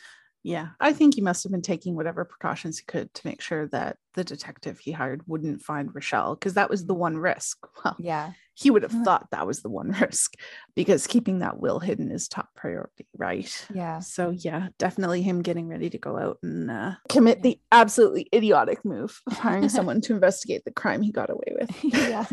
Yeah, 0.44 0.68
I 0.80 0.92
think 0.92 1.14
he 1.14 1.20
must 1.20 1.44
have 1.44 1.52
been 1.52 1.62
taking 1.62 1.94
whatever 1.94 2.24
precautions 2.24 2.78
he 2.78 2.84
could 2.84 3.12
to 3.14 3.26
make 3.26 3.40
sure 3.40 3.68
that 3.68 3.96
the 4.14 4.24
detective 4.24 4.78
he 4.80 4.90
hired 4.92 5.22
wouldn't 5.28 5.62
find 5.62 5.94
Rochelle, 5.94 6.34
because 6.34 6.54
that 6.54 6.68
was 6.68 6.86
the 6.86 6.94
one 6.94 7.16
risk. 7.16 7.58
Well, 7.84 7.96
Yeah. 7.98 8.32
he 8.54 8.70
would 8.70 8.82
have 8.82 8.94
Uh. 8.94 9.04
thought 9.04 9.28
that 9.30 9.46
was 9.46 9.62
the 9.62 9.68
one 9.70 9.90
risk 10.00 10.34
because 10.74 11.06
keeping 11.06 11.38
that 11.38 11.58
will 11.60 11.78
hidden 11.78 12.10
is 12.10 12.26
top 12.28 12.48
priority, 12.56 13.06
right? 13.16 13.66
Yeah. 13.72 14.00
So 14.00 14.30
yeah, 14.30 14.68
definitely 14.78 15.22
him 15.22 15.42
getting 15.42 15.68
ready 15.68 15.88
to 15.90 15.98
go 15.98 16.18
out 16.18 16.38
and 16.42 16.70
uh, 16.70 16.92
commit 17.08 17.38
Yeah. 17.38 17.42
the 17.42 17.60
absolutely 17.70 18.28
idiotic 18.34 18.84
move 18.84 19.20
of 19.30 19.38
hiring 19.38 19.68
someone 19.76 20.00
to 20.02 20.14
investigate 20.14 20.64
the 20.64 20.72
crime 20.72 21.02
he 21.02 21.12
got 21.12 21.30
away 21.30 21.54
with. 21.60 21.84
yeah. 21.84 22.26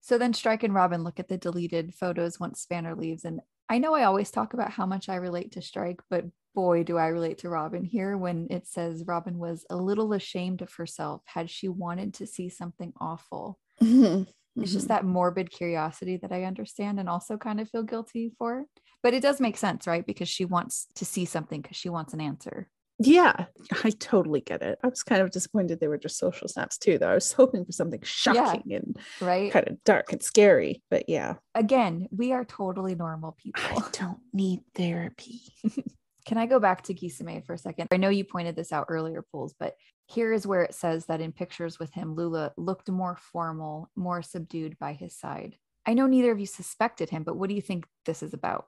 so 0.00 0.18
then 0.18 0.32
Strike 0.34 0.62
and 0.62 0.72
Robin 0.74 1.02
look 1.04 1.18
at 1.20 1.28
the 1.28 1.36
deleted 1.36 1.94
photos 1.94 2.38
once 2.40 2.60
Spanner 2.60 2.94
leaves. 2.94 3.24
And 3.24 3.40
I 3.68 3.78
know 3.78 3.92
I 3.94 4.04
always 4.04 4.30
talk 4.30 4.54
about 4.54 4.70
how 4.70 4.86
much 4.86 5.08
I 5.08 5.16
relate 5.16 5.52
to 5.52 5.62
Strike, 5.62 6.00
but 6.08 6.24
boy, 6.58 6.82
do 6.82 6.98
I 6.98 7.06
relate 7.06 7.38
to 7.38 7.48
Robin 7.48 7.84
here 7.84 8.16
when 8.16 8.48
it 8.50 8.66
says 8.66 9.04
Robin 9.06 9.38
was 9.38 9.64
a 9.70 9.76
little 9.76 10.12
ashamed 10.12 10.60
of 10.60 10.72
herself 10.74 11.22
had 11.26 11.48
she 11.48 11.68
wanted 11.68 12.14
to 12.14 12.26
see 12.26 12.48
something 12.48 12.92
awful. 13.00 13.60
It's 13.80 14.72
just 14.72 14.86
Mhm. 14.86 14.88
that 14.88 15.04
morbid 15.04 15.52
curiosity 15.52 16.16
that 16.16 16.32
I 16.32 16.42
understand 16.42 16.98
and 16.98 17.08
also 17.08 17.36
kind 17.36 17.60
of 17.60 17.70
feel 17.70 17.84
guilty 17.84 18.32
for. 18.38 18.64
But 19.04 19.14
it 19.14 19.22
does 19.22 19.40
make 19.40 19.56
sense, 19.56 19.86
right? 19.86 20.04
Because 20.04 20.28
she 20.28 20.44
wants 20.44 20.88
to 20.96 21.04
see 21.04 21.24
something 21.26 21.60
because 21.62 21.76
she 21.76 21.90
wants 21.90 22.12
an 22.12 22.20
answer. 22.20 22.68
yeah, 23.00 23.44
I 23.84 23.90
totally 23.90 24.40
get 24.40 24.60
it. 24.60 24.80
I 24.82 24.88
was 24.88 25.04
kind 25.04 25.22
of 25.22 25.30
disappointed 25.30 25.78
they 25.78 25.86
were 25.86 25.96
just 26.06 26.18
social 26.18 26.48
snaps 26.48 26.76
too, 26.76 26.98
though. 26.98 27.10
I 27.12 27.14
was 27.14 27.30
hoping 27.30 27.64
for 27.64 27.70
something 27.70 28.00
shocking 28.02 28.72
and 28.74 28.98
Right. 29.20 29.52
kind 29.52 29.68
of 29.68 29.84
dark 29.84 30.12
and 30.12 30.20
scary. 30.20 30.82
But 30.90 31.08
yeah, 31.08 31.34
Again, 31.54 32.08
we 32.10 32.32
are 32.32 32.44
totally 32.44 32.96
normal 32.96 33.36
people. 33.40 33.62
I 33.62 33.88
don't 33.92 34.18
need 34.32 34.62
therapy. 34.74 35.42
Can 36.28 36.36
I 36.36 36.44
go 36.44 36.60
back 36.60 36.82
to 36.82 36.92
Guy 36.92 37.06
Somé 37.06 37.42
for 37.42 37.54
a 37.54 37.58
second? 37.58 37.88
I 37.90 37.96
know 37.96 38.10
you 38.10 38.22
pointed 38.22 38.54
this 38.54 38.70
out 38.70 38.84
earlier, 38.90 39.24
Pools, 39.32 39.54
but 39.58 39.76
here 40.08 40.30
is 40.30 40.46
where 40.46 40.62
it 40.62 40.74
says 40.74 41.06
that 41.06 41.22
in 41.22 41.32
pictures 41.32 41.78
with 41.78 41.90
him, 41.94 42.14
Lula 42.14 42.52
looked 42.58 42.90
more 42.90 43.16
formal, 43.16 43.90
more 43.96 44.20
subdued 44.20 44.78
by 44.78 44.92
his 44.92 45.16
side. 45.16 45.56
I 45.86 45.94
know 45.94 46.06
neither 46.06 46.30
of 46.30 46.38
you 46.38 46.44
suspected 46.44 47.08
him, 47.08 47.22
but 47.22 47.36
what 47.36 47.48
do 47.48 47.54
you 47.54 47.62
think 47.62 47.86
this 48.04 48.22
is 48.22 48.34
about? 48.34 48.66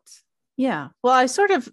Yeah. 0.56 0.88
Well, 1.02 1.12
I 1.12 1.26
sort 1.26 1.50
of 1.50 1.68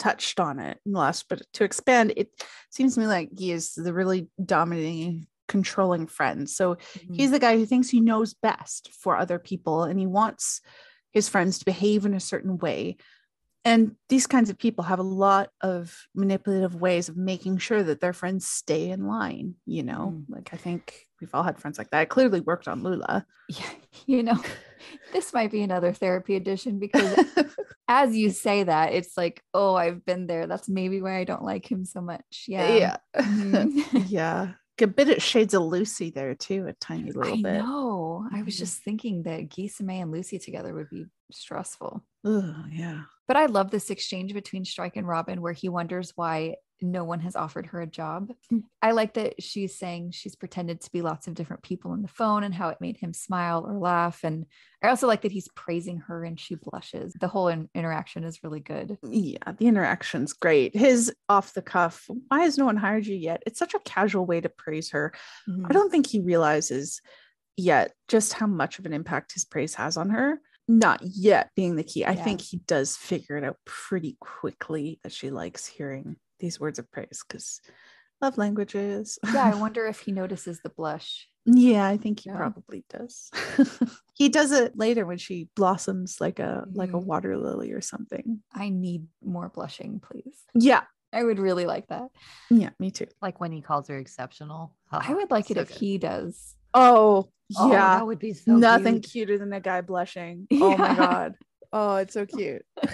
touched 0.00 0.40
on 0.40 0.58
it 0.58 0.80
in 0.84 0.94
the 0.94 0.98
last, 0.98 1.28
but 1.28 1.42
to 1.52 1.62
expand, 1.62 2.12
it 2.16 2.32
seems 2.70 2.94
to 2.94 3.00
me 3.00 3.06
like 3.06 3.30
he 3.38 3.52
is 3.52 3.74
the 3.74 3.92
really 3.92 4.28
dominating, 4.44 5.28
controlling 5.46 6.08
friend. 6.08 6.50
So 6.50 6.74
Mm-hmm. 6.74 7.14
he's 7.14 7.30
the 7.30 7.38
guy 7.38 7.56
who 7.56 7.66
thinks 7.66 7.88
he 7.88 8.00
knows 8.00 8.34
best 8.34 8.90
for 8.92 9.16
other 9.16 9.38
people 9.38 9.84
and 9.84 9.96
he 9.96 10.08
wants 10.08 10.60
his 11.12 11.28
friends 11.28 11.60
to 11.60 11.64
behave 11.64 12.04
in 12.04 12.14
a 12.14 12.20
certain 12.20 12.58
way. 12.58 12.96
And 13.64 13.96
these 14.08 14.26
kinds 14.26 14.48
of 14.48 14.58
people 14.58 14.84
have 14.84 14.98
a 14.98 15.04
lot 15.04 15.50
of 15.60 15.94
manipulative 16.14 16.74
ways 16.74 17.08
of 17.08 17.16
making 17.16 17.58
sure 17.58 17.82
that 17.82 18.00
their 18.00 18.14
friends 18.14 18.46
stay 18.46 18.90
in 18.90 19.06
line. 19.06 19.54
You 19.66 19.82
know, 19.82 20.14
mm. 20.16 20.24
like 20.28 20.50
I 20.52 20.56
think 20.56 21.06
we've 21.20 21.34
all 21.34 21.42
had 21.42 21.58
friends 21.58 21.76
like 21.76 21.90
that. 21.90 22.02
It 22.02 22.08
clearly 22.08 22.40
worked 22.40 22.68
on 22.68 22.82
Lula. 22.82 23.26
Yeah, 23.48 23.70
you 24.06 24.22
know, 24.22 24.42
this 25.12 25.34
might 25.34 25.50
be 25.50 25.62
another 25.62 25.92
therapy 25.92 26.36
edition 26.36 26.78
because 26.78 27.18
as 27.88 28.16
you 28.16 28.30
say 28.30 28.62
that, 28.62 28.94
it's 28.94 29.16
like, 29.16 29.42
oh, 29.52 29.74
I've 29.74 30.06
been 30.06 30.26
there. 30.26 30.46
That's 30.46 30.68
maybe 30.68 31.02
why 31.02 31.18
I 31.18 31.24
don't 31.24 31.44
like 31.44 31.70
him 31.70 31.84
so 31.84 32.00
much. 32.00 32.44
Yeah. 32.48 32.74
Yeah. 32.74 32.96
Mm-hmm. 33.16 33.98
yeah 34.06 34.52
a 34.82 34.86
bit 34.86 35.08
of 35.08 35.22
shades 35.22 35.54
of 35.54 35.62
Lucy 35.62 36.10
there 36.10 36.34
too, 36.34 36.66
a 36.66 36.72
tiny 36.74 37.12
little 37.12 37.38
I 37.38 37.42
bit. 37.42 37.62
No, 37.62 38.28
I 38.32 38.42
was 38.42 38.54
mm-hmm. 38.54 38.60
just 38.60 38.82
thinking 38.82 39.22
that 39.24 39.48
May 39.80 40.00
and 40.00 40.10
Lucy 40.10 40.38
together 40.38 40.74
would 40.74 40.90
be 40.90 41.06
stressful. 41.30 42.02
Oh, 42.24 42.64
yeah. 42.70 43.02
But 43.30 43.36
I 43.36 43.46
love 43.46 43.70
this 43.70 43.90
exchange 43.90 44.34
between 44.34 44.64
Strike 44.64 44.96
and 44.96 45.06
Robin 45.06 45.40
where 45.40 45.52
he 45.52 45.68
wonders 45.68 46.12
why 46.16 46.56
no 46.82 47.04
one 47.04 47.20
has 47.20 47.36
offered 47.36 47.66
her 47.66 47.80
a 47.80 47.86
job. 47.86 48.32
Mm. 48.52 48.64
I 48.82 48.90
like 48.90 49.14
that 49.14 49.40
she's 49.40 49.78
saying 49.78 50.10
she's 50.10 50.34
pretended 50.34 50.80
to 50.80 50.90
be 50.90 51.00
lots 51.00 51.28
of 51.28 51.34
different 51.34 51.62
people 51.62 51.92
on 51.92 52.02
the 52.02 52.08
phone 52.08 52.42
and 52.42 52.52
how 52.52 52.70
it 52.70 52.80
made 52.80 52.96
him 52.96 53.14
smile 53.14 53.64
or 53.64 53.78
laugh. 53.78 54.24
And 54.24 54.46
I 54.82 54.88
also 54.88 55.06
like 55.06 55.22
that 55.22 55.30
he's 55.30 55.46
praising 55.54 55.98
her 56.08 56.24
and 56.24 56.40
she 56.40 56.56
blushes. 56.56 57.14
The 57.20 57.28
whole 57.28 57.46
in- 57.46 57.68
interaction 57.72 58.24
is 58.24 58.42
really 58.42 58.58
good. 58.58 58.98
Yeah, 59.04 59.52
the 59.56 59.68
interaction's 59.68 60.32
great. 60.32 60.74
His 60.74 61.14
off 61.28 61.54
the 61.54 61.62
cuff, 61.62 62.06
why 62.26 62.40
has 62.40 62.58
no 62.58 62.64
one 62.64 62.78
hired 62.78 63.06
you 63.06 63.14
yet? 63.14 63.44
It's 63.46 63.60
such 63.60 63.74
a 63.74 63.80
casual 63.84 64.26
way 64.26 64.40
to 64.40 64.48
praise 64.48 64.90
her. 64.90 65.12
Mm-hmm. 65.48 65.66
I 65.66 65.72
don't 65.72 65.92
think 65.92 66.08
he 66.08 66.18
realizes 66.18 67.00
yet 67.56 67.92
just 68.08 68.32
how 68.32 68.48
much 68.48 68.80
of 68.80 68.86
an 68.86 68.92
impact 68.92 69.34
his 69.34 69.44
praise 69.44 69.74
has 69.76 69.96
on 69.96 70.10
her 70.10 70.40
not 70.70 71.00
yet 71.02 71.50
being 71.56 71.74
the 71.74 71.82
key. 71.82 72.04
I 72.04 72.12
yeah. 72.12 72.22
think 72.22 72.40
he 72.40 72.58
does 72.58 72.96
figure 72.96 73.36
it 73.36 73.44
out 73.44 73.56
pretty 73.64 74.16
quickly 74.20 75.00
that 75.02 75.12
she 75.12 75.30
likes 75.30 75.66
hearing 75.66 76.16
these 76.38 76.60
words 76.60 76.78
of 76.78 76.90
praise 76.92 77.24
because 77.26 77.60
love 78.22 78.38
languages. 78.38 79.18
yeah, 79.32 79.44
I 79.52 79.54
wonder 79.60 79.86
if 79.86 80.00
he 80.00 80.12
notices 80.12 80.60
the 80.62 80.70
blush. 80.70 81.26
Yeah, 81.44 81.86
I 81.86 81.96
think 81.96 82.20
he 82.20 82.30
yeah. 82.30 82.36
probably 82.36 82.84
does. 82.88 83.30
he 84.14 84.28
does 84.28 84.52
it 84.52 84.78
later 84.78 85.04
when 85.04 85.18
she 85.18 85.48
blossoms 85.56 86.18
like 86.20 86.38
a 86.38 86.64
mm. 86.68 86.76
like 86.76 86.90
a 86.90 86.92
mm-hmm. 86.92 87.06
water 87.06 87.36
lily 87.36 87.72
or 87.72 87.80
something. 87.80 88.40
I 88.54 88.68
need 88.68 89.06
more 89.24 89.48
blushing, 89.48 90.00
please. 90.00 90.38
Yeah. 90.54 90.82
I 91.12 91.24
would 91.24 91.40
really 91.40 91.66
like 91.66 91.88
that. 91.88 92.08
Yeah, 92.50 92.70
me 92.78 92.92
too. 92.92 93.08
Like 93.20 93.40
when 93.40 93.50
he 93.50 93.60
calls 93.60 93.88
her 93.88 93.98
exceptional. 93.98 94.76
Oh, 94.92 95.00
I 95.02 95.12
would 95.12 95.32
like 95.32 95.46
so 95.46 95.52
it 95.52 95.58
if 95.58 95.68
good. 95.68 95.76
he 95.78 95.98
does. 95.98 96.54
Oh, 96.74 97.30
oh, 97.58 97.72
yeah. 97.72 97.98
That 97.98 98.06
would 98.06 98.18
be 98.18 98.32
so 98.32 98.52
Nothing 98.56 99.00
cute. 99.00 99.28
cuter 99.28 99.38
than 99.38 99.52
a 99.52 99.60
guy 99.60 99.80
blushing. 99.80 100.46
Yeah. 100.50 100.58
Oh 100.62 100.76
my 100.76 100.94
god. 100.94 101.34
Oh, 101.72 101.96
it's 101.96 102.14
so 102.14 102.26
cute. 102.26 102.64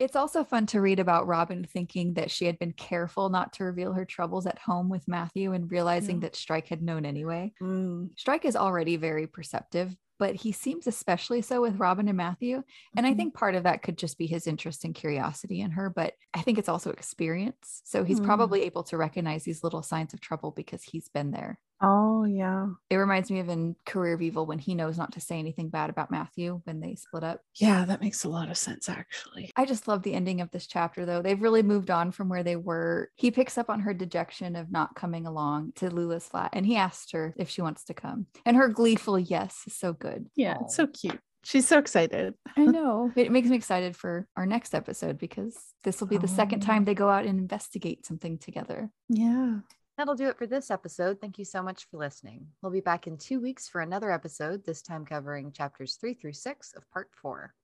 It's 0.00 0.16
also 0.16 0.42
fun 0.42 0.66
to 0.66 0.80
read 0.80 0.98
about 0.98 1.28
Robin 1.28 1.64
thinking 1.64 2.14
that 2.14 2.30
she 2.30 2.46
had 2.46 2.58
been 2.58 2.72
careful 2.72 3.28
not 3.28 3.52
to 3.54 3.64
reveal 3.64 3.92
her 3.92 4.04
troubles 4.04 4.46
at 4.46 4.58
home 4.58 4.88
with 4.88 5.06
Matthew 5.06 5.52
and 5.52 5.70
realizing 5.70 6.16
yeah. 6.16 6.22
that 6.22 6.36
Strike 6.36 6.68
had 6.68 6.82
known 6.82 7.06
anyway. 7.06 7.52
Mm. 7.62 8.10
Strike 8.18 8.44
is 8.44 8.56
already 8.56 8.96
very 8.96 9.28
perceptive, 9.28 9.96
but 10.18 10.34
he 10.34 10.50
seems 10.50 10.88
especially 10.88 11.42
so 11.42 11.62
with 11.62 11.78
Robin 11.78 12.08
and 12.08 12.16
Matthew. 12.16 12.56
And 12.96 13.06
mm-hmm. 13.06 13.12
I 13.12 13.16
think 13.16 13.34
part 13.34 13.54
of 13.54 13.62
that 13.64 13.82
could 13.82 13.96
just 13.96 14.18
be 14.18 14.26
his 14.26 14.48
interest 14.48 14.84
and 14.84 14.96
curiosity 14.96 15.60
in 15.60 15.70
her, 15.70 15.90
but 15.90 16.14
I 16.34 16.42
think 16.42 16.58
it's 16.58 16.68
also 16.68 16.90
experience. 16.90 17.80
So 17.84 18.02
he's 18.02 18.20
mm. 18.20 18.24
probably 18.24 18.64
able 18.64 18.82
to 18.84 18.96
recognize 18.96 19.44
these 19.44 19.62
little 19.62 19.82
signs 19.82 20.12
of 20.12 20.20
trouble 20.20 20.50
because 20.50 20.82
he's 20.82 21.08
been 21.08 21.30
there. 21.30 21.60
Oh, 21.84 22.24
yeah. 22.24 22.68
It 22.90 22.96
reminds 22.96 23.30
me 23.30 23.40
of 23.40 23.48
in 23.48 23.76
Career 23.84 24.14
of 24.14 24.22
Evil 24.22 24.46
when 24.46 24.58
he 24.58 24.74
knows 24.74 24.96
not 24.96 25.12
to 25.12 25.20
say 25.20 25.38
anything 25.38 25.68
bad 25.68 25.90
about 25.90 26.10
Matthew 26.10 26.60
when 26.64 26.80
they 26.80 26.94
split 26.94 27.24
up. 27.24 27.40
Yeah, 27.54 27.84
that 27.84 28.00
makes 28.00 28.24
a 28.24 28.28
lot 28.28 28.50
of 28.50 28.56
sense, 28.56 28.88
actually. 28.88 29.52
I 29.56 29.64
just 29.64 29.86
love 29.86 30.02
the 30.02 30.14
ending 30.14 30.40
of 30.40 30.50
this 30.50 30.66
chapter, 30.66 31.04
though. 31.04 31.22
They've 31.22 31.40
really 31.40 31.62
moved 31.62 31.90
on 31.90 32.10
from 32.10 32.28
where 32.28 32.42
they 32.42 32.56
were. 32.56 33.10
He 33.16 33.30
picks 33.30 33.58
up 33.58 33.68
on 33.68 33.80
her 33.80 33.92
dejection 33.92 34.56
of 34.56 34.72
not 34.72 34.94
coming 34.94 35.26
along 35.26 35.72
to 35.76 35.90
Lula's 35.90 36.26
flat 36.26 36.50
and 36.52 36.64
he 36.64 36.76
asks 36.76 37.12
her 37.12 37.34
if 37.36 37.50
she 37.50 37.62
wants 37.62 37.84
to 37.84 37.94
come. 37.94 38.26
And 38.46 38.56
her 38.56 38.68
gleeful 38.68 39.18
yes 39.18 39.62
is 39.66 39.76
so 39.76 39.92
good. 39.92 40.26
Yeah, 40.34 40.58
it's 40.62 40.76
so 40.76 40.86
cute. 40.86 41.20
She's 41.44 41.68
so 41.68 41.78
excited. 41.78 42.34
I 42.56 42.64
know. 42.64 43.12
It 43.14 43.30
makes 43.30 43.48
me 43.48 43.56
excited 43.56 43.94
for 43.94 44.26
our 44.36 44.46
next 44.46 44.74
episode 44.74 45.18
because 45.18 45.56
this 45.84 46.00
will 46.00 46.08
be 46.08 46.16
the 46.16 46.30
oh. 46.30 46.34
second 46.34 46.60
time 46.60 46.84
they 46.84 46.94
go 46.94 47.08
out 47.08 47.26
and 47.26 47.38
investigate 47.38 48.06
something 48.06 48.38
together. 48.38 48.90
Yeah. 49.08 49.58
That'll 49.96 50.16
do 50.16 50.28
it 50.28 50.36
for 50.36 50.46
this 50.46 50.72
episode. 50.72 51.20
Thank 51.20 51.38
you 51.38 51.44
so 51.44 51.62
much 51.62 51.86
for 51.88 51.98
listening. 51.98 52.48
We'll 52.60 52.72
be 52.72 52.80
back 52.80 53.06
in 53.06 53.16
two 53.16 53.40
weeks 53.40 53.68
for 53.68 53.80
another 53.80 54.10
episode, 54.10 54.64
this 54.64 54.82
time 54.82 55.06
covering 55.06 55.52
chapters 55.52 55.94
three 55.94 56.14
through 56.14 56.32
six 56.32 56.72
of 56.72 56.90
part 56.90 57.10
four. 57.12 57.54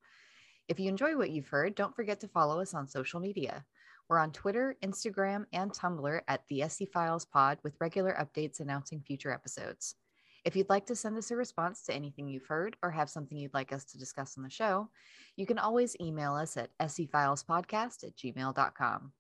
If 0.69 0.79
you 0.79 0.89
enjoy 0.89 1.17
what 1.17 1.31
you've 1.31 1.49
heard, 1.49 1.75
don't 1.75 1.97
forget 1.97 2.21
to 2.21 2.29
follow 2.29 2.61
us 2.61 2.73
on 2.73 2.87
social 2.87 3.19
media. 3.19 3.65
We're 4.09 4.19
on 4.19 4.31
Twitter, 4.31 4.77
Instagram, 4.83 5.47
and 5.53 5.73
Tumblr 5.73 6.21
at 6.29 6.43
the 6.49 6.63
SE 6.63 6.87
Files 6.87 7.25
Pod 7.25 7.59
with 7.65 7.81
regular 7.81 8.15
updates 8.21 8.61
announcing 8.61 9.01
future 9.01 9.33
episodes. 9.33 9.97
If 10.45 10.55
you'd 10.55 10.71
like 10.71 10.87
to 10.87 10.97
send 10.97 11.19
us 11.19 11.33
a 11.33 11.37
response 11.37 11.83
to 11.83 11.95
anything 11.95 12.29
you've 12.29 12.47
heard 12.47 12.77
or 12.83 12.93
have 12.93 13.11
something 13.11 13.37
you'd 13.37 13.55
like 13.55 13.73
us 13.73 13.85
to 13.87 13.99
discuss 13.99 14.39
on 14.39 14.45
the 14.45 14.51
show, 14.51 14.89
you 15.37 15.47
can 15.47 15.59
always 15.59 15.97
email 16.01 16.35
us 16.35 16.57
at 16.57 16.71
scfilespodcast 16.79 18.05
at 18.05 18.17
gmail.com. 18.17 19.13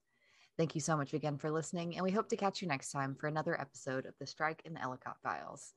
Thank 0.61 0.75
you 0.75 0.83
so 0.83 0.95
much 0.95 1.15
again 1.15 1.39
for 1.39 1.51
listening, 1.51 1.97
and 1.97 2.05
we 2.05 2.11
hope 2.11 2.29
to 2.29 2.37
catch 2.37 2.61
you 2.61 2.69
next 2.69 2.93
time 2.93 3.15
for 3.15 3.29
another 3.29 3.59
episode 3.59 4.05
of 4.05 4.13
the 4.21 4.27
Strike 4.27 4.61
in 4.67 4.75
the 4.75 4.81
Ellacott 4.81 5.17
Files. 5.23 5.73